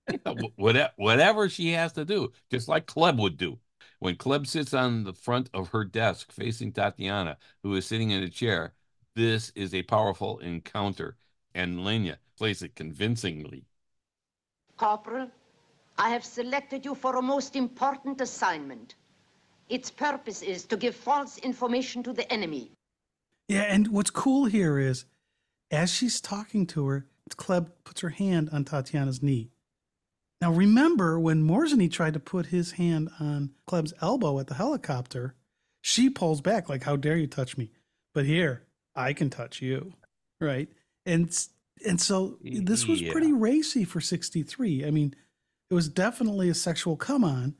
whatever 0.56 0.92
whatever 0.98 1.50
she 1.50 1.72
has 1.72 1.94
to 1.94 2.06
do, 2.06 2.32
just 2.52 2.68
like 2.68 2.86
Klebb 2.88 3.18
would 3.20 3.38
do. 3.38 3.60
When 4.00 4.16
Klebb 4.16 4.46
sits 4.48 4.74
on 4.74 5.04
the 5.04 5.14
front 5.14 5.50
of 5.54 5.70
her 5.70 5.84
desk 5.84 6.32
facing 6.32 6.72
Tatiana, 6.74 7.38
who 7.64 7.74
is 7.76 7.86
sitting 7.88 8.12
in 8.12 8.22
a 8.24 8.30
chair, 8.30 8.74
this 9.16 9.52
is 9.56 9.74
a 9.74 9.84
powerful 9.84 10.40
encounter, 10.40 11.18
and 11.56 11.80
Lenya 11.80 12.18
plays 12.38 12.62
it 12.62 12.76
convincingly. 12.76 13.66
Corporal, 14.78 15.30
I 15.98 16.12
have 16.12 16.24
selected 16.24 16.86
you 16.86 16.96
for 16.96 17.18
a 17.18 17.22
most 17.22 17.56
important 17.56 18.22
assignment. 18.22 18.96
Its 19.70 19.92
purpose 19.92 20.42
is 20.44 20.66
to 20.68 20.78
give 20.78 20.96
false 20.96 21.38
information 21.40 22.04
to 22.04 22.14
the 22.14 22.32
enemy. 22.34 22.72
Yeah, 23.48 23.62
and 23.64 23.88
what's 23.90 24.10
cool 24.10 24.46
here 24.46 24.78
is 24.80 25.06
as 25.72 25.90
she's 25.94 26.20
talking 26.22 26.66
to 26.68 26.88
her, 26.88 27.06
Klebb 27.32 27.72
puts 27.84 28.02
her 28.02 28.10
hand 28.10 28.50
on 28.52 28.64
Tatiana's 28.66 29.22
knee. 29.24 29.52
Now 30.42 30.52
remember 30.52 31.20
when 31.20 31.44
Morzeny 31.44 31.92
tried 31.92 32.14
to 32.14 32.20
put 32.20 32.48
his 32.48 32.74
hand 32.74 33.10
on 33.20 33.52
Klebb's 33.68 33.94
elbow 34.02 34.40
at 34.40 34.48
the 34.48 34.54
helicopter, 34.54 35.36
she 35.82 36.10
pulls 36.10 36.42
back 36.42 36.70
like, 36.70 36.84
How 36.84 36.96
dare 36.96 37.18
you 37.18 37.28
touch 37.28 37.58
me? 37.58 37.72
But 38.14 38.26
here, 38.26 38.64
I 38.96 39.14
can 39.14 39.30
touch 39.30 39.62
you. 39.62 39.94
Right. 40.40 40.70
And 41.06 41.36
and 41.86 42.00
so 42.02 42.38
this 42.42 42.88
was 42.88 43.02
Yeah. 43.02 43.12
pretty 43.12 43.32
racy 43.34 43.84
for 43.84 44.02
63. 44.02 44.86
I 44.86 44.92
mean, 44.92 45.14
it 45.70 45.74
was 45.74 45.90
definitely 45.90 46.50
a 46.50 46.54
sexual 46.54 46.96
come 46.98 47.24
on. 47.24 47.56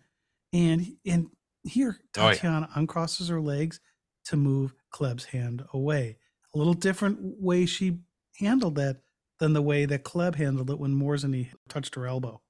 And 0.54 0.98
and 1.06 1.30
here 1.64 2.00
Oh, 2.18 2.28
yeah. 2.28 2.34
Tatiana 2.34 2.70
uncrosses 2.76 3.30
her 3.30 3.42
legs 3.42 3.80
to 4.26 4.38
move 4.38 4.74
Klebb's 4.98 5.26
hand 5.26 5.64
away. 5.74 6.18
A 6.56 6.58
little 6.58 6.74
different 6.74 7.20
way 7.40 7.68
she 7.68 8.00
handled 8.40 8.76
that 8.76 9.02
than 9.40 9.54
the 9.54 9.62
way 9.62 9.86
that 9.86 10.04
Klebb 10.04 10.36
handled 10.36 10.72
it 10.72 10.80
when 10.80 10.96
Morzeny 10.96 11.50
touched 11.70 11.94
her 11.94 12.08
elbow. 12.08 12.42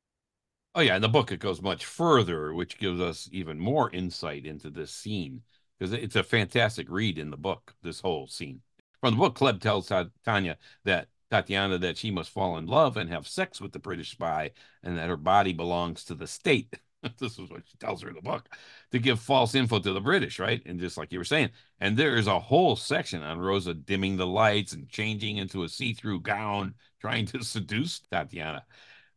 Oh 0.74 0.82
yeah, 0.82 0.96
in 0.96 1.02
the 1.02 1.10
book 1.10 1.32
it 1.32 1.42
goes 1.42 1.62
much 1.62 1.86
further, 1.86 2.54
which 2.54 2.78
gives 2.78 3.02
us 3.02 3.28
even 3.34 3.60
more 3.60 3.92
insight 3.92 4.46
into 4.46 4.70
this 4.70 4.92
scene 4.92 5.42
because 5.78 5.92
it's 5.92 6.16
a 6.16 6.24
fantastic 6.24 6.90
read 6.90 7.18
in 7.18 7.32
the 7.32 7.38
book. 7.38 7.74
This 7.82 8.00
whole 8.00 8.28
scene 8.28 8.62
from 9.02 9.16
the 9.16 9.20
book, 9.20 9.38
Klebb 9.38 9.60
tells 9.60 9.92
Tanya 10.24 10.58
that 10.86 11.10
Tatiana 11.30 11.78
that 11.80 11.98
she 11.98 12.12
must 12.12 12.30
fall 12.30 12.58
in 12.58 12.66
love 12.66 12.96
and 12.96 13.10
have 13.10 13.28
sex 13.28 13.60
with 13.60 13.74
the 13.74 13.80
British 13.80 14.12
spy, 14.12 14.52
and 14.82 14.98
that 14.98 15.10
her 15.10 15.18
body 15.18 15.52
belongs 15.52 16.06
to 16.06 16.16
the 16.16 16.28
state. 16.28 16.80
this 17.20 17.40
is 17.40 17.50
what 17.50 17.64
she 17.66 17.78
tells 17.78 18.02
her 18.02 18.10
in 18.10 18.16
the 18.16 18.22
book 18.22 18.50
to 18.92 19.00
give 19.00 19.20
false 19.20 19.56
info 19.56 19.80
to 19.80 19.94
the 19.94 20.02
British, 20.02 20.40
right? 20.40 20.62
And 20.66 20.80
just 20.80 20.98
like 20.98 21.12
you 21.12 21.20
were 21.20 21.26
saying, 21.26 21.50
and 21.80 21.98
there 21.98 22.16
is 22.16 22.28
a 22.28 22.40
whole 22.40 22.76
section 22.76 23.24
on 23.24 23.40
Rosa 23.40 23.74
dimming 23.74 24.18
the 24.18 24.28
lights 24.28 24.74
and 24.74 24.90
changing 24.90 25.38
into 25.38 25.64
a 25.64 25.70
see-through 25.70 26.22
gown, 26.22 26.76
trying 27.02 27.26
to 27.28 27.44
seduce 27.44 28.00
Tatiana. 28.12 28.66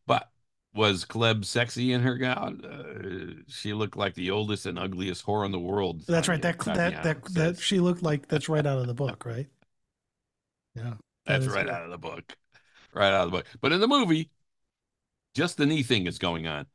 But 0.06 0.30
was 0.74 1.04
Klebb 1.04 1.44
sexy 1.44 1.92
in 1.92 2.00
her 2.02 2.16
gown? 2.16 2.64
Uh, 2.64 3.42
she 3.48 3.72
looked 3.72 3.96
like 3.96 4.14
the 4.14 4.30
oldest 4.30 4.66
and 4.66 4.78
ugliest 4.78 5.26
whore 5.26 5.44
in 5.44 5.52
the 5.52 5.58
world. 5.58 6.02
That's 6.06 6.28
right. 6.28 6.40
That 6.40 6.58
that 6.60 6.74
Tatiana 6.74 7.02
that 7.02 7.24
that 7.34 7.56
says. 7.56 7.62
she 7.62 7.80
looked 7.80 8.02
like 8.02 8.28
that's 8.28 8.48
right 8.48 8.64
out 8.64 8.78
of 8.78 8.86
the 8.86 8.94
book, 8.94 9.24
right? 9.24 9.48
Yeah. 10.74 10.94
That's 11.26 11.46
is 11.46 11.52
right 11.52 11.68
out 11.68 11.84
of 11.84 11.90
the 11.90 11.98
book. 11.98 12.36
Right 12.94 13.12
out 13.12 13.26
of 13.26 13.30
the 13.30 13.38
book. 13.38 13.46
But 13.60 13.72
in 13.72 13.80
the 13.80 13.88
movie, 13.88 14.30
just 15.34 15.56
the 15.56 15.66
knee 15.66 15.82
thing 15.82 16.06
is 16.06 16.18
going 16.18 16.46
on. 16.46 16.66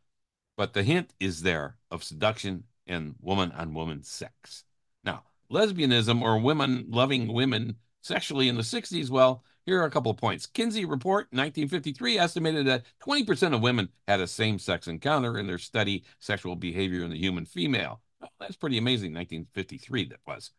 But 0.58 0.74
the 0.74 0.84
hint 0.84 1.14
is 1.20 1.41
there 1.41 1.78
of 1.91 2.03
seduction 2.03 2.64
and 2.88 3.16
woman 3.20 3.51
on 3.51 3.74
woman 3.74 4.03
sex. 4.03 4.64
Now, 5.03 5.24
lesbianism 5.51 6.22
or 6.22 6.39
women 6.39 6.86
loving 6.89 7.34
women 7.34 7.76
sexually 8.01 8.47
in 8.47 8.56
the 8.56 8.62
60s, 8.62 9.10
well, 9.10 9.43
here 9.66 9.82
are 9.82 9.86
a 9.86 9.91
couple 9.91 10.12
of 10.12 10.18
points. 10.18 10.45
Kinsey 10.45 10.86
Report, 10.86 11.26
1953, 11.32 12.20
estimated 12.20 12.68
that 12.68 12.84
20% 13.06 13.56
of 13.56 13.62
women 13.62 13.89
had 14.08 14.22
a 14.22 14.28
same 14.28 14.60
sex 14.60 14.88
encounter 14.88 15.39
in 15.39 15.47
their 15.47 15.58
study, 15.58 16.03
Sexual 16.20 16.56
Behavior 16.56 17.03
in 17.03 17.10
the 17.10 17.18
Human 17.18 17.45
Female. 17.45 18.01
Well, 18.22 18.32
that's 18.39 18.56
pretty 18.56 18.78
amazing, 18.78 19.14
1953, 19.14 20.10
that 20.10 20.20
was. 20.28 20.51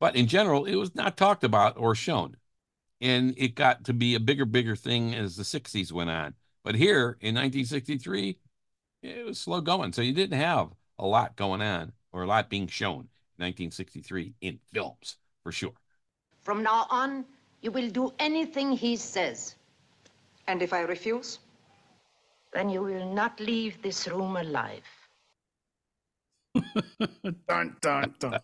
But 0.00 0.16
in 0.16 0.26
general, 0.26 0.64
it 0.64 0.74
was 0.74 0.94
not 0.96 1.16
talked 1.16 1.44
about 1.44 1.78
or 1.78 1.94
shown. 1.94 2.36
And 3.00 3.34
it 3.36 3.54
got 3.54 3.84
to 3.84 3.92
be 3.92 4.16
a 4.16 4.20
bigger, 4.20 4.44
bigger 4.44 4.74
thing 4.74 5.14
as 5.14 5.36
the 5.36 5.44
60s 5.44 5.92
went 5.92 6.10
on. 6.10 6.34
But 6.64 6.74
here 6.74 7.18
in 7.20 7.34
1963, 7.34 8.38
it 9.02 9.24
was 9.24 9.38
slow 9.38 9.60
going. 9.60 9.92
So 9.92 10.02
you 10.02 10.12
didn't 10.12 10.38
have 10.38 10.70
a 10.98 11.06
lot 11.06 11.36
going 11.36 11.62
on 11.62 11.92
or 12.12 12.22
a 12.22 12.26
lot 12.26 12.48
being 12.48 12.66
shown 12.66 13.08
in 13.38 13.44
1963 13.44 14.34
in 14.40 14.58
films, 14.72 15.16
for 15.42 15.52
sure. 15.52 15.74
From 16.42 16.62
now 16.62 16.86
on, 16.90 17.24
you 17.60 17.70
will 17.70 17.90
do 17.90 18.12
anything 18.18 18.72
he 18.72 18.96
says. 18.96 19.54
And 20.46 20.62
if 20.62 20.72
I 20.72 20.80
refuse? 20.80 21.38
Then 22.52 22.68
you 22.68 22.82
will 22.82 23.12
not 23.12 23.40
leave 23.40 23.80
this 23.82 24.06
room 24.08 24.36
alive. 24.36 24.82
dun 27.48 27.76
dun 27.80 28.14
dun. 28.18 28.40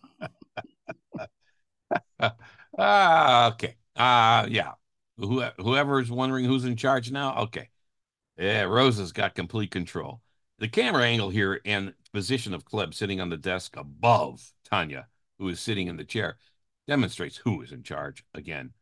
Ah, 2.81 3.49
okay. 3.53 3.75
Uh 3.97 4.47
yeah. 4.49 4.73
Who, 5.17 5.43
whoever's 5.59 6.11
wondering 6.13 6.45
who's 6.45 6.65
in 6.65 6.77
charge 6.77 7.11
now, 7.11 7.37
okay. 7.43 7.71
Yeah, 8.39 8.63
Rosa's 8.63 9.11
got 9.11 9.35
complete 9.35 9.73
control. 9.73 10.21
The 10.59 10.69
camera 10.69 11.05
angle 11.05 11.31
here 11.31 11.61
and 11.65 11.95
position 12.13 12.53
of 12.53 12.65
Klebb 12.65 12.93
sitting 12.93 13.21
on 13.21 13.29
the 13.29 13.37
desk 13.37 13.77
above 13.77 14.53
Tanya, 14.65 15.07
who 15.39 15.49
is 15.49 15.61
sitting 15.61 15.87
in 15.87 15.97
the 15.97 16.05
chair, 16.05 16.37
demonstrates 16.89 17.37
who 17.37 17.63
is 17.63 17.71
in 17.71 17.85
charge 17.85 18.25
again, 18.35 18.73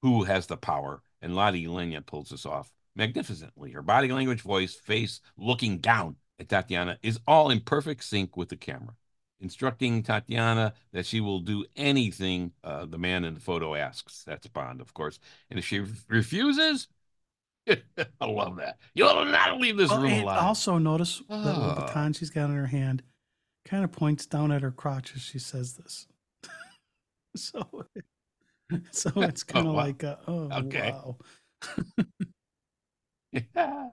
who 0.00 0.24
has 0.24 0.46
the 0.46 0.56
power. 0.56 1.02
And 1.20 1.36
Lotte 1.36 1.66
Lenya 1.66 2.00
pulls 2.00 2.30
this 2.30 2.46
off 2.46 2.72
magnificently. 2.94 3.72
Her 3.72 3.82
body 3.82 4.10
language, 4.10 4.40
voice, 4.40 4.74
face, 4.74 5.20
looking 5.36 5.78
down 5.78 6.16
at 6.38 6.48
Tatiana 6.48 6.98
is 7.02 7.20
all 7.26 7.50
in 7.50 7.60
perfect 7.60 8.04
sync 8.04 8.34
with 8.34 8.48
the 8.48 8.56
camera, 8.56 8.94
instructing 9.38 10.02
Tatiana 10.02 10.72
that 10.92 11.04
she 11.04 11.20
will 11.20 11.40
do 11.40 11.66
anything 11.76 12.52
uh, 12.64 12.86
the 12.86 12.98
man 12.98 13.24
in 13.24 13.34
the 13.34 13.40
photo 13.40 13.74
asks. 13.74 14.22
That's 14.24 14.46
Bond, 14.46 14.80
of 14.80 14.94
course. 14.94 15.18
And 15.50 15.58
if 15.58 15.66
she 15.66 15.82
refuses, 16.08 16.88
I 18.20 18.26
love 18.26 18.56
that. 18.56 18.78
You'll 18.94 19.24
not 19.26 19.58
leave 19.60 19.76
this 19.76 19.90
Well, 19.90 20.02
room 20.02 20.22
alive. 20.22 20.42
also 20.42 20.78
notice 20.78 21.18
that 21.28 21.42
the 21.44 21.50
Ah. 21.50 21.74
baton 21.86 22.12
she's 22.12 22.30
got 22.30 22.48
in 22.50 22.56
her 22.56 22.66
hand 22.66 23.02
kind 23.64 23.82
of 23.84 23.90
points 23.92 24.26
down 24.26 24.52
at 24.52 24.62
her 24.62 24.70
crotch 24.70 25.14
as 25.16 25.22
she 25.22 25.38
says 25.38 25.74
this. 25.74 26.06
so, 27.36 27.86
so 28.92 29.10
it's 29.16 29.42
kind 29.42 29.66
of 29.66 29.74
wow. 29.74 29.80
like, 29.84 30.04
uh, 30.04 30.16
oh 30.28 30.48
Okay. 30.66 30.92
wow. 30.92 31.16
yeah. 33.32 33.88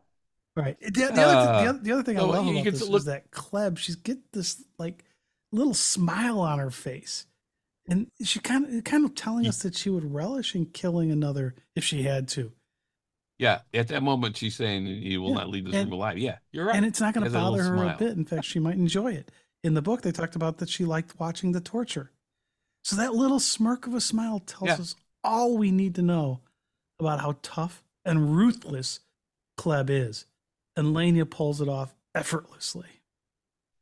Right. 0.56 0.80
The, 0.80 0.92
the, 0.92 1.04
other, 1.06 1.14
the, 1.16 1.22
Uh, 1.24 1.70
other, 1.70 1.80
the 1.80 1.92
other 1.94 2.04
thing 2.04 2.18
I 2.18 2.22
oh, 2.22 2.28
love 2.28 2.48
about 2.48 2.64
this 2.64 2.88
look- 2.88 3.00
is 3.00 3.06
that 3.06 3.32
Klebb, 3.32 3.78
she's 3.80 3.96
get 3.96 4.20
this 4.34 4.64
like 4.78 5.04
little 5.52 5.74
smile 5.74 6.40
on 6.40 6.60
her 6.60 6.70
face. 6.70 7.26
And 7.90 8.08
she 8.24 8.40
kind 8.40 8.66
of 8.78 8.84
kind 8.86 9.04
of 9.04 9.14
telling 9.16 9.46
us 9.48 9.60
that 9.64 9.76
she 9.76 9.90
would 9.90 10.14
relish 10.14 10.56
in 10.56 10.68
killing 10.68 11.12
another 11.12 11.54
if 11.76 11.84
she 11.84 12.04
had 12.04 12.28
to. 12.30 12.54
Yeah. 13.40 13.62
At 13.74 13.88
that 13.90 14.04
moment, 14.04 14.38
she's 14.38 14.56
saying, 14.56 14.86
You 14.88 15.22
will 15.22 15.30
Yeah, 15.30 15.36
not 15.36 15.50
leave 15.50 15.66
this 15.66 15.76
and- 15.76 15.90
room 15.90 15.94
alive. 16.00 16.18
Yeah. 16.18 16.38
You're 16.52 16.66
right. 16.68 16.76
And 16.76 16.86
it's 16.86 17.00
not 17.02 17.14
going 17.14 17.24
to 17.24 17.26
Has 17.26 17.34
that 17.34 17.40
little 17.44 17.58
bother 17.58 17.70
her 17.72 17.78
smile. 17.78 17.96
a 17.96 17.98
bit. 17.98 18.18
In 18.18 18.26
fact, 18.26 18.46
she 18.46 18.60
might 18.60 18.76
enjoy 18.76 19.14
it. 19.14 19.32
In 19.64 19.74
the 19.74 19.82
book, 19.82 20.02
they 20.02 20.12
talked 20.12 20.36
about 20.36 20.58
that 20.58 20.70
she 20.70 20.86
liked 20.86 21.20
watching 21.20 21.52
the 21.52 21.62
torture. 21.62 22.12
So 22.84 22.96
that 22.98 23.14
little 23.16 23.40
smirk 23.40 23.88
of 23.88 23.94
a 23.94 24.02
smile 24.02 24.40
tells 24.40 24.68
Yeah. 24.68 24.76
us 24.76 24.96
all 25.24 25.58
we 25.58 25.72
need 25.72 25.96
to 25.96 26.02
know 26.02 26.42
about 27.00 27.22
how 27.22 27.38
tough 27.42 27.84
and 28.06 28.36
ruthless 28.36 29.00
Klebb 29.58 29.90
is. 29.90 30.26
And 30.76 30.88
Lenya 30.96 31.30
pulls 31.30 31.62
it 31.62 31.70
off 31.70 31.96
effortlessly. 32.14 32.88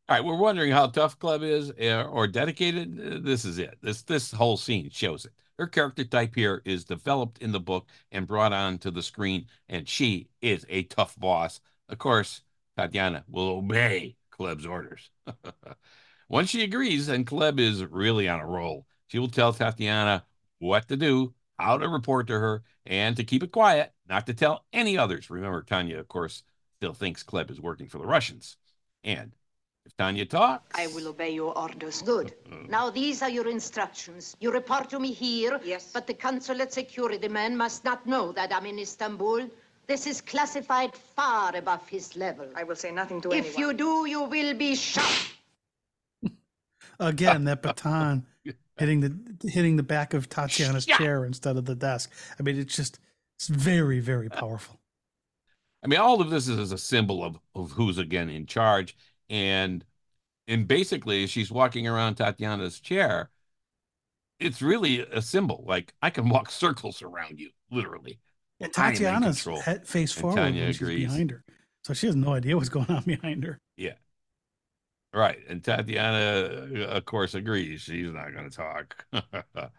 All 0.10 0.18
right, 0.18 0.26
we're 0.26 0.36
wondering 0.38 0.72
how 0.72 0.88
tough 0.88 1.18
Klebb 1.20 1.42
is 1.44 1.72
uh, 1.72 2.04
or 2.04 2.28
dedicated. 2.28 3.24
This 3.24 3.46
is 3.46 3.58
it. 3.58 3.78
This 3.82 4.02
this 4.04 4.32
whole 4.32 4.58
scene 4.58 4.90
shows 4.92 5.26
it. 5.26 5.32
Her 5.62 5.68
character 5.68 6.04
type 6.04 6.34
here 6.34 6.64
is 6.66 6.86
developed 6.86 7.38
in 7.38 7.52
the 7.52 7.60
book 7.60 7.88
and 8.12 8.26
brought 8.26 8.52
on 8.52 8.80
to 8.80 8.90
the 8.90 9.04
screen, 9.04 9.46
and 9.70 9.88
she 9.88 10.28
is 10.42 10.66
a 10.70 10.86
tough 10.86 11.16
boss. 11.20 11.62
Of 11.88 12.00
course, 12.00 12.42
Tatiana 12.76 13.26
will 13.28 13.60
obey 13.60 14.16
Klebb's 14.32 14.66
orders. 14.66 15.12
Once 16.30 16.50
she 16.50 16.64
agrees, 16.64 17.10
and 17.10 17.28
Klebb 17.28 17.60
is 17.60 17.86
really 17.86 18.28
on 18.28 18.40
a 18.40 18.46
roll, 18.48 18.88
she 19.06 19.20
will 19.20 19.28
tell 19.28 19.54
Tatiana 19.54 20.26
what 20.58 20.88
to 20.88 20.98
do, 20.98 21.36
how 21.60 21.78
to 21.78 21.88
report 21.88 22.26
to 22.26 22.40
her, 22.40 22.64
and 22.88 23.16
to 23.16 23.24
keep 23.24 23.44
it 23.44 23.52
quiet, 23.52 23.94
not 24.10 24.26
to 24.26 24.34
tell 24.34 24.66
any 24.74 24.98
others. 24.98 25.30
Remember, 25.30 25.62
Tanya, 25.62 26.00
of 26.00 26.08
course, 26.08 26.42
still 26.78 26.96
thinks 26.96 27.24
Klebb 27.24 27.52
is 27.52 27.62
working 27.62 27.88
for 27.88 28.00
the 28.00 28.08
Russians. 28.08 28.58
And 29.04 29.36
if 29.86 29.96
Tanya 29.98 30.26
talks, 30.26 30.80
I 30.80 30.88
will 30.88 31.08
obey 31.08 31.32
your 31.32 31.58
orders. 31.58 32.02
Good. 32.02 32.34
Mm-hmm. 32.50 32.72
Now, 32.72 32.90
these 32.90 33.22
are 33.22 33.30
your 33.30 33.48
instructions. 33.48 34.36
You 34.40 34.52
report 34.52 34.90
to 34.92 35.00
me 35.00 35.12
here. 35.12 35.60
Yes. 35.64 35.92
But 35.94 36.08
the 36.08 36.14
consulate 36.14 36.72
security 36.72 37.28
man 37.28 37.58
must 37.58 37.84
not 37.84 38.06
know 38.06 38.32
that 38.34 38.54
I'm 38.54 38.66
in 38.66 38.80
Istanbul. 38.80 39.50
This 39.88 40.08
is 40.08 40.22
classified 40.22 40.96
far 40.96 41.56
above 41.56 41.88
his 41.90 42.16
level. 42.16 42.48
I 42.56 42.64
will 42.64 42.76
say 42.76 42.92
nothing 42.92 43.22
to 43.22 43.30
if 43.30 43.34
anyone. 43.34 43.52
If 43.52 43.58
you 43.58 43.74
do, 43.74 44.06
you 44.08 44.24
will 44.24 44.54
be 44.54 44.76
shot. 44.76 45.28
Again, 47.00 47.46
that 47.46 47.62
baton 47.62 48.26
hitting 48.78 49.02
the 49.02 49.50
hitting 49.50 49.76
the 49.76 49.84
back 49.84 50.14
of 50.14 50.30
Tatiana's 50.30 50.88
Yeah. 50.88 50.98
chair 50.98 51.26
instead 51.26 51.58
of 51.58 51.66
the 51.66 51.76
desk. 51.76 52.12
I 52.40 52.44
mean, 52.44 52.58
it's 52.58 52.76
just 52.76 53.00
it's 53.38 53.48
very, 53.48 54.00
very 54.00 54.30
powerful. 54.30 54.80
I 55.84 55.88
mean, 55.88 56.00
all 56.00 56.22
of 56.22 56.30
this 56.30 56.48
is 56.48 56.72
a 56.72 56.78
symbol 56.78 57.24
of 57.24 57.40
of 57.56 57.72
who's 57.72 57.98
again 57.98 58.30
in 58.30 58.46
charge, 58.46 58.96
and 59.32 59.86
and 60.48 60.68
basically, 60.68 61.28
she's 61.28 61.52
walking 61.52 61.88
around 61.88 62.16
Tatiana's 62.16 62.80
chair, 62.80 63.32
it's 64.40 64.62
really 64.62 65.02
a 65.02 65.22
symbol. 65.22 65.64
Like 65.68 65.94
I 66.02 66.10
can 66.10 66.30
walk 66.30 66.50
circles 66.52 67.02
around 67.02 67.40
you, 67.40 67.52
literally. 67.70 68.20
And 68.60 68.72
I 68.78 68.90
am 68.90 68.94
in 68.94 68.94
Tatiana's 68.94 69.46
head, 69.46 69.88
face 69.88 70.12
And 70.16 70.22
forward 70.22 70.36
Tanya 70.36 70.68
agrees. 70.68 71.08
behind 71.10 71.32
her. 71.32 71.44
So 71.84 71.94
she 71.94 72.08
has 72.08 72.16
no 72.16 72.34
idea 72.34 72.56
what's 72.56 72.70
going 72.70 72.90
on 72.90 73.04
behind 73.06 73.44
her. 73.44 73.58
Yeah. 73.78 73.94
Right. 75.14 75.40
And 75.50 75.64
Tatiana, 75.64 76.70
uh, 76.74 76.86
of 76.86 77.06
course, 77.06 77.34
agrees. 77.34 77.82
She's 77.82 78.12
not 78.14 78.34
going 78.34 78.50
to 78.50 78.56
talk. 78.56 79.06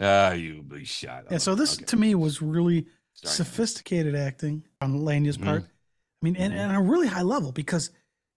Ah, 0.00 0.32
you 0.32 0.62
be 0.62 0.84
shot. 0.84 1.24
Yeah, 1.28 1.38
so 1.38 1.54
this 1.56 1.74
Okay. 1.74 1.84
to 1.86 1.96
me 1.96 2.14
was 2.14 2.40
really 2.40 2.86
Sorry. 3.14 3.34
sophisticated 3.34 4.14
acting 4.14 4.64
on 4.80 5.04
Lenya's 5.04 5.36
Mhm. 5.36 5.44
part. 5.44 5.64
I 5.64 6.24
mean, 6.24 6.36
and, 6.36 6.54
Mhm. 6.54 6.56
and 6.56 6.76
a 6.76 6.80
really 6.80 7.08
high 7.08 7.22
level 7.22 7.50
because 7.52 7.90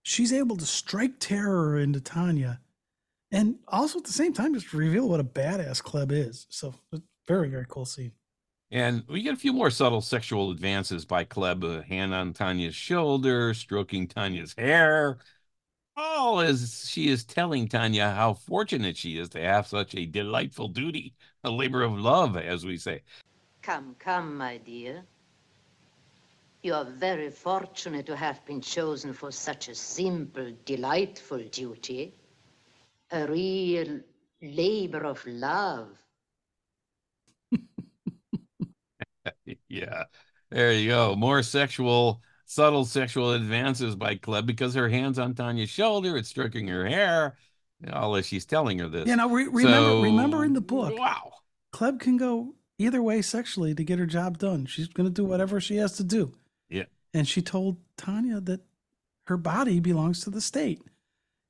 she's 0.04 0.34
able 0.34 0.58
to 0.58 0.66
strike 0.66 1.20
terror 1.20 1.80
into 1.80 2.02
Tanya 2.02 2.60
and 3.32 3.56
also 3.68 4.00
at 4.00 4.06
the 4.06 4.12
same 4.12 4.34
time 4.34 4.54
just 4.54 4.74
reveal 4.74 5.08
what 5.08 5.20
a 5.20 5.24
badass 5.24 5.82
Klebb 5.82 6.12
is. 6.12 6.48
So 6.50 6.74
very, 7.28 7.50
very 7.50 7.66
cool 7.70 7.86
scene. 7.86 8.12
And 8.72 9.04
we 9.08 9.22
get 9.22 9.34
a 9.34 9.38
few 9.38 9.54
more 9.54 9.70
subtle 9.70 10.02
sexual 10.02 10.52
advances 10.52 11.06
by 11.06 11.26
Klebb, 11.26 11.64
a 11.64 11.84
hand 11.84 12.14
on 12.14 12.34
Tanya's 12.34 12.76
shoulder, 12.76 13.54
stroking 13.54 14.08
Tanya's 14.08 14.56
hair, 14.58 15.18
all 15.98 16.40
as 16.40 16.90
she 16.90 17.10
is 17.10 17.24
telling 17.26 17.68
Tanya 17.68 18.12
how 18.12 18.34
fortunate 18.34 18.96
she 18.96 19.18
is 19.18 19.30
to 19.30 19.42
have 19.42 19.68
such 19.68 19.94
a 19.96 20.06
delightful 20.06 20.70
duty, 20.70 21.14
a 21.44 21.52
labor 21.52 21.84
of 21.84 22.00
love, 22.00 22.38
as 22.38 22.66
we 22.66 22.78
say. 22.78 23.02
Come, 23.62 23.96
come, 24.00 24.38
my 24.38 24.58
dear. 24.58 25.04
You 26.64 26.76
are 26.76 26.86
very 26.86 27.32
fortunate 27.32 28.06
to 28.06 28.16
have 28.16 28.46
been 28.46 28.62
chosen 28.62 29.14
for 29.14 29.32
such 29.32 29.68
a 29.68 29.76
simple, 29.76 30.54
delightful 30.66 31.44
duty. 31.52 32.14
A 33.12 33.26
real 33.26 34.00
labor 34.42 35.06
of 35.06 35.26
love. 35.26 35.90
yeah, 39.68 40.04
there 40.52 40.72
you 40.74 40.90
go. 40.90 41.16
More 41.16 41.42
sexual, 41.42 42.22
subtle 42.46 42.86
sexual 42.86 43.34
advances 43.34 43.96
by 43.96 44.16
Klebb 44.16 44.46
because 44.46 44.76
her 44.76 44.88
hands 44.88 45.18
on 45.18 45.34
Tanya's 45.34 45.70
shoulder, 45.70 46.16
it's 46.16 46.30
stroking 46.30 46.68
her 46.68 46.86
hair, 46.88 47.38
all 47.92 48.16
as 48.16 48.28
she's 48.28 48.46
telling 48.46 48.78
her 48.80 48.88
this. 48.88 49.10
You 49.10 49.16
know, 49.16 49.30
re- 49.30 49.48
remember, 49.48 49.90
So, 49.90 50.02
remember 50.04 50.46
in 50.46 50.54
the 50.54 50.62
book, 50.62 50.98
Wow. 50.98 51.32
Klebb 51.74 52.00
can 52.00 52.18
go 52.18 52.54
either 52.78 53.02
way 53.02 53.22
sexually 53.22 53.74
to 53.74 53.84
get 53.84 53.98
her 53.98 54.06
job 54.06 54.38
done. 54.38 54.68
She's 54.68 54.88
going 54.88 55.08
to 55.08 55.14
do 55.14 55.26
whatever 55.26 55.60
she 55.60 55.78
has 55.78 55.94
to 55.94 56.04
do. 56.04 56.34
And 57.14 57.28
she 57.28 57.42
told 57.42 57.78
Tanya 57.98 58.40
that 58.42 58.62
her 59.28 59.38
body 59.38 59.80
belongs 59.80 60.24
to 60.24 60.30
the 60.30 60.42
state. 60.42 60.82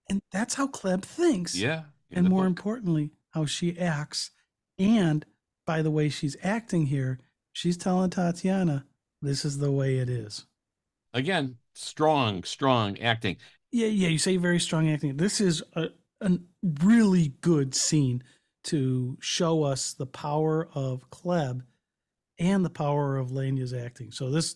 And 0.09 0.21
that's 0.31 0.55
how 0.55 0.67
Klebb 0.67 1.03
thinks. 1.03 1.55
Yeah. 1.55 1.83
and 2.11 2.27
more 2.27 2.43
book. 2.43 2.49
importantly, 2.49 3.11
how 3.31 3.45
she 3.45 3.77
acts 3.77 4.31
and 4.77 5.25
by 5.65 5.81
the 5.81 5.91
way 5.91 6.09
she's 6.09 6.35
acting 6.43 6.87
here, 6.87 7.19
she's 7.53 7.77
telling 7.77 8.09
Tatiana, 8.09 8.85
this 9.21 9.45
is 9.45 9.59
the 9.59 9.71
way 9.71 9.97
it 9.97 10.09
is. 10.09 10.45
Again, 11.13 11.57
strong, 11.73 12.43
strong 12.43 12.99
acting. 12.99 13.37
Yeah, 13.71 13.87
yeah, 13.87 14.09
you 14.09 14.17
say 14.17 14.37
very 14.37 14.59
strong 14.59 14.89
acting. 14.89 15.17
This 15.17 15.39
is 15.39 15.63
a, 15.73 15.89
a 16.19 16.39
really 16.81 17.33
good 17.41 17.75
scene 17.75 18.23
to 18.65 19.17
show 19.21 19.63
us 19.63 19.93
the 19.93 20.05
power 20.05 20.67
of 20.73 21.09
Klebb 21.09 21.61
and 22.37 22.65
the 22.65 22.69
power 22.69 23.17
of 23.17 23.31
Lenya's 23.31 23.73
acting. 23.73 24.11
So 24.11 24.29
this, 24.29 24.55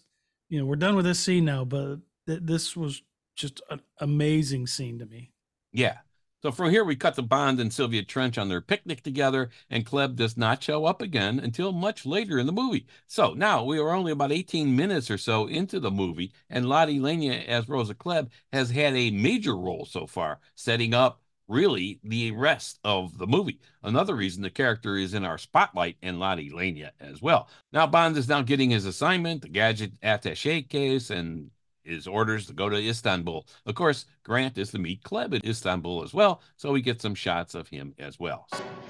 you 0.50 0.60
know, 0.60 0.66
we're 0.66 0.76
done 0.76 0.96
with 0.96 1.06
this 1.06 1.20
scene 1.20 1.46
now, 1.46 1.66
but 1.66 2.00
th- 2.28 2.42
this 2.44 2.76
was 2.76 3.02
just 3.36 3.62
an 3.70 3.82
amazing 4.00 4.68
scene 4.68 5.00
to 5.00 5.06
me. 5.06 5.32
Yeah. 5.72 5.98
So 6.42 6.52
from 6.52 6.70
here, 6.70 6.84
we 6.84 6.96
cut 6.96 7.16
to 7.16 7.24
Bond 7.24 7.60
and 7.60 7.74
Sylvia 7.74 8.04
Trench 8.04 8.38
on 8.38 8.50
their 8.50 8.62
picnic 8.62 9.02
together, 9.02 9.50
and 9.70 9.84
Klebb 9.84 10.16
does 10.16 10.38
not 10.38 10.62
show 10.62 10.86
up 10.86 11.02
again 11.02 11.40
until 11.40 11.72
much 11.72 12.06
later 12.06 12.38
in 12.38 12.46
the 12.46 12.52
movie. 12.52 12.86
So 13.08 13.34
now 13.34 13.64
we 13.64 13.80
are 13.80 13.90
only 13.90 14.12
about 14.12 14.32
18 14.32 14.76
minutes 14.76 15.10
or 15.10 15.18
so 15.18 15.48
into 15.48 15.80
the 15.80 15.90
movie, 15.90 16.32
and 16.48 16.70
Lotte 16.70 16.90
Lenya 16.90 17.44
as 17.48 17.68
Rosa 17.68 17.96
Klebb 17.96 18.30
has 18.54 18.70
had 18.70 18.96
a 18.96 19.10
major 19.10 19.58
role 19.58 19.86
so 19.86 20.06
far, 20.06 20.40
setting 20.54 20.94
up 20.94 21.20
really 21.48 22.00
the 22.04 22.32
rest 22.32 22.80
of 22.84 23.18
the 23.18 23.28
movie. 23.28 23.60
Another 23.84 24.16
reason 24.16 24.42
the 24.42 24.50
character 24.50 24.98
is 24.98 25.14
in 25.14 25.26
our 25.26 25.38
spotlight 25.38 25.98
and 26.02 26.20
Lotte 26.20 26.52
Lenya 26.52 26.92
as 27.00 27.22
well. 27.22 27.48
Now 27.72 27.88
Bond 27.88 28.18
is 28.18 28.28
now 28.28 28.42
getting 28.42 28.70
his 28.70 28.86
assignment, 28.86 29.42
the 29.42 29.50
gadget 29.50 29.94
attache 30.02 30.64
case, 30.64 31.10
and 31.10 31.52
his 31.84 32.08
orders 32.08 32.48
to 32.48 32.54
go 32.54 32.68
to 32.68 32.78
Istanbul. 32.78 33.46
Of 33.66 33.76
course, 33.76 34.06
Grant 34.24 34.58
is 34.58 34.72
to 34.72 34.80
meet 34.80 35.04
Klebb 35.04 35.34
in 35.34 35.48
Istanbul 35.48 36.04
as 36.04 36.14
well, 36.14 36.42
so 36.58 36.72
we 36.72 36.82
get 36.82 37.02
some 37.02 37.16
shots 37.16 37.54
of 37.54 37.68
him 37.68 37.94
as 38.00 38.20
well. 38.20 38.48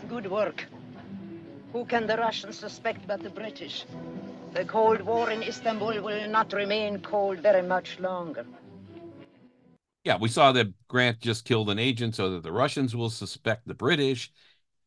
Good 0.08 0.32
work. 0.32 0.66
Who 1.74 1.84
can 1.84 2.08
the 2.08 2.16
Russians 2.16 2.58
suspect 2.58 3.06
but 3.06 3.22
the 3.22 3.30
British? 3.30 3.86
The 4.54 4.64
Cold 4.64 5.02
War 5.02 5.30
in 5.30 5.44
Istanbul 5.44 6.02
will 6.02 6.30
not 6.30 6.54
remain 6.54 7.02
cold 7.02 7.40
very 7.40 7.62
much 7.62 8.00
longer. 8.00 8.46
Yeah, 10.06 10.18
we 10.18 10.30
saw 10.30 10.52
that 10.52 10.72
Grant 10.88 11.20
just 11.20 11.46
killed 11.46 11.70
an 11.72 11.80
agent 11.80 12.16
so 12.16 12.30
that 12.32 12.44
the 12.44 12.52
Russians 12.52 12.96
will 12.96 13.10
suspect 13.10 13.68
the 13.68 13.74
British. 13.74 14.32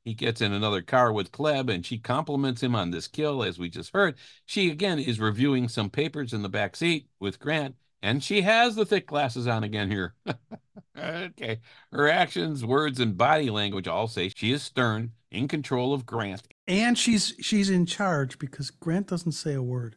He 0.04 0.14
gets 0.14 0.40
in 0.40 0.52
another 0.52 0.80
car 0.80 1.12
with 1.12 1.32
Klebb 1.32 1.68
and 1.74 1.84
she 1.84 1.98
compliments 1.98 2.62
him 2.62 2.76
on 2.76 2.92
this 2.92 3.08
kill, 3.08 3.42
as 3.42 3.58
we 3.58 3.68
just 3.68 3.92
heard. 3.92 4.14
She 4.46 4.70
again 4.70 5.00
is 5.00 5.18
reviewing 5.18 5.68
some 5.68 5.90
papers 5.90 6.32
in 6.32 6.42
the 6.42 6.48
back 6.48 6.76
seat 6.76 7.08
with 7.18 7.40
Grant, 7.40 7.74
and 8.00 8.22
she 8.22 8.42
has 8.42 8.76
the 8.76 8.86
thick 8.86 9.08
glasses 9.08 9.48
on 9.48 9.64
again 9.64 9.90
here. 9.90 10.14
okay. 10.96 11.60
Her 11.90 12.08
actions, 12.08 12.64
words, 12.64 13.00
and 13.00 13.18
body 13.18 13.50
language 13.50 13.88
all 13.88 14.06
say 14.06 14.28
she 14.28 14.52
is 14.52 14.62
stern, 14.62 15.10
in 15.32 15.48
control 15.48 15.92
of 15.92 16.06
Grant. 16.06 16.46
And 16.68 16.96
she's 16.96 17.34
she's 17.40 17.70
in 17.70 17.86
charge 17.86 18.38
because 18.38 18.70
Grant 18.70 19.08
doesn't 19.08 19.32
say 19.32 19.54
a 19.54 19.62
word. 19.62 19.96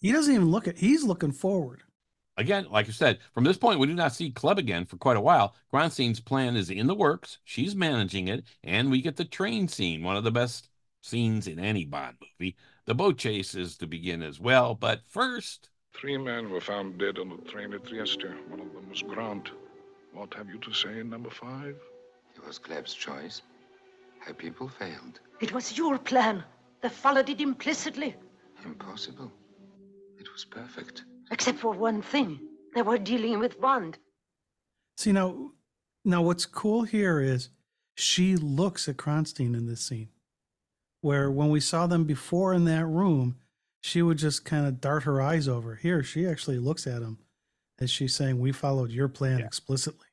He 0.00 0.12
doesn't 0.12 0.34
even 0.34 0.50
look 0.50 0.66
at 0.66 0.78
he's 0.78 1.04
looking 1.04 1.32
forward. 1.32 1.82
Again, 2.36 2.66
like 2.68 2.88
I 2.88 2.92
said, 2.92 3.20
from 3.32 3.44
this 3.44 3.56
point, 3.56 3.78
we 3.78 3.86
do 3.86 3.94
not 3.94 4.12
see 4.12 4.32
Klebb 4.32 4.58
again 4.58 4.86
for 4.86 4.96
quite 4.96 5.16
a 5.16 5.20
while. 5.20 5.54
Kronsteen's 5.72 6.18
plan 6.18 6.56
is 6.56 6.68
in 6.68 6.88
the 6.88 6.94
works. 6.94 7.38
She's 7.44 7.76
managing 7.76 8.26
it, 8.26 8.44
and 8.64 8.90
we 8.90 9.00
get 9.00 9.16
the 9.16 9.24
train 9.24 9.68
scene, 9.68 10.02
one 10.02 10.16
of 10.16 10.24
the 10.24 10.32
best 10.32 10.68
scenes 11.00 11.46
in 11.46 11.60
any 11.60 11.84
Bond 11.84 12.16
movie. 12.20 12.56
The 12.86 12.94
boat 12.94 13.18
chase 13.18 13.54
is 13.54 13.76
to 13.78 13.86
begin 13.86 14.20
as 14.20 14.40
well, 14.40 14.74
but 14.74 15.02
first. 15.06 15.70
Three 15.92 16.18
men 16.18 16.50
were 16.50 16.60
found 16.60 16.98
dead 16.98 17.18
on 17.18 17.28
the 17.28 17.50
train 17.50 17.72
at 17.72 17.86
Trieste. 17.86 18.26
One 18.48 18.60
of 18.60 18.72
them 18.72 18.90
was 18.90 19.02
Grant. 19.02 19.50
What 20.12 20.34
have 20.34 20.48
you 20.48 20.58
to 20.58 20.72
say, 20.72 21.02
number 21.04 21.30
five? 21.30 21.76
It 22.34 22.44
was 22.44 22.58
Klebb's 22.58 22.94
choice. 22.94 23.42
Her 24.18 24.34
people 24.34 24.68
failed. 24.68 25.20
It 25.40 25.52
was 25.52 25.78
your 25.78 25.98
plan. 25.98 26.42
They 26.80 26.88
followed 26.88 27.28
it 27.28 27.40
implicitly. 27.40 28.16
Impossible. 28.64 29.30
It 30.18 30.32
was 30.32 30.44
perfect. 30.44 31.04
Except 31.30 31.58
for 31.58 31.72
one 31.72 32.02
thing. 32.02 32.40
They 32.74 32.82
were 32.82 32.98
dealing 32.98 33.38
with 33.38 33.60
Bond. 33.60 33.98
See 34.96 35.12
now 35.12 35.52
now 36.04 36.22
what's 36.22 36.46
cool 36.46 36.82
here 36.82 37.20
is 37.20 37.48
she 37.94 38.36
looks 38.36 38.88
at 38.88 38.96
Kronsteen 38.96 39.54
in 39.54 39.66
this 39.66 39.80
scene. 39.80 40.08
Where 41.00 41.30
when 41.30 41.50
we 41.50 41.60
saw 41.60 41.86
them 41.86 42.04
before 42.04 42.54
in 42.54 42.64
that 42.64 42.86
room, 42.86 43.36
she 43.82 44.02
would 44.02 44.18
just 44.18 44.44
kind 44.44 44.66
of 44.66 44.80
dart 44.80 45.02
her 45.04 45.20
eyes 45.20 45.48
over. 45.48 45.76
Here, 45.76 46.02
she 46.02 46.26
actually 46.26 46.58
looks 46.58 46.86
at 46.86 47.02
him 47.02 47.18
as 47.78 47.90
she's 47.90 48.14
saying, 48.14 48.38
We 48.38 48.52
followed 48.52 48.90
your 48.90 49.08
plan 49.08 49.40
Yeah. 49.40 49.46
explicitly. 49.46 50.06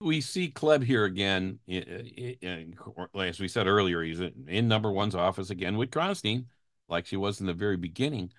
We 0.00 0.20
see 0.20 0.50
Klebb 0.50 0.82
here 0.82 1.04
again. 1.04 1.60
As 1.68 3.38
we 3.40 3.46
said 3.48 3.68
earlier, 3.68 4.02
he's 4.02 4.18
in 4.20 4.66
number 4.66 4.90
one's 4.90 5.14
office 5.14 5.50
again 5.50 5.76
with 5.76 5.90
Kronsteen, 5.92 6.46
like 6.88 7.06
she 7.06 7.16
was 7.16 7.40
in 7.40 7.46
the 7.46 7.52
very 7.52 7.76
beginning. 7.76 8.32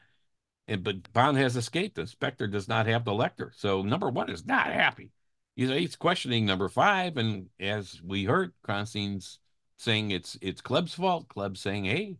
And 0.68 0.84
but 0.84 1.12
Bond 1.12 1.38
has 1.38 1.56
escaped. 1.56 1.96
The 1.96 2.08
Spectre 2.08 2.48
does 2.48 2.68
not 2.68 2.86
have 2.88 3.04
the 3.04 3.12
Lektor, 3.12 3.52
so 3.56 3.82
number 3.82 4.10
one 4.10 4.30
is 4.30 4.46
not 4.46 4.68
happy. 4.68 5.12
He's, 5.56 5.70
he's 5.70 5.96
questioning 5.96 6.46
number 6.46 6.70
five, 6.70 7.18
and 7.18 7.50
as 7.60 8.02
we 8.02 8.24
heard, 8.24 8.54
Kronsteen's 8.68 9.40
saying 9.78 10.12
it's 10.12 10.38
it's 10.42 10.62
Klebb's 10.62 10.94
fault. 10.94 11.28
Klebb 11.28 11.58
saying, 11.58 11.86
"Hey, 11.86 12.18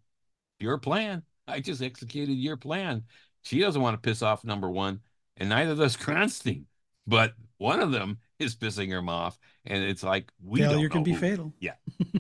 your 0.60 0.78
plan. 0.78 1.24
I 1.48 1.60
just 1.62 1.82
executed 1.82 2.34
your 2.34 2.58
plan." 2.58 3.04
She 3.44 3.60
doesn't 3.60 3.82
want 3.82 3.96
to 3.96 4.08
piss 4.08 4.22
off 4.22 4.44
number 4.44 4.70
one, 4.70 5.02
and 5.38 5.50
neither 5.50 5.76
does 5.76 5.98
Kronsteen. 5.98 6.66
But 7.08 7.34
one 7.58 7.80
of 7.80 7.92
them 7.92 8.20
is 8.40 8.56
pissing 8.56 8.90
him 8.90 9.10
off, 9.10 9.38
and 9.66 9.84
it's 9.84 10.04
like 10.04 10.32
we 10.44 10.60
Failure 10.60 10.90
can 10.90 11.04
be 11.04 11.14
who. 11.14 11.20
fatal. 11.20 11.54
Yeah. 11.60 11.76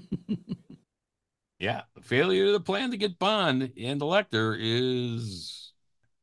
Yeah, 1.60 1.84
failure 2.02 2.48
of 2.48 2.54
the 2.54 2.60
plan 2.60 2.92
to 2.92 2.98
get 2.98 3.18
Bond 3.20 3.72
and 3.78 4.02
the 4.02 4.06
Lektor 4.06 4.58
is 4.60 5.62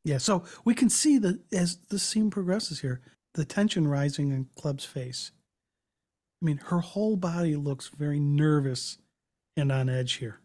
Yeah, 0.04 0.18
so 0.18 0.44
we 0.64 0.74
can 0.74 0.88
see 0.88 1.18
that 1.18 1.40
as 1.52 1.76
the 1.88 1.98
scene 1.98 2.30
progresses 2.30 2.80
here, 2.80 3.00
the 3.34 3.44
tension 3.44 3.86
rising 3.86 4.30
in 4.30 4.48
Klebb's 4.56 4.84
face. 4.84 5.30
I 6.42 6.46
mean, 6.46 6.58
her 6.66 6.80
whole 6.80 7.16
body 7.16 7.54
looks 7.54 7.88
very 7.88 8.18
nervous 8.18 8.98
and 9.56 9.70
on 9.70 9.88
edge 9.88 10.14
here. 10.14 10.40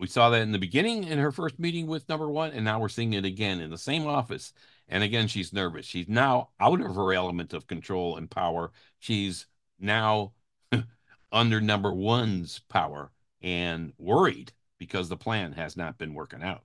We 0.00 0.06
saw 0.06 0.30
that 0.30 0.42
in 0.42 0.52
the 0.52 0.58
beginning 0.58 1.04
in 1.04 1.18
her 1.18 1.32
first 1.32 1.58
meeting 1.58 1.86
with 1.86 2.08
number 2.08 2.28
one, 2.28 2.52
and 2.52 2.64
now 2.64 2.78
we're 2.78 2.88
seeing 2.88 3.14
it 3.14 3.24
again 3.24 3.60
in 3.60 3.70
the 3.70 3.78
same 3.78 4.06
office. 4.06 4.52
And 4.88 5.02
again, 5.02 5.28
she's 5.28 5.52
nervous. 5.52 5.86
She's 5.86 6.08
now 6.08 6.50
out 6.60 6.80
of 6.80 6.94
her 6.94 7.12
element 7.12 7.52
of 7.52 7.66
control 7.66 8.16
and 8.16 8.30
power. 8.30 8.70
She's 8.98 9.46
now 9.78 10.32
under 11.32 11.60
number 11.60 11.92
one's 11.92 12.60
power 12.68 13.10
and 13.42 13.92
worried 13.98 14.52
because 14.78 15.08
the 15.08 15.16
plan 15.16 15.52
has 15.52 15.76
not 15.76 15.98
been 15.98 16.14
working 16.14 16.42
out. 16.42 16.62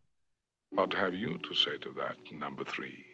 What 0.76 0.94
have 0.94 1.14
you 1.14 1.38
to 1.38 1.54
say 1.56 1.78
to 1.78 1.92
that, 1.98 2.18
number 2.32 2.64
three? 2.64 3.06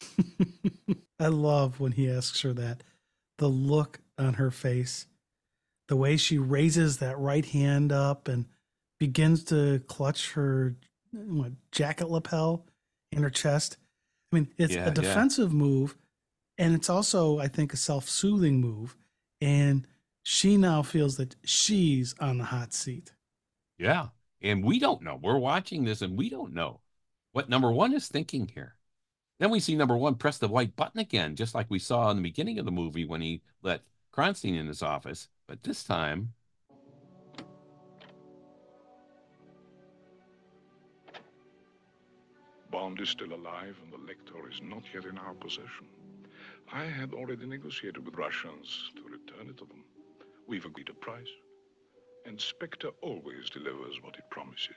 I 1.20 1.28
love 1.28 1.80
when 1.80 1.92
he 1.92 2.10
asks 2.10 2.40
her 2.42 2.52
that. 2.54 2.82
The 3.38 3.48
look 3.48 3.98
on 4.18 4.34
her 4.34 4.50
face, 4.50 5.06
the 5.88 5.96
way 5.96 6.16
she 6.16 6.38
raises 6.38 6.98
that 6.98 7.18
right 7.18 7.44
hand 7.44 7.90
up 7.90 8.28
and 8.28 8.46
begins 9.00 9.42
to 9.44 9.80
clutch 9.88 10.32
her 10.32 10.76
what, 11.12 11.52
jacket 11.72 12.08
lapel 12.10 12.66
in 13.10 13.22
her 13.24 13.30
chest. 13.30 13.76
I 14.32 14.36
mean, 14.36 14.48
it's 14.56 14.74
Yeah, 14.74 14.82
a 14.82 14.86
yeah. 14.86 14.90
defensive 14.90 15.52
move, 15.52 15.96
and 16.58 16.74
it's 16.74 16.88
also, 16.88 17.38
I 17.40 17.48
think, 17.48 17.72
a 17.72 17.76
self 17.76 18.08
soothing 18.08 18.60
move. 18.60 18.96
And 19.40 19.86
she 20.22 20.56
now 20.56 20.82
feels 20.82 21.16
that 21.16 21.34
she's 21.44 22.14
on 22.20 22.38
the 22.38 22.44
hot 22.44 22.72
seat. 22.72 23.12
Yeah. 23.78 24.08
And 24.42 24.64
we 24.64 24.78
don't 24.78 25.02
know. 25.02 25.18
We're 25.22 25.38
watching 25.38 25.84
this 25.84 26.02
and 26.02 26.16
we 26.16 26.28
don't 26.28 26.52
know 26.52 26.80
what 27.32 27.48
number 27.48 27.72
one 27.72 27.92
is 27.92 28.08
thinking 28.08 28.48
here. 28.54 28.76
Then 29.40 29.50
we 29.50 29.60
see 29.60 29.74
number 29.74 29.96
one 29.96 30.14
press 30.14 30.38
the 30.38 30.48
white 30.48 30.76
button 30.76 31.00
again, 31.00 31.34
just 31.34 31.54
like 31.54 31.66
we 31.68 31.78
saw 31.78 32.10
in 32.10 32.16
the 32.16 32.22
beginning 32.22 32.58
of 32.58 32.64
the 32.64 32.70
movie 32.70 33.04
when 33.04 33.20
he 33.20 33.42
let 33.62 33.80
Kronsteen 34.12 34.58
in 34.58 34.68
his 34.68 34.82
office. 34.82 35.28
But 35.46 35.62
this 35.62 35.82
time, 35.82 36.32
Bond 42.70 43.00
is 43.00 43.08
still 43.08 43.32
alive 43.32 43.76
and 43.82 43.92
the 43.92 43.98
Lektor 43.98 44.52
is 44.52 44.60
not 44.62 44.82
yet 44.92 45.04
in 45.04 45.18
our 45.18 45.34
possession. 45.34 45.86
I 46.72 46.84
had 46.84 47.12
already 47.12 47.46
negotiated 47.46 48.04
with 48.04 48.16
Russians 48.16 48.90
to 48.96 49.02
return 49.04 49.48
it 49.48 49.58
to 49.58 49.64
them. 49.64 49.84
We've 50.46 50.64
agreed 50.64 50.88
a 50.88 50.94
price. 50.94 51.28
And 52.26 52.40
Spectre 52.40 52.90
always 53.02 53.50
delivers 53.50 53.96
what 54.02 54.14
it 54.16 54.24
promises. 54.30 54.70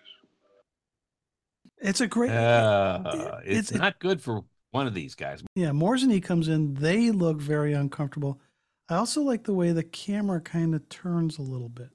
It's 1.80 2.02
a 2.02 2.08
great. 2.08 2.32
uh, 2.32 3.39
it- 3.45 3.58
it's 3.58 3.72
it- 3.72 3.78
not 3.78 4.00
good 4.00 4.22
for 4.22 4.43
one 4.72 4.88
of 4.88 4.93
these 4.93 5.16
guys. 5.16 5.43
Yeah, 5.56 5.70
Morzeny 5.70 6.22
comes 6.22 6.48
in. 6.48 6.74
They 6.74 7.12
look 7.12 7.39
very 7.39 7.74
uncomfortable. 7.74 8.41
I 8.89 8.95
also 8.95 9.22
like 9.22 9.43
the 9.43 9.54
way 9.54 9.72
the 9.72 9.84
camera 9.84 10.41
kind 10.41 10.74
of 10.76 10.88
turns 10.89 11.38
a 11.38 11.41
little 11.41 11.70
bit. 11.70 11.89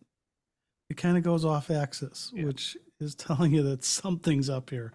It 0.91 0.97
kind 0.97 1.17
of 1.17 1.23
goes 1.23 1.45
off 1.45 1.71
axis, 1.71 2.31
Yeah. 2.35 2.45
which 2.45 2.77
is 3.01 3.15
telling 3.15 3.53
you 3.53 3.63
that 3.65 3.85
something's 3.85 4.49
up 4.49 4.71
here. 4.71 4.93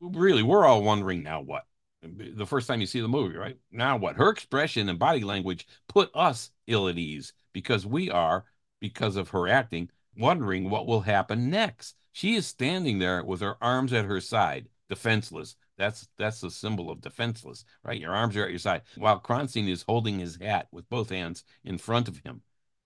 Really, 0.00 0.42
we're 0.42 0.64
all 0.66 0.82
wondering 0.82 1.22
now 1.22 1.40
what. 1.40 1.66
The 2.02 2.46
first 2.46 2.66
time 2.66 2.80
you 2.80 2.86
see 2.86 3.00
the 3.00 3.08
movie, 3.08 3.36
right? 3.36 3.58
Now 3.70 3.98
what? 3.98 4.16
Her 4.16 4.30
expression 4.30 4.88
and 4.88 4.98
body 4.98 5.22
language 5.22 5.66
put 5.88 6.10
us 6.14 6.50
ill 6.66 6.88
at 6.88 6.96
ease 6.96 7.34
because 7.52 7.84
we 7.86 8.10
are, 8.10 8.46
because 8.80 9.16
of 9.16 9.30
her 9.30 9.48
acting, 9.48 9.90
wondering 10.16 10.68
what 10.70 10.86
will 10.86 11.02
happen 11.02 11.50
next. 11.50 11.96
She 12.12 12.34
is 12.34 12.46
standing 12.46 12.98
there 12.98 13.24
with 13.24 13.40
her 13.40 13.56
arms 13.62 13.92
at 13.92 14.04
her 14.04 14.20
side, 14.20 14.68
defenseless. 14.88 15.56
That's 15.78 16.08
that's 16.18 16.40
the 16.40 16.50
symbol 16.50 16.90
of 16.90 17.00
defenseless, 17.00 17.64
right? 17.84 18.00
Your 18.00 18.12
arms 18.14 18.36
are 18.36 18.44
at 18.44 18.50
your 18.50 18.58
side, 18.58 18.82
while 18.96 19.20
Kronsteen 19.20 19.68
is 19.68 19.82
holding 19.82 20.18
his 20.18 20.36
hat 20.36 20.66
with 20.72 20.88
both 20.90 21.10
hands 21.10 21.44
in 21.64 21.78
front 21.78 22.08
of 22.08 22.18
him, 22.18 22.42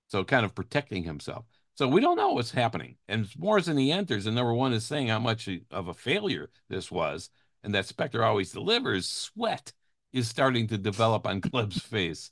so 0.09 0.23
kind 0.25 0.45
of 0.45 0.55
protecting 0.55 1.05
himself. 1.05 1.47
So 1.77 1.89
we 1.89 2.01
don't 2.01 2.17
know 2.17 2.33
what's 2.33 2.53
happening. 2.53 2.97
And 3.09 3.29
Morrison 3.37 3.77
he 3.77 3.91
enters, 3.91 4.27
and 4.27 4.37
number 4.37 4.55
one 4.55 4.73
is 4.73 4.85
saying 4.85 5.09
how 5.09 5.19
much 5.19 5.49
of 5.71 5.89
a 5.89 5.95
failure 5.95 6.51
this 6.69 6.91
was, 6.91 7.31
and 7.65 7.75
that 7.75 7.87
Spectre 7.87 8.23
always 8.23 8.53
delivers. 8.53 9.09
Sweat 9.09 9.73
is 10.13 10.29
starting 10.29 10.69
to 10.69 10.79
develop 10.79 11.27
on 11.27 11.41
Klebb's 11.41 11.81
face, 11.81 12.31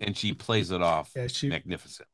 and 0.00 0.16
she 0.16 0.32
plays 0.32 0.70
it 0.70 0.80
off 0.80 1.12
Yeah, 1.16 1.26
she 1.26 1.48
magnificently. 1.48 2.06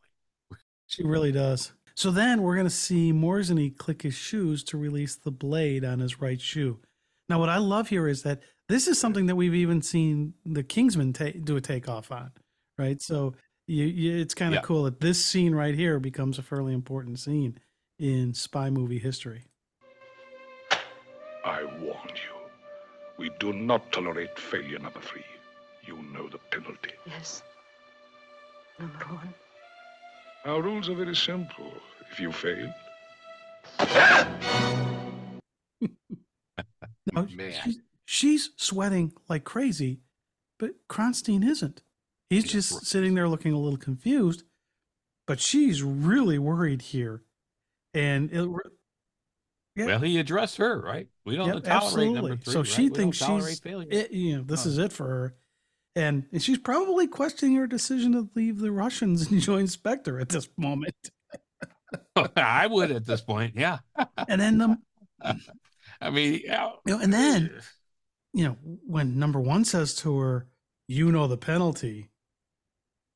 She 0.87 1.03
really 1.05 1.33
does. 1.33 1.73
So 1.95 2.11
then 2.11 2.43
we're 2.43 2.57
gonna 2.57 2.71
see 2.71 3.13
Morzeny 3.13 3.77
click 3.77 4.03
his 4.03 4.15
shoes 4.15 4.65
to 4.65 4.77
release 4.79 5.17
the 5.17 5.31
blade 5.31 5.85
on 5.85 6.01
his 6.01 6.21
right 6.21 6.41
shoe. 6.41 6.81
Now, 7.29 7.39
what 7.39 7.49
I 7.49 7.59
love 7.59 7.89
here 7.89 8.07
is 8.09 8.23
that 8.25 8.41
this 8.69 8.87
is 8.89 8.99
something 8.99 9.27
that 9.27 9.37
we've 9.37 9.55
even 9.55 9.81
seen 9.83 10.35
the 10.45 10.63
Kingsman 10.63 11.13
ta- 11.13 11.39
do 11.45 11.57
a 11.57 11.61
takeoff 11.61 12.11
on, 12.11 12.33
right? 12.79 13.01
So 13.01 13.35
you, 13.67 13.85
you, 13.85 14.19
it's 14.19 14.35
kind 14.35 14.53
of 14.55 14.59
Yeah. 14.59 14.63
cool 14.67 14.85
that 14.85 15.01
this 15.01 15.25
scene 15.25 15.55
right 15.55 15.75
here 15.75 15.99
becomes 16.01 16.39
a 16.39 16.43
fairly 16.43 16.75
important 16.75 17.19
scene 17.19 17.59
in 17.99 18.35
spy 18.35 18.71
movie 18.71 18.99
history. 18.99 19.45
I 21.45 21.65
warned 21.81 22.13
you. 22.17 22.35
We 23.19 23.31
do 23.39 23.53
not 23.53 23.93
tolerate 23.93 24.39
failure, 24.39 24.79
number 24.79 25.01
three. 25.01 25.25
You 25.87 26.03
know 26.13 26.29
the 26.29 26.39
penalty. 26.51 26.91
Yes. 27.07 27.43
Number 28.79 28.97
one. 29.05 29.35
Our 30.45 30.61
rules 30.63 30.89
are 30.89 30.95
very 30.95 31.17
simple. 31.17 31.73
If 32.11 32.21
you 32.21 32.31
fail, 32.33 32.73
Now, 37.13 37.27
Man. 37.35 37.53
she's, 37.65 37.79
she's 38.05 38.51
sweating 38.57 39.13
like 39.29 39.45
crazy, 39.45 40.01
but 40.59 40.73
Kronsteen 40.89 41.45
isn't. 41.47 41.83
He's 42.31 42.45
Yeah, 42.47 42.53
just 42.53 42.73
right. 42.73 42.83
sitting 42.83 43.15
there 43.15 43.29
looking 43.29 43.53
a 43.53 43.59
little 43.59 43.79
confused, 43.79 44.45
but 45.27 45.41
she's 45.41 45.83
really 45.83 46.39
worried 46.39 46.83
here. 46.83 47.23
And 47.93 48.31
it, 48.33 48.49
Yeah. 49.77 49.87
Well, 49.87 50.01
he 50.01 50.19
addressed 50.19 50.57
her, 50.59 50.81
right? 50.81 51.09
We 51.25 51.37
don't 51.37 51.49
Yep, 51.55 51.65
tolerate 51.65 52.13
number 52.13 52.35
absolutely. 52.35 52.37
three. 52.39 52.53
So 52.53 52.59
right? 52.61 52.69
she 52.69 52.89
We 52.89 52.97
thinks 52.97 53.17
she's 53.19 53.61
failure. 53.61 53.89
it, 53.91 54.11
you 54.11 54.37
know, 54.39 54.43
this 54.45 54.65
Huh. 54.65 54.71
is 54.71 54.79
it 54.79 54.93
for 54.93 55.07
her. 55.07 55.35
And, 55.97 56.25
and 56.33 56.43
she's 56.43 56.59
probably 56.59 57.07
questioning 57.07 57.55
her 57.57 57.67
decision 57.67 58.13
to 58.13 58.29
leave 58.35 58.59
the 58.59 58.73
Russians 58.73 59.31
and 59.31 59.41
join 59.41 59.67
Spectre 59.67 60.19
at 60.19 60.29
this 60.29 60.49
moment. 60.57 61.11
I 62.37 62.67
would 62.67 62.91
at 62.91 63.07
this 63.07 63.21
point, 63.21 63.55
yeah. 63.57 63.79
And 64.29 64.41
then, 64.41 64.61
um, 64.61 64.83
I 66.01 66.11
mean, 66.11 66.41
yeah. 66.45 66.71
you 66.85 66.95
know, 66.95 67.01
and 67.01 67.13
then, 67.13 67.61
you 68.33 68.45
know, 68.45 68.57
when 68.87 69.19
number 69.19 69.41
one 69.41 69.65
says 69.65 69.95
to 69.97 70.19
her, 70.19 70.49
"You 70.89 71.13
know 71.13 71.29
the 71.29 71.37
penalty," 71.37 72.11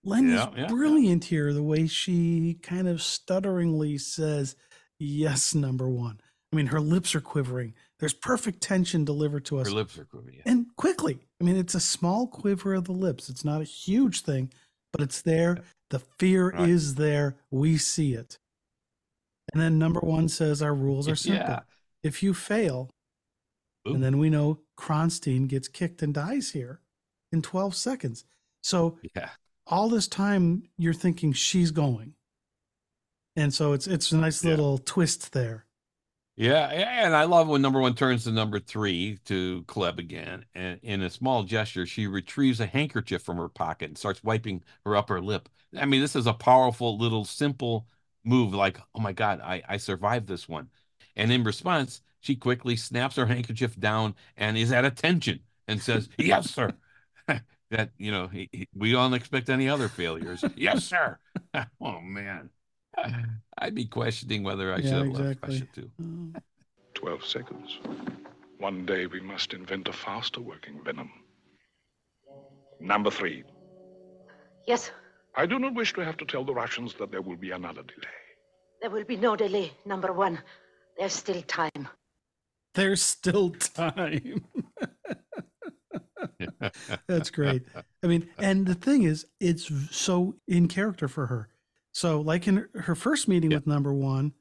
Len 0.05 0.29
Yeah, 0.29 0.51
is 0.51 0.57
yeah, 0.57 0.66
brilliant 0.68 1.24
here. 1.24 1.53
The 1.53 1.62
way 1.62 1.87
she 1.87 2.59
kind 2.62 2.87
of 2.89 2.99
stutteringly 2.99 4.01
says, 4.01 4.55
"Yes, 4.99 5.55
number 5.55 5.89
one." 5.89 6.20
I 6.53 6.57
mean, 6.57 6.66
her 6.66 6.81
lips 6.81 7.14
are 7.14 7.20
quivering. 7.20 7.74
There's 7.99 8.14
perfect 8.14 8.62
tension 8.62 9.05
delivered 9.05 9.45
to 9.47 9.59
us. 9.59 9.66
her 9.68 9.74
lips 9.74 9.99
are 9.99 10.05
quivering. 10.05 10.41
And 10.47 10.58
quickly. 10.79 11.18
I 11.41 11.45
mean, 11.45 11.57
it's 11.57 11.74
a 11.74 11.81
small 11.81 12.26
quiver 12.26 12.72
of 12.72 12.85
the 12.85 12.93
lips. 12.93 13.29
It's 13.29 13.45
not 13.45 13.61
a 13.61 13.64
huge 13.64 14.22
thing, 14.22 14.51
but 14.93 15.03
it's 15.03 15.20
there. 15.20 15.59
The 15.91 15.99
fear 15.99 16.51
Right. 16.51 16.68
is 16.68 16.95
there. 16.95 17.37
We 17.51 17.76
see 17.76 18.14
it. 18.14 18.39
And 19.53 19.61
then 19.62 19.79
number 19.79 20.01
one 20.01 20.29
says, 20.29 20.62
"Our 20.62 20.74
rules 20.74 21.09
are 21.09 21.16
simple. 21.16 21.47
Yeah. 21.47 21.61
If 22.03 22.22
you 22.22 22.33
fail, 22.35 22.91
Ooh. 23.87 23.95
and 23.95 24.03
then 24.03 24.18
we 24.18 24.31
know 24.31 24.61
Kronsteen 24.79 25.49
gets 25.49 25.68
kicked 25.68 26.03
and 26.03 26.14
dies 26.14 26.51
here 26.53 26.81
in 27.33 27.43
12 27.43 27.74
seconds. 27.74 28.24
So 28.62 28.99
Yeah. 29.14 29.31
all 29.66 29.89
this 29.89 30.07
time 30.09 30.68
you're 30.76 30.95
thinking 30.95 31.33
she's 31.33 31.70
going. 31.70 32.14
And 33.37 33.55
so 33.55 33.72
it's 33.72 33.87
it's 33.87 34.12
a 34.12 34.16
nice 34.18 34.45
Yeah. 34.45 34.51
little 34.51 34.79
twist 34.79 35.33
there. 35.33 35.64
Yeah, 36.41 36.68
and 36.68 37.16
I 37.16 37.24
love 37.24 37.49
when 37.49 37.62
number 37.62 37.80
one 37.80 37.95
turns 37.97 38.22
to 38.24 38.30
number 38.30 38.61
three 38.61 39.18
to 39.24 39.64
Klebb 39.64 39.99
again, 39.99 40.45
and 40.55 40.78
in 40.84 41.03
a 41.03 41.11
small 41.11 41.43
gesture, 41.43 41.84
she 41.84 42.07
retrieves 42.07 42.61
a 42.61 42.66
handkerchief 42.66 43.22
from 43.22 43.39
her 43.39 43.49
pocket 43.49 43.86
and 43.86 43.99
starts 43.99 44.22
wiping 44.22 44.62
her 44.84 44.95
upper 44.95 45.20
lip. 45.20 45.49
I 45.76 45.84
mean, 45.84 46.01
this 46.01 46.14
is 46.14 46.28
a 46.28 46.32
powerful 46.32 46.97
little 46.97 47.24
simple 47.24 47.89
move. 48.24 48.55
Like, 48.55 48.78
oh 48.95 49.01
my 49.01 49.12
God, 49.12 49.41
I 49.41 49.62
I 49.68 49.76
survived 49.78 50.28
this 50.28 50.49
one. 50.49 50.70
And 51.16 51.32
in 51.32 51.43
response, 51.43 52.03
she 52.20 52.36
quickly 52.36 52.76
snaps 52.76 53.16
her 53.16 53.26
handkerchief 53.26 53.76
down 53.78 54.14
and 54.36 54.57
is 54.57 54.70
at 54.70 54.84
attention 54.84 55.41
and 55.66 55.82
says, 55.82 56.09
"Yes, 56.18 56.51
sir." 56.51 56.72
that 57.70 57.91
you 57.99 58.12
know, 58.12 58.28
he, 58.28 58.49
he- 58.53 58.68
we 58.74 58.93
don't 58.93 59.14
expect 59.14 59.51
any 59.51 59.68
other 59.68 59.89
failures. 59.89 60.45
yes, 60.57 60.84
sir. 60.84 61.18
oh 61.80 62.01
man, 62.01 62.51
I'd 63.59 63.75
be 63.75 63.87
questioning 63.87 64.43
whether 64.43 64.73
I 64.73 64.79
Yeah, 64.79 64.83
should 64.83 64.93
have 64.93 65.09
left 65.09 65.21
exactly. 65.45 65.55
Russia 65.55 65.67
too. 65.75 65.91
Uh, 66.37 66.41
12 66.95 67.25
seconds. 67.25 67.79
One 68.59 68.87
day 68.87 69.07
we 69.07 69.21
must 69.21 69.53
invent 69.55 69.89
a 69.89 69.93
faster 69.93 70.41
working 70.41 70.81
venom. 70.85 71.11
Number 72.81 73.11
three. 73.11 73.45
Yes, 74.67 74.91
I 75.37 75.47
do 75.47 75.59
not 75.59 75.75
wish 75.75 75.93
to 75.95 76.05
have 76.05 76.17
to 76.19 76.25
tell 76.25 76.45
the 76.45 76.55
Russians 76.55 76.95
that 76.99 77.11
there 77.11 77.23
will 77.23 77.37
be 77.37 77.51
another 77.53 77.83
delay. 77.83 78.17
there 78.81 78.91
will 78.91 79.05
be 79.05 79.17
no 79.17 79.35
delay, 79.37 79.73
number 79.85 80.13
one. 80.13 80.41
There's 80.97 81.13
still 81.15 81.43
time. 81.43 81.89
there's 82.75 83.03
still 83.03 83.51
time. 83.51 84.45
That's 87.09 87.31
great. 87.31 87.63
I 88.03 88.07
mean, 88.07 88.29
and 88.39 88.67
the 88.67 88.75
thing 88.75 89.03
is, 89.05 89.27
it's 89.41 89.71
so 89.97 90.35
in 90.47 90.69
character 90.69 91.09
for 91.09 91.27
her. 91.27 91.49
So, 91.99 92.21
like 92.21 92.47
in 92.47 92.69
her- 92.75 92.95
first 92.95 93.27
meeting 93.27 93.51
with 93.51 93.67
number 93.67 93.93
one, 93.93 94.33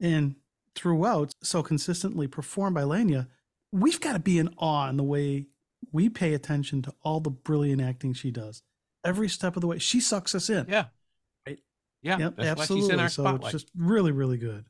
and 0.00 0.34
throughout, 0.74 1.34
so 1.42 1.62
consistently 1.62 2.26
performed 2.26 2.74
by 2.74 2.84
Lenya, 2.84 3.28
we've 3.70 4.00
got 4.00 4.14
to 4.14 4.18
be 4.18 4.38
in 4.38 4.48
awe 4.56 4.88
in 4.88 4.96
the 4.96 5.02
way 5.04 5.48
we 5.92 6.08
pay 6.08 6.32
attention 6.32 6.80
to 6.80 6.94
all 7.02 7.20
the 7.20 7.28
brilliant 7.28 7.82
acting 7.82 8.14
she 8.14 8.30
does. 8.30 8.62
Every 9.04 9.28
step 9.28 9.56
of 9.56 9.60
the 9.60 9.66
way, 9.66 9.78
she 9.78 10.00
sucks 10.00 10.34
us 10.34 10.48
in. 10.48 10.64
Yeah. 10.70 10.86
Right. 11.46 11.58
Yeah. 12.02 12.16
Yep, 12.18 12.36
that's 12.36 12.46
why 12.48 12.54
she's 12.54 12.60
absolutely. 12.60 12.94
in 12.94 13.00
our 13.00 13.08
so 13.10 13.22
spotlight. 13.24 13.54
it's 13.54 13.62
just 13.64 13.72
really, 13.76 14.12
really 14.12 14.38
good. 14.38 14.64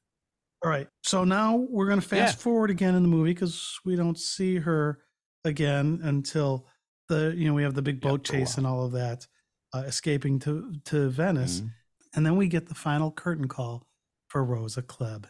All 0.65 0.71
right. 0.71 0.89
So 1.05 1.23
now 1.23 1.55
we're 1.71 1.87
going 1.87 2.01
to 2.01 2.07
fast 2.09 2.39
Yeah. 2.39 2.43
forward 2.43 2.71
again 2.71 2.97
in 2.97 3.03
the 3.03 3.09
movie 3.09 3.35
because 3.35 3.79
we 3.85 3.95
don't 3.95 4.19
see 4.19 4.57
her 4.57 4.99
again 5.45 6.01
until 6.03 6.67
the 7.09 7.35
you 7.37 7.47
know 7.47 7.55
we 7.55 7.63
have 7.63 7.75
the 7.75 7.83
big 7.83 8.01
boat 8.01 8.29
a 8.29 8.33
chase 8.33 8.59
and 8.59 8.67
all 8.67 8.85
of 8.85 8.93
that, 8.93 9.29
uh, 9.73 9.85
escaping 9.87 10.41
to 10.41 10.73
to 10.87 11.09
Venice, 11.09 11.61
Mhm. 11.61 11.71
And 12.15 12.25
then 12.27 12.37
we 12.37 12.47
get 12.49 12.67
the 12.69 12.75
final 12.75 13.11
curtain 13.11 13.49
call 13.49 13.87
for 14.29 14.45
Rosa 14.45 14.83
Klebb. 14.83 15.25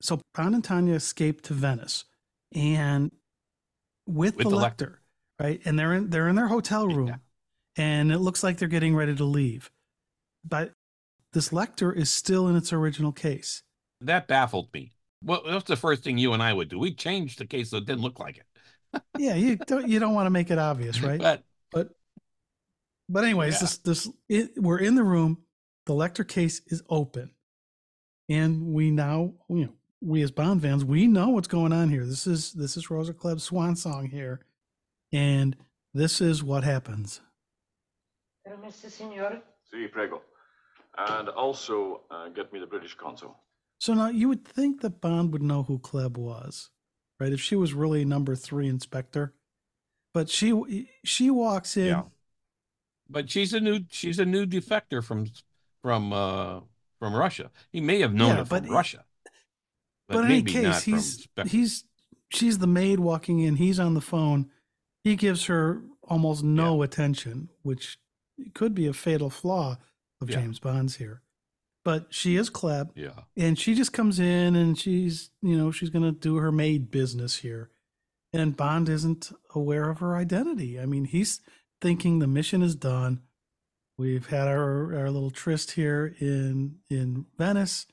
So 0.00 0.20
Bond 0.34 0.54
and 0.54 0.64
Tanya 0.64 0.94
escape 0.94 1.42
to 1.42 1.54
Venice, 1.54 2.04
and 2.54 3.12
with, 4.06 4.36
With 4.36 4.44
the 4.48 4.50
the 4.50 4.56
Lektor, 4.56 4.94
right? 5.40 5.60
And 5.64 5.78
they're 5.78 5.92
in 5.94 6.10
they're 6.10 6.28
in 6.28 6.34
their 6.36 6.48
hotel 6.48 6.88
room, 6.88 7.06
Yeah. 7.08 7.16
and 7.76 8.10
it 8.10 8.18
looks 8.18 8.42
like 8.42 8.58
they're 8.58 8.66
getting 8.68 8.96
ready 8.96 9.14
to 9.14 9.24
leave, 9.24 9.70
but 10.44 10.72
this 11.32 11.50
Lektor 11.50 11.96
is 11.96 12.12
still 12.12 12.48
in 12.48 12.56
its 12.56 12.72
original 12.72 13.12
case. 13.12 13.62
That 14.00 14.26
baffled 14.26 14.74
me. 14.74 14.92
Well, 15.22 15.42
that's 15.46 15.64
the 15.64 15.76
first 15.76 16.02
thing 16.02 16.18
you 16.18 16.32
and 16.32 16.42
I 16.42 16.52
would 16.52 16.68
do. 16.68 16.78
We 16.80 16.92
change 16.94 17.36
the 17.36 17.46
case 17.46 17.70
so 17.70 17.76
it 17.76 17.86
didn't 17.86 18.02
look 18.02 18.18
like 18.18 18.38
it. 18.38 18.46
Yeah, 19.18 19.34
you 19.36 19.56
don't 19.56 19.88
you 19.88 20.00
don't 20.00 20.14
want 20.14 20.26
to 20.26 20.30
make 20.30 20.50
it 20.50 20.58
obvious, 20.58 21.00
right? 21.00 21.20
But 21.20 21.44
But 21.70 21.90
but 23.08 23.22
anyways, 23.22 23.54
Yeah. 23.54 23.60
this 23.60 23.76
this 23.78 24.08
it, 24.28 24.50
we're 24.56 24.78
in 24.78 24.96
the 24.96 25.04
room. 25.04 25.38
The 25.86 25.94
Lektor 25.94 26.26
case 26.26 26.60
is 26.68 26.82
open, 26.88 27.30
and 28.28 28.66
we 28.72 28.90
now 28.90 29.34
you 29.48 29.64
know 29.66 29.72
we 30.00 30.22
as 30.22 30.30
Bond 30.30 30.62
fans 30.62 30.84
we 30.84 31.06
know 31.06 31.30
what's 31.30 31.48
going 31.48 31.72
on 31.72 31.88
here. 31.90 32.06
This 32.06 32.26
is 32.26 32.52
this 32.52 32.76
is 32.76 32.90
Rosa 32.90 33.12
Klebb's 33.12 33.44
swan 33.44 33.74
song 33.76 34.06
here, 34.08 34.40
and 35.12 35.56
this 35.94 36.20
is 36.20 36.42
what 36.42 36.64
happens. 36.64 37.20
Permesso, 38.46 38.90
signore? 38.90 39.40
Si, 39.70 39.86
prego. 39.88 40.22
And 40.98 41.28
also, 41.30 42.02
uh, 42.10 42.28
get 42.28 42.52
me 42.52 42.60
the 42.60 42.66
British 42.66 42.94
consul. 42.94 43.36
So 43.78 43.94
now 43.94 44.08
you 44.08 44.28
would 44.28 44.44
think 44.44 44.80
that 44.82 45.00
Bond 45.00 45.32
would 45.32 45.42
know 45.42 45.62
who 45.64 45.78
Klebb 45.78 46.16
was, 46.16 46.70
right? 47.18 47.32
If 47.32 47.40
she 47.40 47.56
was 47.56 47.72
really 47.74 48.04
number 48.04 48.36
three 48.36 48.68
in 48.68 48.78
Spectre, 48.78 49.34
but 50.14 50.28
she 50.28 50.88
she 51.04 51.30
walks 51.30 51.76
in. 51.76 51.86
Yeah. 51.86 52.02
but 53.08 53.30
she's 53.30 53.52
a 53.52 53.60
new 53.60 53.80
she's 53.90 54.18
a 54.18 54.24
new 54.24 54.46
defector 54.46 55.02
from 55.02 55.26
from 55.82 56.12
uh 56.12 56.60
from 56.98 57.14
Russia. 57.14 57.50
He 57.72 57.80
may 57.80 58.00
have 58.00 58.14
known 58.14 58.28
Yeah, 58.30 58.36
her 58.36 58.44
from 58.44 58.62
but- 58.64 58.70
Russia. 58.70 59.04
But, 60.08 60.24
in 60.26 60.30
any 60.30 60.42
case, 60.42 60.82
he's 60.82 61.26
he's 61.46 61.84
she's 62.28 62.58
the 62.58 62.66
maid 62.66 63.00
walking 63.00 63.40
in. 63.40 63.56
He's 63.56 63.80
on 63.80 63.94
the 63.94 64.00
phone. 64.02 64.50
He 65.04 65.16
gives 65.16 65.46
her 65.46 65.82
almost 66.02 66.44
no 66.44 66.82
attention, 66.82 67.48
which 67.62 67.98
could 68.54 68.74
be 68.74 68.86
a 68.86 68.92
fatal 68.92 69.30
flaw 69.30 69.78
of 70.20 70.28
Yeah. 70.28 70.36
James 70.40 70.58
Bond's 70.58 70.96
here. 70.96 71.22
but 71.84 72.06
she 72.14 72.36
is 72.36 72.48
Klebb. 72.50 72.90
Yeah. 72.94 73.22
And 73.36 73.58
she 73.58 73.74
just 73.74 73.92
comes 73.92 74.20
in 74.20 74.54
and 74.54 74.78
she's, 74.78 75.30
you 75.40 75.56
know, 75.56 75.72
she's 75.72 75.90
going 75.90 76.04
to 76.04 76.12
do 76.12 76.36
her 76.36 76.52
maid 76.52 76.90
business 76.92 77.36
here. 77.38 77.70
And 78.32 78.56
Bond 78.56 78.88
isn't 78.88 79.32
aware 79.54 79.90
of 79.90 79.98
her 79.98 80.14
identity. 80.14 80.78
I 80.78 80.86
mean, 80.86 81.06
he's 81.06 81.40
thinking 81.80 82.18
the 82.20 82.28
mission 82.28 82.62
is 82.62 82.76
done. 82.76 83.22
We've 83.98 84.26
had 84.26 84.48
our, 84.48 84.94
our 84.96 85.10
little 85.10 85.30
tryst 85.30 85.72
here 85.72 86.14
in 86.18 86.78
in 86.90 87.26
Venice, 87.38 87.86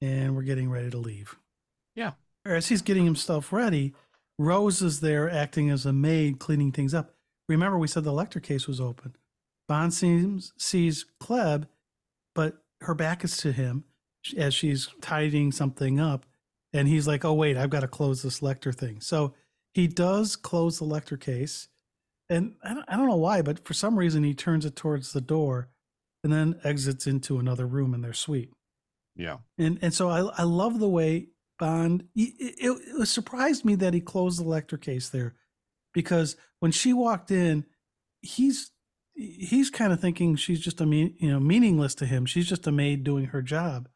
and 0.00 0.36
we're 0.36 0.42
getting 0.42 0.70
ready 0.70 0.90
to 0.90 0.98
leave. 0.98 1.36
Yeah. 1.94 2.12
As 2.44 2.68
he's 2.68 2.82
getting 2.82 3.04
himself 3.04 3.52
ready, 3.52 3.94
Rose 4.38 4.82
is 4.82 5.00
there 5.00 5.28
acting 5.28 5.70
as 5.70 5.84
a 5.84 5.92
maid, 5.92 6.38
cleaning 6.38 6.72
things 6.72 6.94
up. 6.94 7.14
Remember, 7.48 7.78
we 7.78 7.88
said 7.88 8.04
the 8.04 8.12
Lektor 8.12 8.42
case 8.42 8.68
was 8.68 8.80
open. 8.80 9.16
Bond 9.68 9.92
seems 9.92 10.52
sees 10.56 11.04
Klebb, 11.20 11.66
but 12.34 12.62
her 12.82 12.94
back 12.94 13.24
is 13.24 13.36
to 13.38 13.52
him 13.52 13.84
as 14.36 14.54
she's 14.54 14.88
tidying 15.00 15.52
something 15.52 15.98
up, 15.98 16.24
and 16.72 16.88
he's 16.88 17.06
like, 17.06 17.24
"Oh 17.24 17.34
wait, 17.34 17.56
I've 17.56 17.70
got 17.70 17.80
to 17.80 17.88
close 17.88 18.22
this 18.22 18.40
Lektor 18.40 18.74
thing." 18.74 19.00
So 19.00 19.34
he 19.74 19.86
does 19.86 20.36
close 20.36 20.78
the 20.78 20.84
Lektor 20.84 21.20
case, 21.20 21.68
and 22.28 22.54
I 22.62 22.74
don't, 22.74 22.84
I 22.88 22.96
don't 22.96 23.08
know 23.08 23.16
why, 23.16 23.42
but 23.42 23.64
for 23.66 23.74
some 23.74 23.98
reason 23.98 24.22
he 24.24 24.34
turns 24.34 24.64
it 24.64 24.76
towards 24.76 25.12
the 25.12 25.20
door, 25.20 25.68
and 26.22 26.32
then 26.32 26.60
exits 26.64 27.06
into 27.06 27.38
another 27.38 27.66
room 27.66 27.94
in 27.94 28.02
their 28.02 28.12
suite. 28.12 28.52
Yeah. 29.16 29.38
And 29.58 29.78
and 29.82 29.92
so 29.92 30.08
I 30.08 30.20
I 30.38 30.44
love 30.44 30.78
the 30.78 30.88
way 30.88 31.28
Bond. 31.58 32.04
It, 32.14 32.34
it, 32.38 32.78
it 33.00 33.06
surprised 33.06 33.64
me 33.64 33.74
that 33.76 33.94
he 33.94 34.00
closed 34.00 34.40
the 34.40 34.44
Lektor 34.44 34.80
case 34.80 35.08
there, 35.08 35.34
because 35.92 36.36
when 36.60 36.72
she 36.72 36.92
walked 36.92 37.30
in, 37.30 37.66
he's 38.22 38.70
he's 39.14 39.70
kind 39.70 39.92
of 39.92 40.00
thinking 40.00 40.36
she's 40.36 40.60
just 40.60 40.80
a 40.80 40.86
mean, 40.86 41.14
you 41.18 41.30
know 41.30 41.40
meaningless 41.40 41.94
to 41.96 42.06
him. 42.06 42.26
She's 42.26 42.48
just 42.48 42.66
a 42.66 42.72
maid 42.72 43.04
doing 43.04 43.26
her 43.26 43.42
job, 43.42 43.88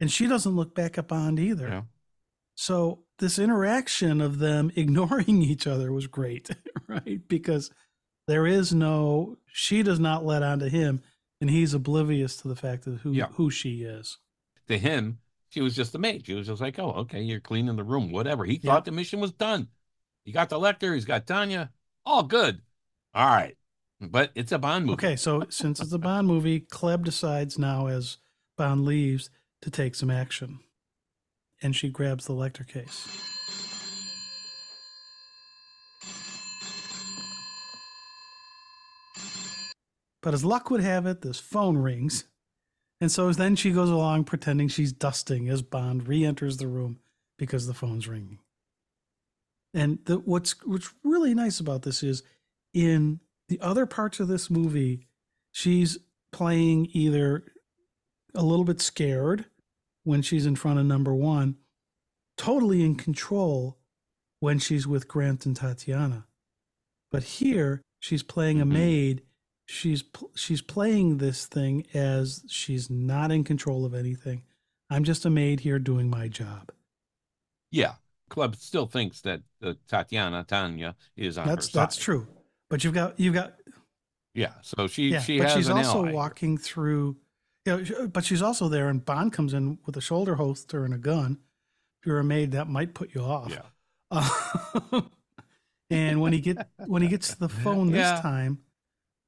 and 0.00 0.10
she 0.10 0.26
doesn't 0.26 0.56
look 0.56 0.74
back 0.74 0.98
at 0.98 1.08
Bond 1.08 1.40
either. 1.40 1.68
Yeah. 1.68 1.82
So 2.54 3.04
this 3.18 3.38
interaction 3.38 4.20
of 4.20 4.38
them 4.38 4.70
ignoring 4.76 5.42
each 5.42 5.66
other 5.66 5.92
was 5.92 6.06
great, 6.06 6.50
right? 7.06 7.20
Because 7.28 7.70
there 8.26 8.46
is 8.46 8.72
no 8.74 9.38
she 9.52 9.82
does 9.82 10.00
not 10.00 10.24
let 10.24 10.42
on 10.42 10.58
to 10.60 10.68
him, 10.68 11.02
and 11.40 11.50
he's 11.50 11.74
oblivious 11.74 12.36
to 12.38 12.48
the 12.48 12.56
fact 12.56 12.86
of 12.86 13.00
who 13.00 13.12
Yeah. 13.12 13.28
who 13.32 13.50
she 13.50 13.82
is. 13.82 14.18
To 14.68 14.78
him, 14.78 15.18
she 15.48 15.60
was 15.60 15.74
just 15.74 15.94
a 15.94 15.98
maid. 15.98 16.26
She 16.26 16.34
was 16.34 16.46
just 16.46 16.60
like, 16.60 16.78
oh, 16.78 16.90
okay, 16.92 17.22
you're 17.22 17.40
cleaning 17.40 17.76
the 17.76 17.84
room, 17.84 18.12
whatever. 18.12 18.44
He 18.44 18.54
Yeah. 18.62 18.72
thought 18.72 18.84
the 18.84 18.92
mission 18.92 19.20
was 19.20 19.32
done. 19.32 19.68
He 20.24 20.32
got 20.32 20.48
the 20.50 20.58
Lektor, 20.58 20.94
he's 20.94 21.04
got 21.06 21.26
Tanya, 21.26 21.70
all 22.04 22.22
good. 22.22 22.60
All 23.14 23.26
right. 23.26 23.56
But 24.00 24.30
it's 24.34 24.52
a 24.52 24.58
Bond 24.58 24.84
movie. 24.86 24.94
Okay, 25.06 25.16
so 25.16 25.44
since 25.48 25.80
it's 25.80 25.92
a 25.92 25.98
Bond 25.98 26.26
movie, 26.28 26.60
Klebb 26.60 27.04
decides 27.04 27.58
now 27.58 27.86
as 27.86 28.18
Bond 28.56 28.84
leaves 28.84 29.30
to 29.62 29.70
take 29.70 29.94
some 29.94 30.10
action. 30.10 30.60
And 31.62 31.74
she 31.74 31.88
grabs 31.88 32.26
the 32.26 32.34
Lektor 32.34 32.68
case. 32.68 33.08
But 40.28 40.34
as 40.34 40.44
luck 40.44 40.68
would 40.68 40.82
have 40.82 41.06
it, 41.06 41.22
this 41.22 41.40
phone 41.40 41.78
rings. 41.78 42.24
And 43.00 43.10
so 43.10 43.32
then 43.32 43.56
she 43.56 43.70
goes 43.70 43.88
along 43.88 44.24
pretending 44.24 44.68
she's 44.68 44.92
dusting 44.92 45.48
as 45.48 45.62
Bond 45.62 46.06
re 46.06 46.22
enters 46.22 46.58
the 46.58 46.66
room 46.66 46.98
because 47.38 47.66
the 47.66 47.72
phone's 47.72 48.06
ringing. 48.06 48.38
And 49.72 50.00
the, 50.04 50.18
what's 50.18 50.62
what's 50.66 50.92
really 51.02 51.32
nice 51.34 51.60
about 51.60 51.80
this 51.80 52.02
is 52.02 52.22
in 52.74 53.20
the 53.48 53.58
other 53.62 53.86
parts 53.86 54.20
of 54.20 54.28
this 54.28 54.50
movie, 54.50 55.06
she's 55.50 55.96
playing 56.30 56.90
either 56.92 57.46
a 58.34 58.42
little 58.44 58.66
bit 58.66 58.82
scared 58.82 59.46
when 60.04 60.20
she's 60.20 60.44
in 60.44 60.56
front 60.56 60.78
of 60.78 60.84
number 60.84 61.14
one, 61.14 61.56
totally 62.36 62.84
in 62.84 62.96
control 62.96 63.78
when 64.40 64.58
she's 64.58 64.86
with 64.86 65.08
Grant 65.08 65.46
and 65.46 65.56
Tatiana. 65.56 66.26
But 67.10 67.22
here, 67.22 67.80
she's 67.98 68.22
playing 68.22 68.60
a 68.60 68.66
Mhm. 68.66 68.72
maid. 68.72 69.22
She's 69.70 70.02
she's 70.34 70.62
playing 70.62 71.18
this 71.18 71.44
thing 71.46 71.84
as 71.92 72.42
she's 72.48 72.88
not 72.88 73.30
in 73.30 73.44
control 73.44 73.84
of 73.84 73.92
anything. 73.94 74.42
I'm 74.88 75.04
just 75.04 75.26
a 75.26 75.30
maid 75.30 75.60
here 75.60 75.78
doing 75.78 76.08
my 76.08 76.26
job. 76.28 76.72
Yeah. 77.70 77.94
Klebb 78.30 78.56
still 78.56 78.86
thinks 78.86 79.20
that 79.22 79.42
uh, 79.62 79.74
Tatiana, 79.86 80.44
Tanya, 80.48 80.96
is 81.16 81.36
on 81.36 81.46
That's 81.46 81.66
her 81.66 81.70
side. 81.72 81.80
that's 81.82 81.96
true. 81.96 82.26
But 82.70 82.82
you've 82.82 82.94
got 82.94 83.20
you've 83.20 83.34
got 83.34 83.54
Yeah. 84.34 84.52
So 84.62 84.86
she 84.86 85.08
yeah, 85.10 85.20
she 85.20 85.38
but 85.38 85.50
she's 85.50 85.68
also 85.68 85.98
ally. 85.98 86.12
walking 86.12 86.56
through. 86.56 87.16
You 87.66 87.84
know, 87.84 88.08
but 88.08 88.24
she's 88.24 88.40
also 88.40 88.68
there, 88.68 88.88
and 88.88 89.04
Bond 89.04 89.34
comes 89.34 89.52
in 89.52 89.78
with 89.84 89.96
a 89.98 90.00
shoulder 90.00 90.36
holster 90.36 90.86
and 90.86 90.94
a 90.94 90.98
gun. 90.98 91.38
If 92.00 92.06
you're 92.06 92.18
a 92.20 92.24
maid, 92.24 92.52
that 92.52 92.68
might 92.68 92.94
put 92.94 93.14
you 93.14 93.20
off. 93.20 93.50
Yeah. 93.50 93.62
Uh, 94.10 95.02
and 95.90 96.22
when 96.22 96.32
he 96.32 96.40
get 96.40 96.68
when 96.86 97.02
he 97.02 97.08
gets 97.08 97.34
to 97.34 97.38
the 97.38 97.48
phone 97.64 97.90
this 97.92 98.20
time, 98.20 98.60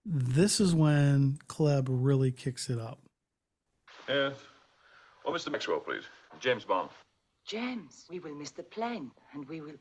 this 0.05 0.61
is 0.61 0.75
when 0.75 1.39
Klebb 1.47 1.87
really 1.89 2.33
kicks 2.33 2.71
it 2.71 2.79
up. 2.79 2.99
Yes. 4.09 4.35
Oh, 5.25 5.33
Mr. 5.33 5.53
Maxwell, 5.53 5.81
please. 5.81 6.05
James 6.41 6.65
Bond. 6.65 6.91
James, 7.47 8.07
we 8.11 8.19
will 8.19 8.35
miss 8.35 8.51
the 8.51 8.63
plane, 8.63 9.11
and 9.35 9.47
we 9.49 9.61
will. 9.61 9.75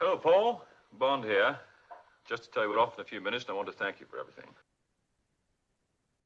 Hello, 0.00 0.16
Paul. 0.16 0.64
Bond 0.98 1.24
here. 1.24 1.58
Just 2.28 2.44
to 2.44 2.50
tell 2.50 2.64
you 2.64 2.70
we're 2.70 2.80
off 2.80 2.94
in 2.94 3.00
a 3.00 3.04
few 3.04 3.20
minutes, 3.20 3.44
and 3.44 3.52
I 3.52 3.56
want 3.56 3.68
to 3.68 3.74
thank 3.74 4.00
you 4.00 4.06
for 4.06 4.18
everything. 4.18 4.50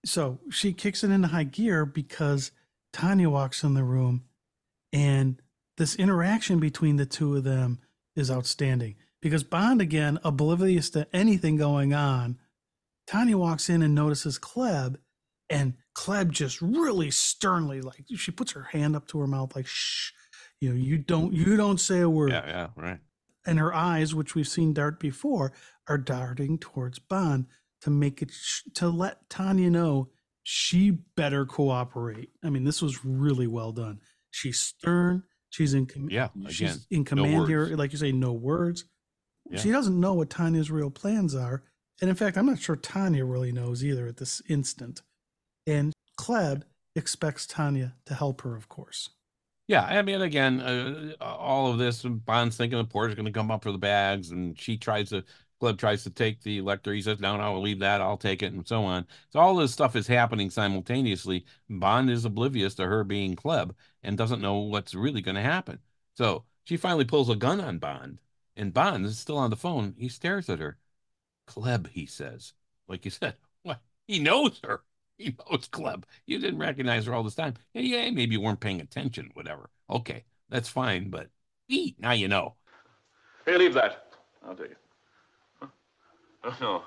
So 0.04 0.38
she 0.50 0.72
kicks 0.72 1.04
it 1.04 1.10
into 1.10 1.28
high 1.28 1.44
gear 1.44 1.84
because 1.84 2.52
Tanya 2.92 3.28
walks 3.28 3.62
in 3.62 3.74
the 3.74 3.84
room, 3.84 4.24
and 4.92 5.40
this 5.76 5.94
interaction 5.96 6.58
between 6.58 6.96
the 6.96 7.06
two 7.06 7.36
of 7.36 7.44
them 7.44 7.80
is 8.16 8.30
outstanding. 8.30 8.96
Because 9.20 9.44
Bond, 9.44 9.82
again, 9.82 10.18
oblivious 10.24 10.88
to 10.90 11.06
anything 11.12 11.56
going 11.56 11.92
on, 11.92 12.38
Tanya 13.10 13.36
walks 13.36 13.68
in 13.68 13.82
and 13.82 13.94
notices 13.94 14.38
Klebb, 14.38 14.96
and 15.48 15.74
Klebb 15.96 16.30
just 16.30 16.62
really 16.62 17.10
sternly, 17.10 17.80
like 17.80 18.04
she 18.14 18.30
puts 18.30 18.52
her 18.52 18.62
hand 18.64 18.94
up 18.94 19.08
to 19.08 19.18
her 19.18 19.26
mouth, 19.26 19.56
like 19.56 19.66
shh, 19.66 20.12
you 20.60 20.70
know, 20.70 20.76
you 20.76 20.96
don't, 20.96 21.32
you 21.32 21.56
don't 21.56 21.80
say 21.80 22.00
a 22.00 22.08
word 22.08 22.30
Yeah, 22.30 22.46
yeah, 22.46 22.68
right. 22.76 22.98
and 23.46 23.58
her 23.58 23.74
eyes, 23.74 24.14
which 24.14 24.34
we've 24.36 24.46
seen 24.46 24.72
dart 24.72 25.00
before, 25.00 25.52
are 25.88 25.98
darting 25.98 26.58
towards 26.58 27.00
Bond 27.00 27.46
to 27.80 27.90
make 27.90 28.22
it 28.22 28.30
sh- 28.30 28.62
to 28.74 28.88
let 28.88 29.28
Tanya 29.28 29.70
know 29.70 30.10
she 30.44 30.90
better 31.16 31.44
cooperate. 31.46 32.30
I 32.44 32.50
mean, 32.50 32.62
this 32.64 32.80
was 32.80 33.04
really 33.04 33.46
well 33.48 33.72
done. 33.72 33.98
She's 34.30 34.58
stern. 34.60 35.24
She's 35.48 35.74
in 35.74 35.86
com- 35.86 36.08
Yeah, 36.10 36.28
she's 36.48 36.60
again, 36.60 36.78
in 36.90 36.98
no 37.00 37.04
command 37.24 37.48
here. 37.48 37.66
Like 37.76 37.90
you 37.92 37.98
say, 37.98 38.12
no 38.12 38.32
words. 38.32 38.84
Yeah. 39.50 39.58
She 39.58 39.72
doesn't 39.72 39.98
know 39.98 40.14
what 40.14 40.30
Tanya's 40.30 40.70
real 40.70 40.90
plans 40.90 41.34
are, 41.34 41.64
and 42.00 42.10
in 42.10 42.16
fact, 42.16 42.36
I'm 42.36 42.46
not 42.46 42.60
sure 42.60 42.76
Tanya 42.76 43.24
really 43.24 43.52
knows 43.52 43.84
either 43.84 44.06
at 44.06 44.16
this 44.16 44.42
instant. 44.48 45.02
And 45.66 45.92
Klebb 46.18 46.62
expects 46.96 47.46
Tanya 47.46 47.94
to 48.06 48.14
help 48.14 48.40
her, 48.42 48.56
of 48.56 48.68
course. 48.68 49.10
Yeah, 49.68 49.84
I 49.84 50.02
mean, 50.02 50.20
again, 50.20 50.60
uh, 50.60 51.14
all 51.20 51.70
of 51.70 51.78
this, 51.78 52.02
Bond's 52.02 52.56
thinking 52.56 52.78
the 52.78 52.84
Porter's 52.84 53.14
going 53.14 53.26
to 53.26 53.32
come 53.32 53.52
up 53.52 53.62
for 53.62 53.70
the 53.70 53.78
bags, 53.78 54.32
and 54.32 54.58
she 54.58 54.76
tries 54.76 55.10
to, 55.10 55.22
Klebb 55.62 55.78
tries 55.78 56.02
to 56.02 56.10
take 56.10 56.42
the 56.42 56.60
Lektor. 56.60 56.92
He 56.92 57.02
says, 57.02 57.20
no, 57.20 57.36
no, 57.36 57.42
I'll 57.44 57.60
leave 57.60 57.78
that. 57.78 58.00
I'll 58.00 58.16
take 58.16 58.42
it, 58.42 58.52
and 58.52 58.66
so 58.66 58.82
on. 58.82 59.06
So 59.28 59.38
all 59.38 59.54
this 59.54 59.72
stuff 59.72 59.94
is 59.94 60.08
happening 60.08 60.50
simultaneously. 60.50 61.44
Bond 61.68 62.10
is 62.10 62.24
oblivious 62.24 62.74
to 62.76 62.86
her 62.86 63.04
being 63.04 63.36
Klebb 63.36 63.74
and 64.02 64.18
doesn't 64.18 64.42
know 64.42 64.58
what's 64.58 64.94
really 64.94 65.20
going 65.20 65.36
to 65.36 65.40
happen. 65.40 65.78
So 66.16 66.44
she 66.64 66.76
finally 66.76 67.04
pulls 67.04 67.30
a 67.30 67.36
gun 67.36 67.60
on 67.60 67.78
Bond, 67.78 68.18
and 68.56 68.74
Bond 68.74 69.06
is 69.06 69.18
still 69.18 69.38
on 69.38 69.50
the 69.50 69.56
phone. 69.56 69.94
He 69.96 70.08
stares 70.08 70.48
at 70.48 70.58
her. 70.58 70.78
Klebb, 71.50 71.88
he 71.88 72.06
says. 72.06 72.52
Like 72.88 73.04
you 73.04 73.10
said, 73.10 73.34
what? 73.62 73.80
He 74.06 74.18
knows 74.18 74.60
her. 74.64 74.82
He 75.18 75.36
knows 75.38 75.68
Klebb. 75.68 76.04
You 76.26 76.38
didn't 76.38 76.60
recognize 76.60 77.06
her 77.06 77.14
all 77.14 77.22
this 77.22 77.34
time. 77.34 77.54
Yeah, 77.74 77.82
yeah, 77.82 78.10
maybe 78.10 78.32
you 78.32 78.40
weren't 78.40 78.60
paying 78.60 78.80
attention, 78.80 79.30
whatever. 79.34 79.70
Okay, 79.90 80.24
that's 80.48 80.68
fine, 80.68 81.10
but 81.10 81.28
eat, 81.68 81.96
now 82.00 82.12
you 82.12 82.28
know. 82.28 82.54
Hey, 83.44 83.56
leave 83.58 83.74
that. 83.74 84.06
I'll 84.46 84.54
take 84.54 84.70
it. 84.70 84.78
Huh? 85.60 85.66
Oh, 86.44 86.56
no. 86.60 86.82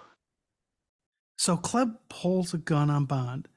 So 1.37 1.57
Klebb 1.57 1.97
pulls 2.09 2.53
a 2.53 2.57
gun 2.57 2.89
on 2.89 3.05
Bond, 3.05 3.47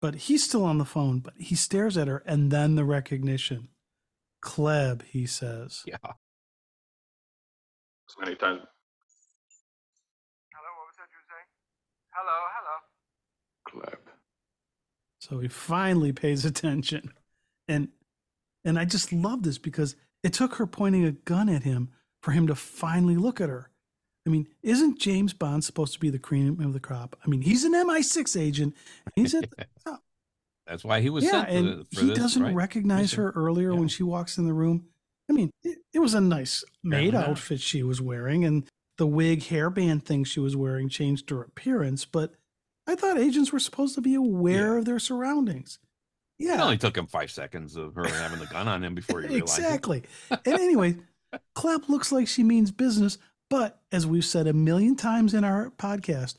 but 0.00 0.14
he's 0.14 0.44
still 0.44 0.64
on 0.64 0.78
the 0.78 0.84
phone, 0.84 1.20
but 1.20 1.34
he 1.38 1.54
stares 1.54 1.96
at 1.96 2.08
her 2.08 2.22
and 2.26 2.50
then 2.50 2.74
the 2.74 2.84
recognition. 2.84 3.68
Klebb, 4.42 5.02
he 5.02 5.26
says. 5.26 5.82
Yeah. 5.86 5.96
So 8.06 8.20
many 8.20 8.34
times. 8.36 8.60
Hello, 10.54 10.70
what 10.78 10.86
was 10.86 10.96
that 10.96 11.08
you 11.10 11.18
were 11.18 11.28
saying? 11.28 11.48
Hello, 12.16 12.38
hello. 13.72 13.84
Klebb. 13.84 13.98
So 15.20 15.40
he 15.40 15.48
finally 15.48 16.12
pays 16.12 16.44
attention. 16.44 17.12
And 17.68 17.88
and 18.64 18.78
I 18.78 18.84
just 18.84 19.12
love 19.12 19.42
this 19.42 19.58
because 19.58 19.96
it 20.22 20.32
took 20.32 20.54
her 20.56 20.66
pointing 20.66 21.04
a 21.04 21.12
gun 21.12 21.48
at 21.48 21.62
him 21.64 21.90
for 22.22 22.30
him 22.32 22.46
to 22.46 22.54
finally 22.54 23.16
look 23.16 23.40
at 23.40 23.48
her. 23.48 23.70
I 24.26 24.30
mean, 24.30 24.48
isn't 24.62 24.98
James 24.98 25.32
Bond 25.32 25.62
supposed 25.64 25.92
to 25.92 26.00
be 26.00 26.10
the 26.10 26.18
cream 26.18 26.60
of 26.60 26.72
the 26.72 26.80
crop? 26.80 27.16
I 27.24 27.28
mean, 27.28 27.42
he's 27.42 27.62
an 27.64 27.74
MI6 27.74 28.40
agent. 28.40 28.74
He's 29.14 29.34
at 29.34 29.48
the 29.50 29.66
top. 29.84 30.02
That's 30.66 30.84
why 30.84 31.00
he 31.00 31.10
was 31.10 31.22
yeah, 31.22 31.30
sent 31.30 31.48
to 31.48 31.54
and 31.56 31.66
the- 31.68 31.86
for 31.96 32.00
he 32.00 32.08
this, 32.08 32.18
doesn't 32.18 32.42
right? 32.42 32.54
recognize 32.54 33.12
her 33.12 33.30
earlier 33.36 33.72
Yeah. 33.72 33.78
when 33.78 33.88
she 33.88 34.02
walks 34.02 34.36
in 34.38 34.46
the 34.46 34.52
room. 34.52 34.86
I 35.30 35.32
mean, 35.32 35.50
it, 35.62 35.78
it 35.92 35.98
was 36.00 36.14
a 36.14 36.20
nice 36.20 36.64
maid 36.82 37.14
outfit 37.14 37.60
she 37.60 37.82
was 37.84 38.00
wearing, 38.00 38.44
and 38.44 38.68
the 38.98 39.06
wig 39.06 39.40
hairband 39.42 40.02
thing 40.04 40.24
she 40.24 40.40
was 40.40 40.56
wearing 40.56 40.88
changed 40.88 41.30
her 41.30 41.42
appearance. 41.42 42.04
But 42.04 42.32
I 42.86 42.94
thought 42.94 43.18
agents 43.18 43.52
were 43.52 43.58
supposed 43.60 43.94
to 43.96 44.00
be 44.00 44.14
aware 44.14 44.76
of 44.78 44.84
their 44.84 44.98
surroundings. 44.98 45.78
Yeah. 46.38 46.54
It 46.54 46.60
only 46.60 46.78
took 46.78 46.96
him 46.96 47.06
five 47.06 47.30
seconds 47.30 47.76
of 47.76 47.94
her 47.94 48.06
having 48.06 48.38
the 48.40 48.46
gun 48.46 48.68
on 48.68 48.84
him 48.84 48.94
before 48.94 49.22
he 49.22 49.28
realized. 49.28 49.58
it. 49.58 49.62
exactly. 49.62 50.02
and 50.30 50.40
anyway, 50.54 50.96
Klebb 51.56 51.88
looks 51.88 52.12
like 52.12 52.28
she 52.28 52.42
means 52.42 52.70
business, 52.70 53.18
but 53.50 53.80
as 53.92 54.06
we've 54.06 54.24
said 54.24 54.46
a 54.46 54.52
million 54.52 54.96
times 54.96 55.34
in 55.34 55.44
our 55.44 55.70
podcast, 55.78 56.34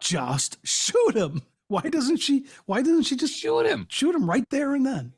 just 0.00 0.58
shoot 0.66 1.14
him. 1.16 1.42
Why 1.68 1.82
doesn't 1.82 2.18
she? 2.18 2.46
Why 2.66 2.80
doesn't 2.82 3.02
she 3.04 3.16
just 3.16 3.34
Shoot 3.38 3.66
him. 3.66 3.86
shoot 3.90 4.14
him 4.14 4.28
right 4.28 4.44
there 4.50 4.74
and 4.74 4.86
then? 4.86 5.12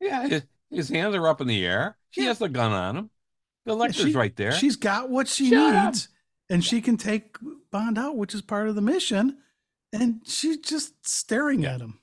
Yeah, 0.00 0.26
his, 0.28 0.42
his 0.70 0.88
hands 0.90 1.14
are 1.14 1.26
up 1.28 1.40
in 1.40 1.46
the 1.46 1.64
air. 1.64 1.96
She 2.10 2.22
Yeah. 2.22 2.28
has 2.28 2.38
the 2.38 2.48
gun 2.50 2.72
on 2.72 2.96
him. 2.96 3.10
The 3.64 3.76
Yeah, 3.76 3.90
she- 3.92 4.12
right 4.12 4.34
there. 4.36 4.52
She's 4.52 4.76
got 4.76 5.08
what 5.10 5.26
she 5.28 5.48
Shut 5.50 5.74
up. 5.74 5.94
And 6.48 6.64
she 6.64 6.80
can 6.80 6.96
take 6.96 7.36
Bond 7.70 7.98
out, 7.98 8.16
which 8.16 8.34
is 8.34 8.42
part 8.42 8.68
of 8.68 8.74
the 8.74 8.82
mission. 8.82 9.38
And 9.92 10.20
she's 10.24 10.58
just 10.58 11.06
staring 11.06 11.64
at 11.64 11.80
him. 11.80 12.00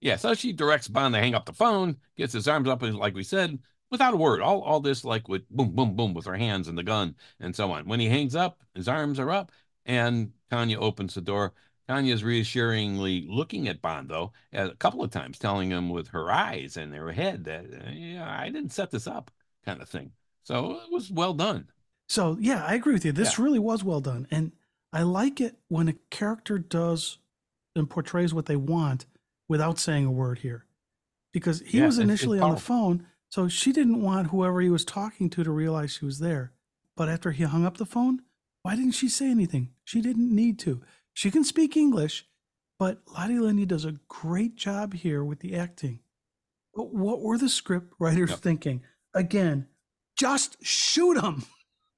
Yeah, 0.00 0.16
so 0.16 0.34
she 0.34 0.52
directs 0.52 0.88
Bond 0.88 1.14
to 1.14 1.20
hang 1.20 1.34
up 1.34 1.46
the 1.46 1.52
phone, 1.52 1.96
gets 2.16 2.32
his 2.32 2.48
arms 2.48 2.68
up, 2.68 2.82
and 2.82 2.96
like 2.96 3.14
we 3.14 3.22
said, 3.22 3.58
without 3.90 4.14
a 4.14 4.16
word. 4.16 4.40
All 4.40 4.60
all 4.62 4.80
this 4.80 5.04
like 5.04 5.28
with 5.28 5.48
boom, 5.48 5.76
boom, 5.76 5.94
boom 5.94 6.14
with 6.14 6.26
her 6.26 6.36
hands 6.36 6.66
and 6.66 6.76
the 6.76 6.82
gun 6.82 7.14
and 7.38 7.54
so 7.54 7.70
on. 7.70 7.86
When 7.86 8.00
he 8.00 8.08
hangs 8.08 8.34
up, 8.34 8.60
his 8.74 8.88
arms 8.88 9.20
are 9.20 9.30
up, 9.30 9.52
and 9.86 10.32
Tanya 10.50 10.80
opens 10.80 11.14
the 11.14 11.20
door. 11.20 11.52
Tanya's 11.88 12.24
reassuringly 12.24 13.26
looking 13.28 13.68
at 13.68 13.82
Bond 13.82 14.08
though, 14.08 14.32
a 14.52 14.70
couple 14.70 15.04
of 15.04 15.10
times, 15.10 15.38
telling 15.38 15.70
him 15.70 15.90
with 15.90 16.08
her 16.08 16.30
eyes 16.30 16.76
and 16.76 16.94
her 16.94 17.12
head 17.12 17.44
that 17.44 17.66
yeah, 17.92 18.28
I 18.28 18.46
didn't 18.46 18.72
set 18.72 18.90
this 18.90 19.06
up, 19.06 19.30
kind 19.64 19.80
of 19.80 19.88
thing. 19.88 20.12
So 20.42 20.80
it 20.80 20.90
was 20.90 21.10
well 21.10 21.34
done. 21.34 21.68
So 22.12 22.36
yeah, 22.38 22.62
I 22.66 22.74
agree 22.74 22.92
with 22.92 23.06
you. 23.06 23.12
This 23.12 23.38
Yeah. 23.38 23.44
really 23.46 23.58
was 23.58 23.82
well 23.82 24.02
done, 24.02 24.26
and 24.30 24.52
I 24.92 25.02
like 25.02 25.40
it 25.40 25.58
when 25.68 25.88
a 25.88 25.94
character 26.10 26.58
does 26.58 27.16
and 27.74 27.88
portrays 27.88 28.34
what 28.34 28.44
they 28.44 28.56
want 28.56 29.06
without 29.48 29.78
saying 29.78 30.04
a 30.04 30.10
word 30.12 30.40
here, 30.40 30.66
because 31.32 31.60
he 31.60 31.78
Yeah, 31.78 31.86
was 31.86 31.98
initially 31.98 32.38
on 32.38 32.50
the 32.50 32.60
phone, 32.60 33.06
so 33.30 33.48
she 33.48 33.72
didn't 33.72 34.02
want 34.02 34.26
whoever 34.26 34.60
he 34.60 34.68
was 34.68 34.84
talking 34.84 35.30
to 35.30 35.42
to 35.42 35.50
realize 35.50 35.92
she 35.92 36.04
was 36.04 36.18
there. 36.18 36.52
But 36.96 37.08
after 37.08 37.30
he 37.32 37.44
hung 37.44 37.64
up 37.64 37.78
the 37.78 37.86
phone, 37.86 38.20
why 38.60 38.76
didn't 38.76 38.92
she 38.92 39.08
say 39.08 39.30
anything? 39.30 39.72
She 39.82 40.02
didn't 40.02 40.30
need 40.30 40.58
to. 40.58 40.82
She 41.14 41.30
can 41.30 41.44
speak 41.44 41.78
English, 41.78 42.28
but 42.78 43.00
Lotte 43.08 43.40
Lenya 43.40 43.66
does 43.66 43.86
a 43.86 43.98
great 44.08 44.56
job 44.56 44.92
here 44.92 45.24
with 45.24 45.40
the 45.40 45.56
acting. 45.56 46.00
But 46.74 46.92
what 46.92 47.22
were 47.22 47.38
the 47.38 47.48
script 47.48 47.94
writers 47.98 48.32
Yep. 48.32 48.38
thinking? 48.40 48.82
Again, 49.14 49.68
just 50.14 50.62
shoot 50.62 51.18
him. 51.18 51.44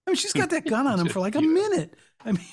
I 0.07 0.11
mean, 0.11 0.17
she's 0.17 0.33
got 0.33 0.51
that 0.51 0.67
gun 0.67 0.87
on 0.87 1.01
him 1.01 1.09
for 1.09 1.21
like 1.27 1.35
a 1.35 1.43
Yeah. 1.43 1.49
minute. 1.49 1.95
I 2.25 2.33
mean, 2.33 2.45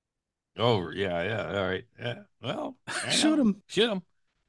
Oh 0.56 0.90
yeah, 0.90 1.22
yeah, 1.22 1.58
all 1.58 1.66
right. 1.68 1.84
Yeah. 1.98 2.18
Well, 2.42 2.76
shoot 3.10 3.38
him. 3.38 3.62
Shoot 3.66 3.90
him. 3.90 4.02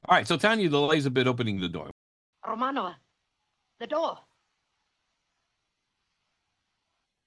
All 0.08 0.16
right, 0.16 0.26
so 0.26 0.36
Tanya 0.36 0.68
delays 0.68 1.04
a 1.06 1.10
bit 1.10 1.26
opening 1.26 1.60
the 1.60 1.68
door. 1.68 1.90
Romanova, 2.46 2.94
the 3.80 3.86
door. 3.88 4.18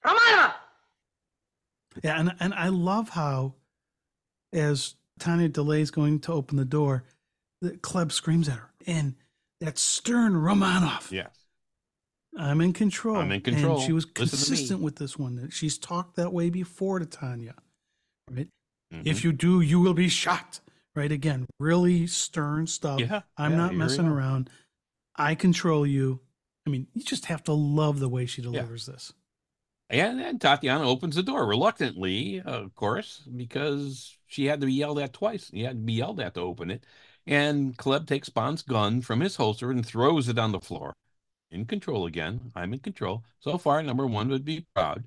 Romana! 0.04 0.54
Yeah, 2.02 2.18
and 2.18 2.34
and 2.40 2.54
I 2.54 2.68
love 2.68 3.10
how, 3.10 3.54
as 4.52 4.94
Tanya 5.18 5.48
delays 5.48 5.90
going 5.90 6.20
to 6.20 6.32
open 6.32 6.56
the 6.56 6.64
door, 6.64 7.04
that 7.60 7.82
Klebb 7.82 8.12
screams 8.12 8.48
at 8.48 8.54
her, 8.56 8.70
and 8.86 9.14
that 9.60 9.76
stern 9.78 10.32
Romanov. 10.32 11.10
Yes. 11.10 11.39
I'm 12.36 12.60
in 12.60 12.72
control. 12.72 13.16
I'm 13.16 13.32
in 13.32 13.40
control. 13.40 13.76
And 13.76 13.84
she 13.86 13.92
was 13.92 14.06
Listen 14.06 14.14
to 14.16 14.22
me. 14.24 14.30
consistent 14.30 14.80
with 14.80 14.96
this 14.96 15.18
one. 15.18 15.36
that 15.36 15.52
She's 15.52 15.78
talked 15.78 16.16
that 16.16 16.32
way 16.32 16.48
before 16.50 16.98
to 16.98 17.06
Tanya, 17.06 17.54
right? 18.30 18.48
Mhm. 18.92 19.02
If 19.06 19.24
you 19.24 19.32
do, 19.32 19.60
you 19.60 19.80
will 19.80 19.94
be 19.94 20.08
shot. 20.08 20.60
Right? 20.94 21.12
Again, 21.12 21.46
really 21.60 22.06
stern 22.08 22.66
stuff. 22.66 22.98
Yeah, 23.00 23.22
I'm 23.36 23.52
yeah, 23.52 23.56
not 23.56 23.74
messing 23.74 24.06
are. 24.06 24.12
around. 24.14 24.50
I 25.14 25.34
control 25.36 25.86
you. 25.86 26.20
I 26.66 26.70
mean, 26.70 26.88
you 26.94 27.02
just 27.04 27.26
have 27.26 27.44
to 27.44 27.52
love 27.52 28.00
the 28.00 28.08
way 28.08 28.26
she 28.26 28.42
delivers 28.42 28.86
this. 28.86 29.12
And 29.88 30.18
then 30.20 30.38
Tatiana 30.38 30.84
opens 30.88 31.16
the 31.16 31.22
door 31.22 31.46
reluctantly, 31.46 32.40
of 32.40 32.74
course, 32.74 33.22
because 33.34 34.16
she 34.26 34.46
had 34.46 34.60
to 34.60 34.66
be 34.66 34.72
yelled 34.74 34.98
at 34.98 35.12
twice. 35.12 35.48
He 35.50 35.62
had 35.62 35.76
to 35.76 35.82
be 35.82 35.94
yelled 35.94 36.20
at 36.20 36.34
to 36.34 36.40
open 36.40 36.70
it. 36.70 36.84
And 37.26 37.76
Klebb 37.76 38.06
takes 38.06 38.28
Bond's 38.28 38.62
gun 38.62 39.00
from 39.02 39.20
his 39.20 39.36
holster 39.36 39.70
and 39.70 39.84
throws 39.86 40.28
it 40.28 40.38
on 40.38 40.52
the 40.52 40.60
floor. 40.60 40.92
In 41.50 41.64
control 41.64 42.06
again. 42.06 42.52
I'm 42.54 42.72
in 42.72 42.78
control. 42.78 43.24
So 43.40 43.58
far, 43.58 43.82
number 43.82 44.06
one 44.06 44.28
would 44.28 44.44
be 44.44 44.66
proud. 44.74 45.04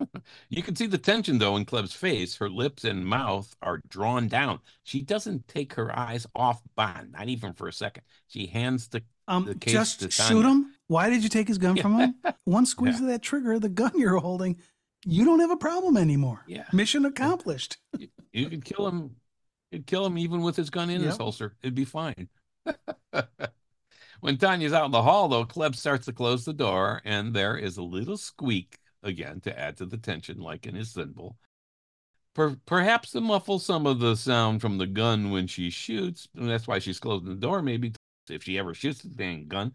you 0.48 0.62
can 0.62 0.76
see 0.76 0.86
the 0.86 0.98
tension, 0.98 1.38
though, 1.38 1.56
in 1.56 1.64
Klebb's 1.64 1.94
face. 1.94 2.36
Her 2.36 2.50
lips 2.50 2.84
and 2.84 3.06
mouth 3.06 3.54
are 3.62 3.80
drawn 3.88 4.28
down. 4.28 4.60
She 4.82 5.00
doesn't 5.02 5.48
take 5.48 5.72
her 5.74 5.96
eyes 5.96 6.26
off 6.34 6.60
Bond, 6.76 7.12
not 7.12 7.28
even 7.28 7.52
for 7.54 7.68
a 7.68 7.72
second. 7.72 8.02
She 8.26 8.46
hands 8.46 8.88
the 8.88 9.02
Um, 9.28 9.44
the 9.46 9.54
case 9.54 9.72
just 9.72 10.00
to 10.00 10.10
shoot 10.10 10.42
Tanya. 10.42 10.48
him. 10.48 10.74
Why 10.88 11.08
did 11.10 11.22
you 11.22 11.28
take 11.28 11.48
his 11.48 11.58
gun 11.58 11.76
from 11.76 11.98
him? 11.98 12.14
One 12.44 12.66
squeeze 12.66 12.96
Yeah. 12.96 13.02
of 13.02 13.08
that 13.08 13.22
trigger, 13.22 13.58
the 13.58 13.68
gun 13.68 13.92
you're 13.94 14.18
holding, 14.18 14.56
you 15.06 15.24
don't 15.24 15.40
have 15.40 15.50
a 15.50 15.56
problem 15.56 15.96
anymore. 15.96 16.44
Yeah. 16.48 16.64
Mission 16.72 17.04
accomplished. 17.04 17.78
You 18.30 18.50
could 18.50 18.64
kill 18.64 18.86
him. 18.86 19.16
You'd 19.72 19.86
kill 19.86 20.04
him 20.04 20.18
even 20.18 20.42
with 20.42 20.54
his 20.54 20.68
gun 20.68 20.90
in 20.90 21.00
his 21.00 21.16
holster. 21.16 21.56
It'd 21.62 21.74
be 21.74 21.86
fine. 21.86 22.28
When 24.20 24.36
Tanya's 24.36 24.72
out 24.72 24.86
in 24.86 24.90
the 24.90 25.02
hall, 25.02 25.28
though, 25.28 25.44
Klebb 25.44 25.76
starts 25.76 26.06
to 26.06 26.12
close 26.12 26.44
the 26.44 26.52
door, 26.52 27.00
and 27.04 27.34
there 27.34 27.56
is 27.56 27.76
a 27.76 27.82
little 27.82 28.16
squeak 28.16 28.78
again 29.02 29.40
to 29.42 29.58
add 29.58 29.76
to 29.76 29.86
the 29.86 29.96
tension, 29.96 30.38
like 30.40 30.66
in 30.66 30.74
his 30.74 30.90
symbol. 30.90 31.36
Per- 32.34 32.56
perhaps 32.66 33.12
to 33.12 33.20
muffle 33.20 33.58
some 33.58 33.86
of 33.86 34.00
the 34.00 34.16
sound 34.16 34.60
from 34.60 34.78
the 34.78 34.86
gun 34.86 35.30
when 35.30 35.46
she 35.46 35.70
shoots. 35.70 36.28
And 36.36 36.48
that's 36.48 36.66
why 36.66 36.78
she's 36.78 37.00
closing 37.00 37.28
the 37.28 37.34
door, 37.34 37.62
maybe 37.62 37.92
if 38.28 38.42
she 38.42 38.58
ever 38.58 38.74
shoots 38.74 39.02
the 39.02 39.08
dang 39.08 39.48
gun. 39.48 39.72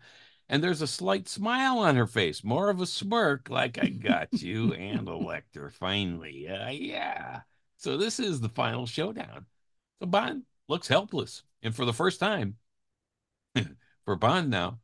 And 0.50 0.64
there's 0.64 0.82
a 0.82 0.88
slight 0.88 1.28
smile 1.28 1.80
on 1.80 1.96
her 1.96 2.06
face, 2.06 2.44
more 2.44 2.70
of 2.70 2.82
a 2.82 2.86
smirk, 2.86 3.50
like 3.50 3.78
I 3.82 3.88
got 3.88 4.34
you 4.42 4.74
and 4.74 5.08
Elector 5.08 5.70
finally. 5.70 6.48
Uh, 6.50 6.70
yeah. 6.70 7.42
So 7.78 7.98
this 7.98 8.20
is 8.20 8.40
the 8.40 8.50
final 8.50 8.86
showdown. 8.86 9.46
So 10.00 10.06
Bond 10.06 10.44
looks 10.68 10.88
helpless. 10.88 11.44
And 11.64 11.76
for 11.76 11.86
the 11.86 11.94
first 11.94 12.20
time, 12.20 12.58
for 14.06 14.16
Bond 14.16 14.50
now, 14.50 14.80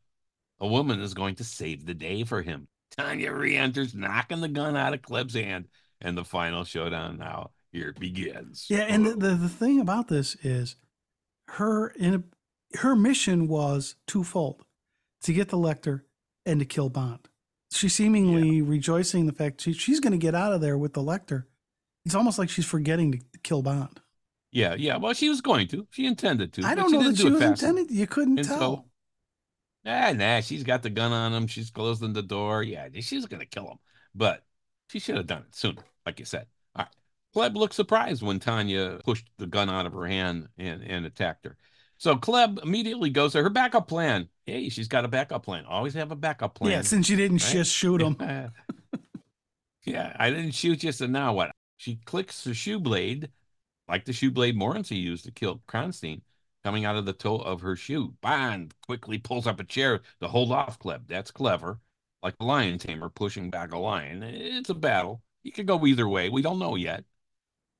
a 0.59 0.67
woman 0.67 1.01
is 1.01 1.13
going 1.13 1.35
to 1.35 1.43
save 1.43 1.85
the 1.85 1.93
day 1.93 2.23
for 2.23 2.41
him. 2.41 2.67
Tanya 2.97 3.31
re-enters, 3.31 3.93
knocking 3.93 4.41
the 4.41 4.47
gun 4.47 4.75
out 4.75 4.93
of 4.93 5.01
Klebb's 5.01 5.35
hand, 5.35 5.65
and 6.01 6.17
the 6.17 6.25
final 6.25 6.63
showdown 6.65 7.17
now 7.17 7.51
here 7.71 7.93
begins. 7.97 8.65
Yeah, 8.69 8.79
and 8.89 9.05
the, 9.05 9.13
the, 9.15 9.35
the 9.35 9.49
thing 9.49 9.79
about 9.79 10.07
this 10.07 10.35
is 10.43 10.75
her 11.49 11.89
in 11.89 12.15
a, 12.15 12.77
her 12.77 12.95
mission 12.95 13.47
was 13.47 13.95
twofold 14.07 14.63
to 15.23 15.33
get 15.33 15.49
the 15.49 15.57
Lektor 15.57 16.01
and 16.45 16.59
to 16.59 16.65
kill 16.65 16.89
Bond. 16.89 17.27
She's 17.71 17.93
seemingly 17.93 18.61
rejoicing 18.61 19.21
in 19.21 19.25
the 19.27 19.33
fact 19.33 19.61
she, 19.61 19.73
she's 19.73 19.99
going 19.99 20.11
to 20.13 20.17
get 20.17 20.33
out 20.35 20.53
of 20.53 20.61
there 20.61 20.77
with 20.77 20.93
the 20.93 21.01
Lektor. 21.01 21.43
It's 22.05 22.15
almost 22.15 22.39
like 22.39 22.49
she's 22.49 22.65
forgetting 22.65 23.11
to 23.11 23.19
kill 23.43 23.61
Bond. 23.61 23.99
yeah, 24.51 24.73
yeah. 24.73 24.97
Well, 24.97 25.13
she 25.13 25.29
was 25.29 25.41
going 25.41 25.67
to. 25.67 25.85
She 25.91 26.05
intended 26.07 26.53
to. 26.53 26.63
I 26.65 26.73
don't 26.73 26.91
know 26.91 27.03
that 27.03 27.17
she 27.17 27.29
was 27.29 27.41
intended. 27.41 27.91
You 27.91 28.07
couldn't 28.07 28.39
And 28.39 28.47
tell. 28.47 28.59
so, 28.59 28.85
ah, 29.89 30.13
nah, 30.13 30.41
she's 30.41 30.63
got 30.63 30.83
the 30.83 30.89
gun 30.89 31.11
on 31.11 31.33
him. 31.33 31.47
She's 31.47 31.71
closing 31.71 32.13
the 32.13 32.21
door. 32.21 32.63
Yeah, 32.63 32.87
she's 32.99 33.25
going 33.25 33.41
to 33.41 33.45
kill 33.45 33.69
him. 33.69 33.77
But 34.15 34.43
she 34.89 34.99
should 34.99 35.17
have 35.17 35.27
done 35.27 35.43
it 35.47 35.55
sooner, 35.55 35.83
like 36.05 36.19
you 36.19 36.25
said. 36.25 36.47
All 36.75 36.85
right. 36.85 36.93
Klebb 37.35 37.55
looked 37.55 37.75
surprised 37.75 38.21
when 38.21 38.39
Tanya 38.39 38.99
pushed 39.03 39.29
the 39.37 39.47
gun 39.47 39.69
out 39.69 39.85
of 39.85 39.93
her 39.93 40.07
hand 40.07 40.47
and, 40.57 40.83
and 40.83 41.05
attacked 41.05 41.45
her. 41.45 41.57
So 41.97 42.15
Klebb 42.15 42.63
immediately 42.63 43.09
goes 43.09 43.33
to 43.33 43.43
her 43.43 43.49
backup 43.49 43.87
plan. 43.87 44.29
Hey, 44.45 44.69
she's 44.69 44.87
got 44.87 45.05
a 45.05 45.09
backup 45.09 45.43
plan. 45.43 45.65
Always 45.65 45.93
have 45.95 46.11
a 46.11 46.15
backup 46.15 46.55
plan. 46.55 46.71
yeah, 46.71 46.81
since 46.81 47.09
you 47.09 47.17
didn't 47.17 47.43
right? 47.43 47.53
just 47.53 47.73
shoot 47.73 48.01
him. 48.01 48.15
yeah, 49.83 50.15
I 50.17 50.29
didn't 50.29 50.51
shoot 50.51 50.83
you, 50.83 50.91
so 50.91 51.07
now 51.07 51.33
what? 51.33 51.51
She 51.77 51.99
clicks 52.05 52.45
her 52.45 52.53
shoe 52.53 52.79
blade, 52.79 53.29
like 53.87 54.05
the 54.05 54.13
shoe 54.13 54.31
blade 54.31 54.55
Morzeny 54.55 55.01
used 55.01 55.25
to 55.25 55.31
kill 55.31 55.61
Kronsteen, 55.67 56.21
coming 56.63 56.85
out 56.85 56.95
of 56.95 57.05
the 57.05 57.13
toe 57.13 57.37
of 57.37 57.61
her 57.61 57.75
shoe. 57.75 58.13
Bond 58.21 58.73
quickly 58.85 59.17
pulls 59.17 59.47
up 59.47 59.59
a 59.59 59.63
chair 59.63 60.01
to 60.21 60.27
hold 60.27 60.51
off 60.51 60.79
Klebb. 60.79 61.07
That's 61.07 61.31
clever. 61.31 61.79
Like 62.21 62.35
a 62.39 62.45
lion 62.45 62.77
tamer 62.77 63.09
pushing 63.09 63.49
back 63.49 63.71
a 63.73 63.77
lion. 63.77 64.23
It's 64.23 64.69
a 64.69 64.73
battle. 64.73 65.21
You 65.43 65.51
could 65.51 65.67
go 65.67 65.85
either 65.85 66.07
way. 66.07 66.29
We 66.29 66.41
don't 66.41 66.59
know 66.59 66.75
yet. 66.75 67.05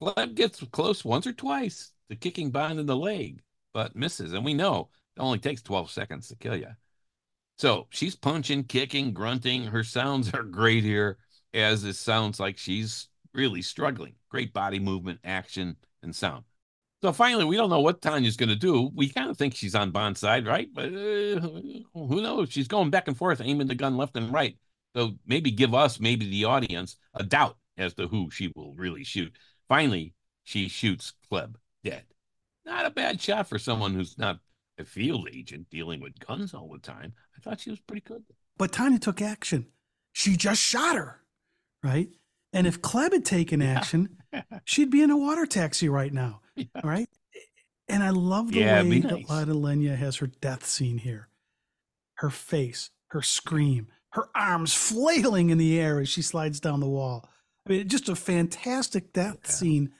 Klebb 0.02 0.36
gets 0.36 0.64
close 0.72 1.04
once 1.04 1.28
or 1.28 1.34
twice 1.34 1.92
to 2.10 2.16
kicking 2.16 2.52
Bond 2.52 2.80
in 2.80 2.86
the 2.86 2.96
leg, 2.96 3.42
but 3.74 3.96
misses. 3.96 4.34
And 4.34 4.46
we 4.46 4.54
know 4.54 4.90
it 5.18 5.22
only 5.22 5.40
takes 5.40 5.62
12 5.62 5.92
seconds 5.92 6.30
to 6.30 6.36
kill 6.36 6.56
you. 6.56 6.70
So 7.58 7.88
she's 7.90 8.16
punching, 8.16 8.64
kicking, 8.66 9.12
grunting. 9.14 9.66
Her 9.66 9.84
sounds 9.84 10.34
are 10.34 10.44
great 10.44 10.86
here, 10.86 11.18
as 11.54 11.84
it 11.84 11.96
sounds 11.96 12.40
like 12.40 12.58
she's 12.58 13.10
really 13.34 13.62
struggling. 13.62 14.16
Great 14.30 14.54
body 14.54 14.80
movement, 14.80 15.20
action, 15.26 15.76
and 16.02 16.16
sound. 16.16 16.46
So 17.02 17.14
finally, 17.14 17.46
we 17.46 17.56
don't 17.56 17.70
know 17.70 17.80
what 17.80 18.02
Tanya's 18.02 18.36
going 18.36 18.50
to 18.50 18.56
do. 18.56 18.92
We 18.94 19.10
kind 19.10 19.30
of 19.30 19.38
think 19.38 19.56
she's 19.56 19.76
on 19.76 19.92
Bond's 19.92 20.20
side, 20.20 20.46
right? 20.46 20.68
But 20.74 20.88
uh, 20.88 21.40
who 21.94 22.22
knows? 22.22 22.52
She's 22.52 22.68
going 22.68 22.90
back 22.90 23.08
and 23.08 23.18
forth, 23.18 23.42
aiming 23.42 23.68
the 23.68 23.76
gun 23.76 23.96
left 23.96 24.18
and 24.18 24.34
right. 24.34 24.58
So 24.96 25.14
maybe 25.26 25.52
give 25.52 25.74
us, 25.74 26.00
maybe 26.00 26.30
the 26.30 26.46
audience, 26.46 26.98
a 27.14 27.24
doubt 27.24 27.58
as 27.78 27.94
to 27.94 28.08
who 28.08 28.30
she 28.30 28.52
will 28.56 28.74
really 28.74 29.04
shoot. 29.04 29.34
Finally, 29.70 30.14
she 30.44 30.68
shoots 30.68 31.14
Klebb 31.32 31.56
dead. 31.84 32.04
Not 32.66 32.86
a 32.86 32.90
bad 32.90 33.22
shot 33.22 33.48
for 33.48 33.60
someone 33.60 33.94
who's 33.94 34.18
not 34.18 34.40
a 34.78 34.84
field 34.84 35.30
agent 35.32 35.70
dealing 35.70 36.02
with 36.02 36.20
guns 36.20 36.54
all 36.54 36.70
the 36.70 36.80
time. 36.80 37.14
I 37.38 37.42
thought 37.42 37.62
she 37.62 37.70
was 37.70 37.80
pretty 37.80 38.02
good. 38.02 38.24
But 38.58 38.74
Tanya 38.74 39.00
took 39.00 39.22
action. 39.22 39.68
She 40.12 40.36
just 40.36 40.62
shot 40.62 40.96
her, 40.96 41.22
right? 41.84 42.10
And 42.52 42.66
if 42.68 42.82
Klebb 42.82 43.14
had 43.14 43.26
taken 43.26 43.62
action, 43.62 44.18
she'd 44.66 44.90
be 44.90 45.02
in 45.02 45.12
a 45.12 45.18
water 45.18 45.46
taxi 45.46 45.88
right 45.88 46.12
now, 46.12 46.42
Yeah. 46.60 46.82
right? 46.84 47.10
And 47.88 48.04
I 48.04 48.10
love 48.12 48.52
the 48.52 48.60
Yeah, 48.60 48.82
way 48.84 48.90
be 48.90 49.00
that 49.02 49.12
nice. 49.12 49.30
Lotte 49.30 49.48
Lenya 49.50 49.96
has 49.96 50.18
her 50.18 50.28
death 50.28 50.66
scene 50.66 50.98
here. 51.00 51.30
Her 52.16 52.30
face, 52.30 52.92
her 53.08 53.22
scream, 53.22 53.88
her 54.12 54.30
arms 54.36 54.74
flailing 54.74 55.50
in 55.50 55.58
the 55.58 55.80
air 55.80 56.00
as 56.00 56.10
she 56.10 56.22
slides 56.22 56.60
down 56.60 56.80
the 56.82 56.90
wall. 56.90 57.28
I 57.66 57.72
mean, 57.72 57.88
just 57.88 58.10
a 58.10 58.16
fantastic 58.16 59.14
death 59.14 59.40
Yeah. 59.46 59.50
scene 59.52 59.92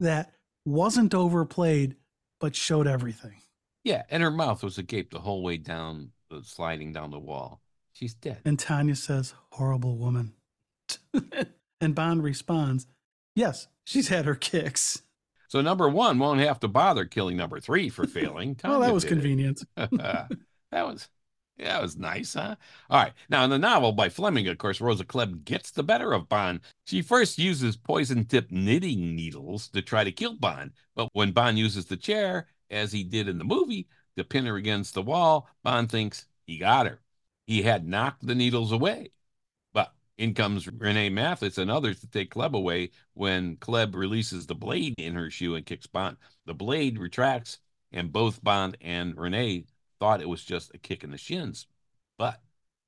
that 0.00 0.32
wasn't 0.64 1.14
overplayed, 1.14 1.96
but 2.40 2.54
showed 2.56 2.86
everything. 2.86 3.42
Yeah, 3.82 4.04
and 4.08 4.22
her 4.22 4.30
mouth 4.30 4.62
was 4.62 4.78
agape 4.78 5.10
the 5.10 5.20
whole 5.20 5.42
way 5.42 5.58
down, 5.58 6.12
the 6.30 6.42
sliding 6.42 6.92
down 6.92 7.10
the 7.10 7.18
wall. 7.18 7.60
She's 7.92 8.14
dead. 8.14 8.40
And 8.44 8.58
Tanya 8.58 8.96
says, 8.96 9.34
horrible 9.52 9.98
woman. 9.98 10.32
and 11.80 11.94
Bond 11.94 12.22
responds, 12.22 12.86
yes, 13.36 13.68
she's 13.84 14.08
had 14.08 14.24
her 14.24 14.34
kicks. 14.34 15.02
So 15.48 15.60
number 15.60 15.88
one 15.88 16.18
won't 16.18 16.40
have 16.40 16.60
to 16.60 16.68
bother 16.68 17.04
killing 17.04 17.36
number 17.36 17.60
three 17.60 17.88
for 17.88 18.06
failing. 18.06 18.58
Oh, 18.64 18.80
that 18.82 18.94
was 18.94 19.04
convenient. 19.04 19.62
that 19.76 20.28
was 20.72 21.08
yeah, 21.56 21.74
that 21.74 21.82
was 21.82 21.96
nice, 21.96 22.34
huh? 22.34 22.56
All 22.90 23.02
right. 23.02 23.12
Now 23.28 23.44
in 23.44 23.50
the 23.50 23.58
novel 23.58 23.92
by 23.92 24.08
Fleming, 24.08 24.48
of 24.48 24.58
course, 24.58 24.80
Rosa 24.80 25.04
Klebb 25.04 25.44
gets 25.44 25.70
the 25.70 25.84
better 25.84 26.12
of 26.12 26.28
Bond. 26.28 26.60
She 26.86 27.00
first 27.00 27.38
uses 27.38 27.76
poison-tipped 27.76 28.50
knitting 28.50 29.14
needles 29.14 29.68
to 29.68 29.80
try 29.80 30.02
to 30.02 30.10
kill 30.10 30.34
Bond, 30.34 30.72
but 30.96 31.08
when 31.12 31.30
Bond 31.30 31.58
uses 31.58 31.86
the 31.86 31.96
chair, 31.96 32.48
as 32.70 32.90
he 32.90 33.04
did 33.04 33.28
in 33.28 33.38
the 33.38 33.44
movie, 33.44 33.86
to 34.16 34.24
pin 34.24 34.46
her 34.46 34.56
against 34.56 34.94
the 34.94 35.02
wall, 35.02 35.48
Bond 35.62 35.90
thinks 35.90 36.26
he 36.46 36.58
got 36.58 36.86
her. 36.86 37.00
He 37.46 37.62
had 37.62 37.86
knocked 37.86 38.26
the 38.26 38.34
needles 38.34 38.72
away. 38.72 39.10
In 40.16 40.34
comes 40.34 40.66
René 40.66 41.10
Mathis 41.10 41.58
and 41.58 41.70
others 41.70 42.00
to 42.00 42.06
take 42.06 42.32
Klebb 42.32 42.54
away 42.54 42.90
when 43.14 43.56
Klebb 43.56 43.94
releases 43.96 44.46
the 44.46 44.54
blade 44.54 44.94
in 44.96 45.14
her 45.14 45.28
shoe 45.28 45.56
and 45.56 45.66
kicks 45.66 45.88
Bond. 45.88 46.16
The 46.46 46.54
blade 46.54 46.98
retracts, 46.98 47.58
and 47.90 48.12
both 48.12 48.42
Bond 48.42 48.76
and 48.80 49.16
René 49.16 49.66
thought 49.98 50.20
it 50.20 50.28
was 50.28 50.44
just 50.44 50.74
a 50.74 50.78
kick 50.78 51.02
in 51.02 51.10
the 51.10 51.18
shins. 51.18 51.66
But 52.16 52.40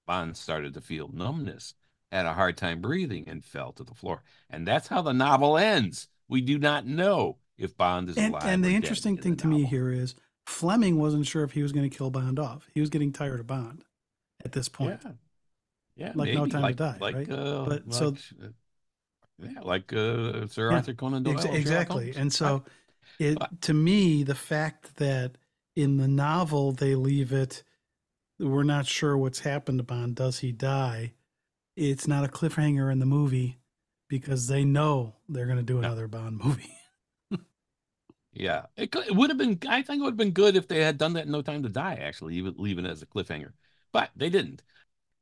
Bond 0.06 0.36
started 0.36 0.74
to 0.74 0.80
feel 0.80 1.08
numbness, 1.12 1.74
had 2.12 2.26
a 2.26 2.32
hard 2.32 2.56
time 2.56 2.80
breathing, 2.80 3.24
and 3.28 3.44
fell 3.44 3.72
to 3.72 3.82
the 3.82 3.94
floor. 3.94 4.22
And 4.48 4.66
that's 4.66 4.86
how 4.86 5.02
the 5.02 5.12
novel 5.12 5.58
ends. 5.58 6.06
We 6.28 6.40
do 6.40 6.58
not 6.58 6.86
know 6.86 7.38
if 7.58 7.76
Bond 7.76 8.08
is 8.08 8.16
And, 8.16 8.34
alive. 8.34 8.44
and 8.46 8.64
the 8.64 8.70
interesting 8.74 9.16
in 9.16 9.22
thing 9.22 9.34
the 9.34 9.42
to 9.42 9.48
me 9.48 9.64
here 9.64 9.90
is 9.90 10.14
Fleming 10.46 10.96
wasn't 10.96 11.26
sure 11.26 11.42
if 11.42 11.52
he 11.52 11.62
was 11.62 11.72
going 11.72 11.88
to 11.88 11.96
kill 11.96 12.10
Bond 12.10 12.38
off. 12.38 12.68
He 12.72 12.80
was 12.80 12.90
getting 12.90 13.12
tired 13.12 13.40
of 13.40 13.48
Bond 13.48 13.84
at 14.44 14.52
this 14.52 14.68
point. 14.68 15.00
Yeah. 15.04 15.12
Yeah, 15.96 16.12
Like 16.14 16.34
No 16.34 16.40
maybe. 16.42 16.50
Time 16.50 16.62
to 16.68 16.74
Die, 16.74 16.96
like, 17.00 17.14
right? 17.14 17.30
Uh, 17.30 17.64
But 17.66 17.86
like, 17.86 17.94
so- 17.94 18.16
yeah, 19.38 19.60
like 19.62 19.92
uh, 19.92 20.46
Sir 20.46 20.70
Yeah, 20.70 20.76
Arthur 20.76 20.94
Conan 20.94 21.22
Doyle. 21.22 21.34
Ex- 21.34 21.44
exactly. 21.46 22.14
And 22.16 22.32
so, 22.32 22.52
Right. 22.54 22.62
it 23.18 23.38
But- 23.38 23.60
to 23.62 23.74
me, 23.74 24.22
the 24.22 24.34
fact 24.34 24.96
that 24.96 25.36
in 25.74 25.96
the 25.96 26.08
novel 26.08 26.72
they 26.72 26.94
leave 26.94 27.32
it, 27.32 27.62
we're 28.38 28.62
not 28.62 28.86
sure 28.86 29.16
what's 29.16 29.40
happened 29.40 29.78
to 29.78 29.84
Bond. 29.84 30.16
Does 30.16 30.38
he 30.40 30.52
die? 30.52 31.14
It's 31.76 32.06
not 32.06 32.24
a 32.24 32.28
cliffhanger 32.28 32.90
in 32.92 32.98
the 32.98 33.06
movie 33.06 33.56
because 34.08 34.46
they 34.48 34.64
know 34.64 35.14
they're 35.28 35.46
going 35.46 35.58
to 35.58 35.62
do 35.62 35.78
another 35.78 36.08
Bond 36.08 36.38
movie. 36.42 36.72
Yeah, 38.38 38.66
it, 38.76 38.92
could, 38.92 39.06
it 39.06 39.16
would 39.16 39.30
have 39.30 39.38
been. 39.38 39.58
I 39.66 39.80
think 39.80 40.00
it 40.00 40.02
would 40.04 40.10
have 40.10 40.18
been 40.18 40.32
good 40.32 40.56
if 40.56 40.68
they 40.68 40.82
had 40.82 40.98
done 40.98 41.14
that 41.14 41.24
in 41.24 41.32
No 41.32 41.40
Time 41.40 41.62
to 41.62 41.70
Die. 41.70 41.94
Actually, 42.02 42.34
even 42.34 42.54
leave 42.58 42.78
it 42.78 42.84
as 42.84 43.00
a 43.00 43.06
cliffhanger, 43.06 43.52
but 43.92 44.10
they 44.14 44.28
didn't. 44.28 44.62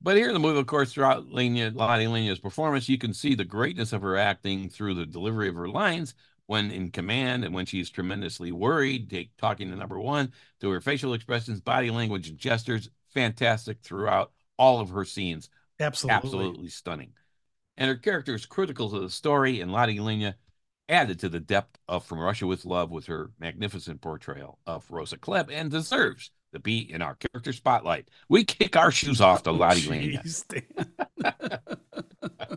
But 0.04 0.18
here 0.18 0.28
in 0.28 0.34
the 0.34 0.38
movie, 0.40 0.60
of 0.60 0.66
course, 0.66 0.92
throughout 0.92 1.30
Lenya, 1.30 1.72
Lotte 1.74 2.06
Lenya's 2.06 2.38
performance, 2.38 2.90
you 2.90 2.98
can 2.98 3.14
see 3.14 3.34
the 3.34 3.42
greatness 3.42 3.94
of 3.94 4.02
her 4.02 4.18
acting 4.18 4.68
through 4.68 4.92
the 4.92 5.06
delivery 5.06 5.48
of 5.48 5.54
her 5.54 5.66
lines 5.66 6.14
when 6.44 6.70
in 6.70 6.90
command 6.90 7.42
and 7.42 7.54
when 7.54 7.64
she's 7.64 7.88
tremendously 7.88 8.52
worried, 8.52 9.08
take, 9.08 9.34
talking 9.38 9.70
to 9.70 9.76
number 9.76 9.98
one, 9.98 10.30
to 10.60 10.68
her 10.68 10.82
facial 10.82 11.14
expressions, 11.14 11.62
body 11.62 11.90
language, 11.90 12.28
and 12.28 12.36
gestures. 12.36 12.90
Fantastic 13.14 13.80
throughout 13.80 14.32
all 14.58 14.78
of 14.78 14.90
her 14.90 15.06
scenes. 15.06 15.48
Absolutely. 15.80 16.16
Absolutely 16.16 16.68
stunning. 16.68 17.12
And 17.78 17.88
her 17.88 17.96
character 17.96 18.34
is 18.34 18.44
critical 18.44 18.90
to 18.90 19.00
the 19.00 19.08
story, 19.08 19.62
and 19.62 19.72
Lotte 19.72 19.96
Lenya 19.96 20.34
added 20.86 21.18
to 21.20 21.30
the 21.30 21.40
depth 21.40 21.78
of 21.88 22.04
From 22.04 22.18
Russia 22.18 22.46
with 22.46 22.66
Love 22.66 22.90
with 22.90 23.06
her 23.06 23.30
magnificent 23.40 24.02
portrayal 24.02 24.58
of 24.66 24.90
Rosa 24.90 25.16
Klebb 25.16 25.50
and 25.50 25.70
deserves 25.70 26.30
to 26.54 26.60
be 26.60 26.90
in 26.90 27.02
our 27.02 27.16
character 27.16 27.52
spotlight. 27.52 28.08
We 28.28 28.44
kick 28.44 28.76
our 28.76 28.90
shoes 28.90 29.20
off 29.20 29.42
to 29.44 29.50
oh, 29.50 29.54
Lotte 29.54 29.86
Lenya. 29.88 30.22
Jeez, 30.22 30.48
Dan. 30.48 30.62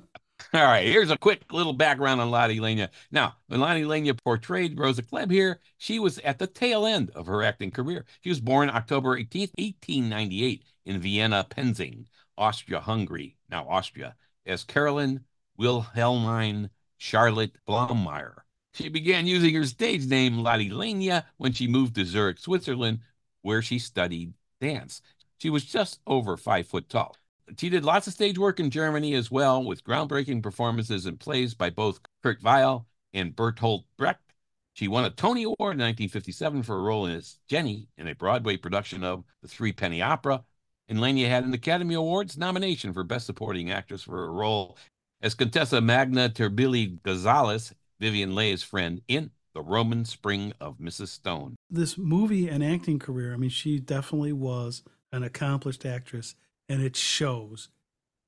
All 0.53 0.63
right, 0.63 0.87
here's 0.87 1.11
a 1.11 1.17
quick 1.17 1.51
little 1.51 1.73
background 1.73 2.21
on 2.21 2.31
Lotte 2.31 2.51
Lenya. 2.51 2.89
Now, 3.11 3.35
when 3.47 3.59
Lotte 3.59 3.85
Lenya 3.85 4.13
portrayed 4.13 4.79
Rosa 4.79 5.03
Klebb 5.03 5.29
here, 5.29 5.59
she 5.77 5.99
was 5.99 6.19
at 6.19 6.39
the 6.39 6.47
tail 6.47 6.85
end 6.85 7.11
of 7.11 7.27
her 7.27 7.43
acting 7.43 7.69
career. 7.69 8.05
She 8.21 8.29
was 8.29 8.39
born 8.39 8.69
October 8.69 9.17
18th, 9.17 9.51
1898 9.57 10.63
in 10.85 11.01
Vienna, 11.01 11.45
Penzing, 11.49 12.05
Austria-Hungary, 12.37 13.35
now 13.49 13.67
Austria, 13.67 14.15
as 14.45 14.63
Carolyn 14.63 15.25
Wilhelmine 15.59 16.69
Charlotte 16.97 17.51
Blamauer. 17.67 18.37
She 18.73 18.89
began 18.89 19.27
using 19.27 19.53
her 19.55 19.65
stage 19.65 20.05
name 20.05 20.37
Lotte 20.37 20.71
Lenya 20.71 21.25
when 21.37 21.51
she 21.51 21.67
moved 21.67 21.95
to 21.95 22.05
Zurich, 22.05 22.39
Switzerland, 22.39 22.99
where 23.47 23.61
she 23.61 23.79
studied 23.79 24.33
dance. 24.59 25.01
She 25.37 25.49
was 25.49 25.63
just 25.63 26.01
over 26.05 26.35
five 26.35 26.67
foot 26.67 26.89
tall. 26.89 27.15
She 27.57 27.69
did 27.69 27.85
lots 27.85 28.05
of 28.05 28.11
stage 28.13 28.37
work 28.37 28.59
in 28.59 28.69
Germany 28.69 29.13
as 29.13 29.31
well, 29.31 29.63
with 29.63 29.85
groundbreaking 29.85 30.43
performances 30.43 31.05
in 31.05 31.15
plays 31.15 31.53
by 31.53 31.69
both 31.69 32.01
Kurt 32.21 32.43
Weill 32.43 32.85
and 33.13 33.33
Bertolt 33.33 33.85
Brecht. 33.97 34.33
She 34.73 34.89
won 34.89 35.05
a 35.05 35.09
Tony 35.09 35.43
Award 35.43 35.75
in 35.75 35.79
1957 35.79 36.61
for 36.63 36.75
a 36.75 36.81
role 36.81 37.07
as 37.07 37.39
Jenny 37.47 37.87
in 37.97 38.09
a 38.09 38.15
Broadway 38.15 38.57
production 38.57 39.01
of 39.05 39.23
The 39.41 39.47
Three 39.47 39.71
Penny 39.71 40.01
Opera. 40.01 40.43
And 40.89 40.99
Lenya 40.99 41.29
had 41.29 41.45
an 41.45 41.53
Academy 41.53 41.95
Awards 41.95 42.37
nomination 42.37 42.93
for 42.93 43.05
Best 43.05 43.25
Supporting 43.25 43.71
Actress 43.71 44.03
for 44.03 44.17
her 44.17 44.33
role 44.33 44.77
as 45.21 45.35
Contessa 45.35 45.79
Magna 45.79 46.29
Terbili 46.29 47.01
Gonzalez, 47.01 47.73
Vivien 48.01 48.35
Leigh's 48.35 48.61
friend, 48.61 49.01
in 49.07 49.31
The 49.57 49.63
Roman 49.63 50.05
Spring 50.05 50.53
of 50.61 50.77
Mrs. 50.77 51.07
Stone. 51.07 51.55
this 51.67 51.97
movie 51.97 52.47
and 52.47 52.63
acting 52.63 52.99
career, 52.99 53.33
I 53.33 53.37
mean, 53.37 53.49
she 53.49 53.79
definitely 53.79 54.31
was 54.31 54.83
an 55.11 55.23
accomplished 55.23 55.83
actress, 55.83 56.35
and 56.69 56.79
it 56.83 56.95
shows 56.95 57.69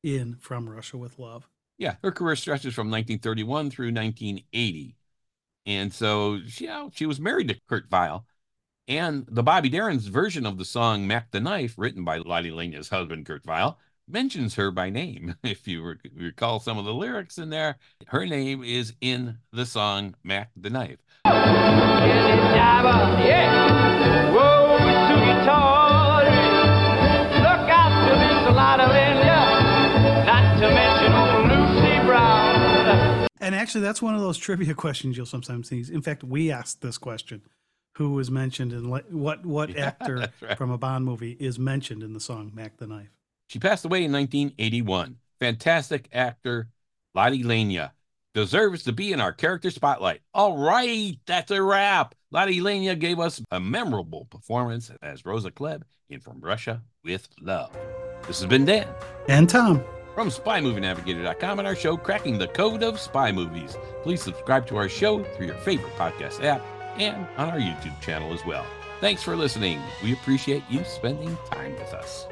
in 0.01 0.37
From 0.39 0.67
Russia 0.67 0.97
with 0.97 1.19
Love. 1.19 1.47
Yeah, 1.77 1.97
her 2.01 2.11
career 2.11 2.35
stretches 2.35 2.73
from 2.73 2.89
1931 2.89 3.69
through 3.69 3.93
1980. 3.93 4.95
And 5.67 5.93
so 5.93 6.39
she, 6.47 6.63
you 6.63 6.71
know, 6.71 6.89
she 6.95 7.05
was 7.05 7.19
married 7.19 7.49
to 7.49 7.59
Kurt 7.69 7.85
Weill. 7.91 8.25
And 8.87 9.27
the 9.29 9.43
Bobby 9.43 9.69
Darin's 9.69 10.07
version 10.07 10.47
of 10.47 10.57
the 10.57 10.65
song 10.65 11.05
Mac 11.05 11.29
the 11.29 11.39
Knife, 11.39 11.75
written 11.77 12.03
by 12.03 12.17
Lotte 12.17 12.51
Lenya's 12.51 12.89
husband, 12.89 13.27
Kurt 13.27 13.45
Weill, 13.45 13.77
mentions 14.07 14.55
her 14.55 14.71
by 14.71 14.89
name. 14.89 15.35
If 15.43 15.67
you 15.67 15.83
rec- 15.83 15.99
recall 16.15 16.59
some 16.59 16.79
of 16.79 16.85
the 16.85 16.93
lyrics 16.95 17.37
in 17.37 17.51
there, 17.51 17.77
her 18.07 18.25
name 18.25 18.63
is 18.63 18.93
in 18.99 19.37
the 19.51 19.67
song 19.67 20.15
Mac 20.23 20.49
the 20.57 20.71
Knife. 20.71 20.97
Yeah. 23.25 24.31
Whoa, 24.33 24.77
to 24.77 25.15
guitar. 25.25 26.23
Look 26.23 27.69
out 27.69 27.93
for 28.07 28.15
Miss 28.15 28.55
Lotte 28.55 28.87
Lenya. 28.89 30.25
Not 30.25 30.59
to 30.59 30.67
mention 30.69 31.13
old 31.13 31.45
Lucy 31.49 32.05
Brown. 32.05 33.27
And 33.41 33.55
actually, 33.55 33.81
that's 33.81 34.01
one 34.01 34.15
of 34.15 34.21
those 34.21 34.37
trivia 34.37 34.73
questions 34.85 35.17
you'll 35.17 35.25
sometimes 35.25 35.69
see. 35.69 35.83
In 35.91 36.01
fact, 36.01 36.23
we 36.23 36.51
asked 36.51 36.81
this 36.81 36.97
question: 36.97 37.41
Who 37.97 38.11
was 38.13 38.29
mentioned 38.31 38.73
in 38.73 38.89
what 38.89 39.11
what 39.11 39.69
Yeah, 39.69 39.87
actor 39.87 40.31
right. 40.41 40.57
from 40.57 40.71
a 40.71 40.77
Bond 40.77 41.05
movie 41.05 41.37
is 41.39 41.59
mentioned 41.59 42.03
in 42.03 42.13
the 42.13 42.19
song 42.19 42.51
"Mac 42.53 42.77
the 42.77 42.87
Knife"? 42.87 43.11
She 43.47 43.59
passed 43.59 43.85
away 43.85 44.03
in 44.03 44.11
1981. 44.11 45.17
Fantastic 45.39 46.07
actor 46.11 46.69
Lotte 47.15 47.43
Lenya 47.43 47.91
deserves 48.33 48.83
to 48.83 48.91
be 48.91 49.11
in 49.11 49.21
our 49.21 49.33
character 49.33 49.71
spotlight. 49.71 50.21
All 50.33 50.57
right, 50.57 51.17
that's 51.25 51.51
a 51.51 51.61
wrap. 51.61 52.15
Lotte 52.31 52.49
Lenya 52.49 52.97
gave 52.97 53.19
us 53.19 53.41
a 53.51 53.59
memorable 53.59 54.25
performance 54.29 54.91
as 55.01 55.25
Rosa 55.25 55.51
Klebb 55.51 55.83
in 56.09 56.19
From 56.19 56.39
Russia 56.41 56.81
with 57.03 57.27
Love. 57.41 57.75
This 58.27 58.39
has 58.39 58.49
been 58.49 58.65
Dan 58.65 58.87
And 59.27 59.49
Tom, 59.49 59.83
from 60.13 60.29
SpyMovieNavigator.com 60.29 61.59
and 61.59 61.67
our 61.67 61.75
show 61.75 61.97
Cracking 61.97 62.37
the 62.37 62.47
Code 62.47 62.83
of 62.83 62.99
Spy 62.99 63.31
Movies. 63.31 63.77
Please 64.03 64.21
subscribe 64.21 64.67
to 64.67 64.77
our 64.77 64.89
show 64.89 65.23
through 65.23 65.47
your 65.47 65.55
favorite 65.55 65.95
podcast 65.95 66.43
app 66.43 66.61
and 66.97 67.25
on 67.37 67.49
our 67.49 67.59
YouTube 67.59 67.99
channel 68.01 68.33
as 68.33 68.45
well. 68.45 68.65
Thanks 68.99 69.23
for 69.23 69.35
listening. 69.35 69.81
We 70.03 70.13
appreciate 70.13 70.63
you 70.69 70.83
spending 70.83 71.37
time 71.49 71.73
with 71.73 71.93
us. 71.93 72.27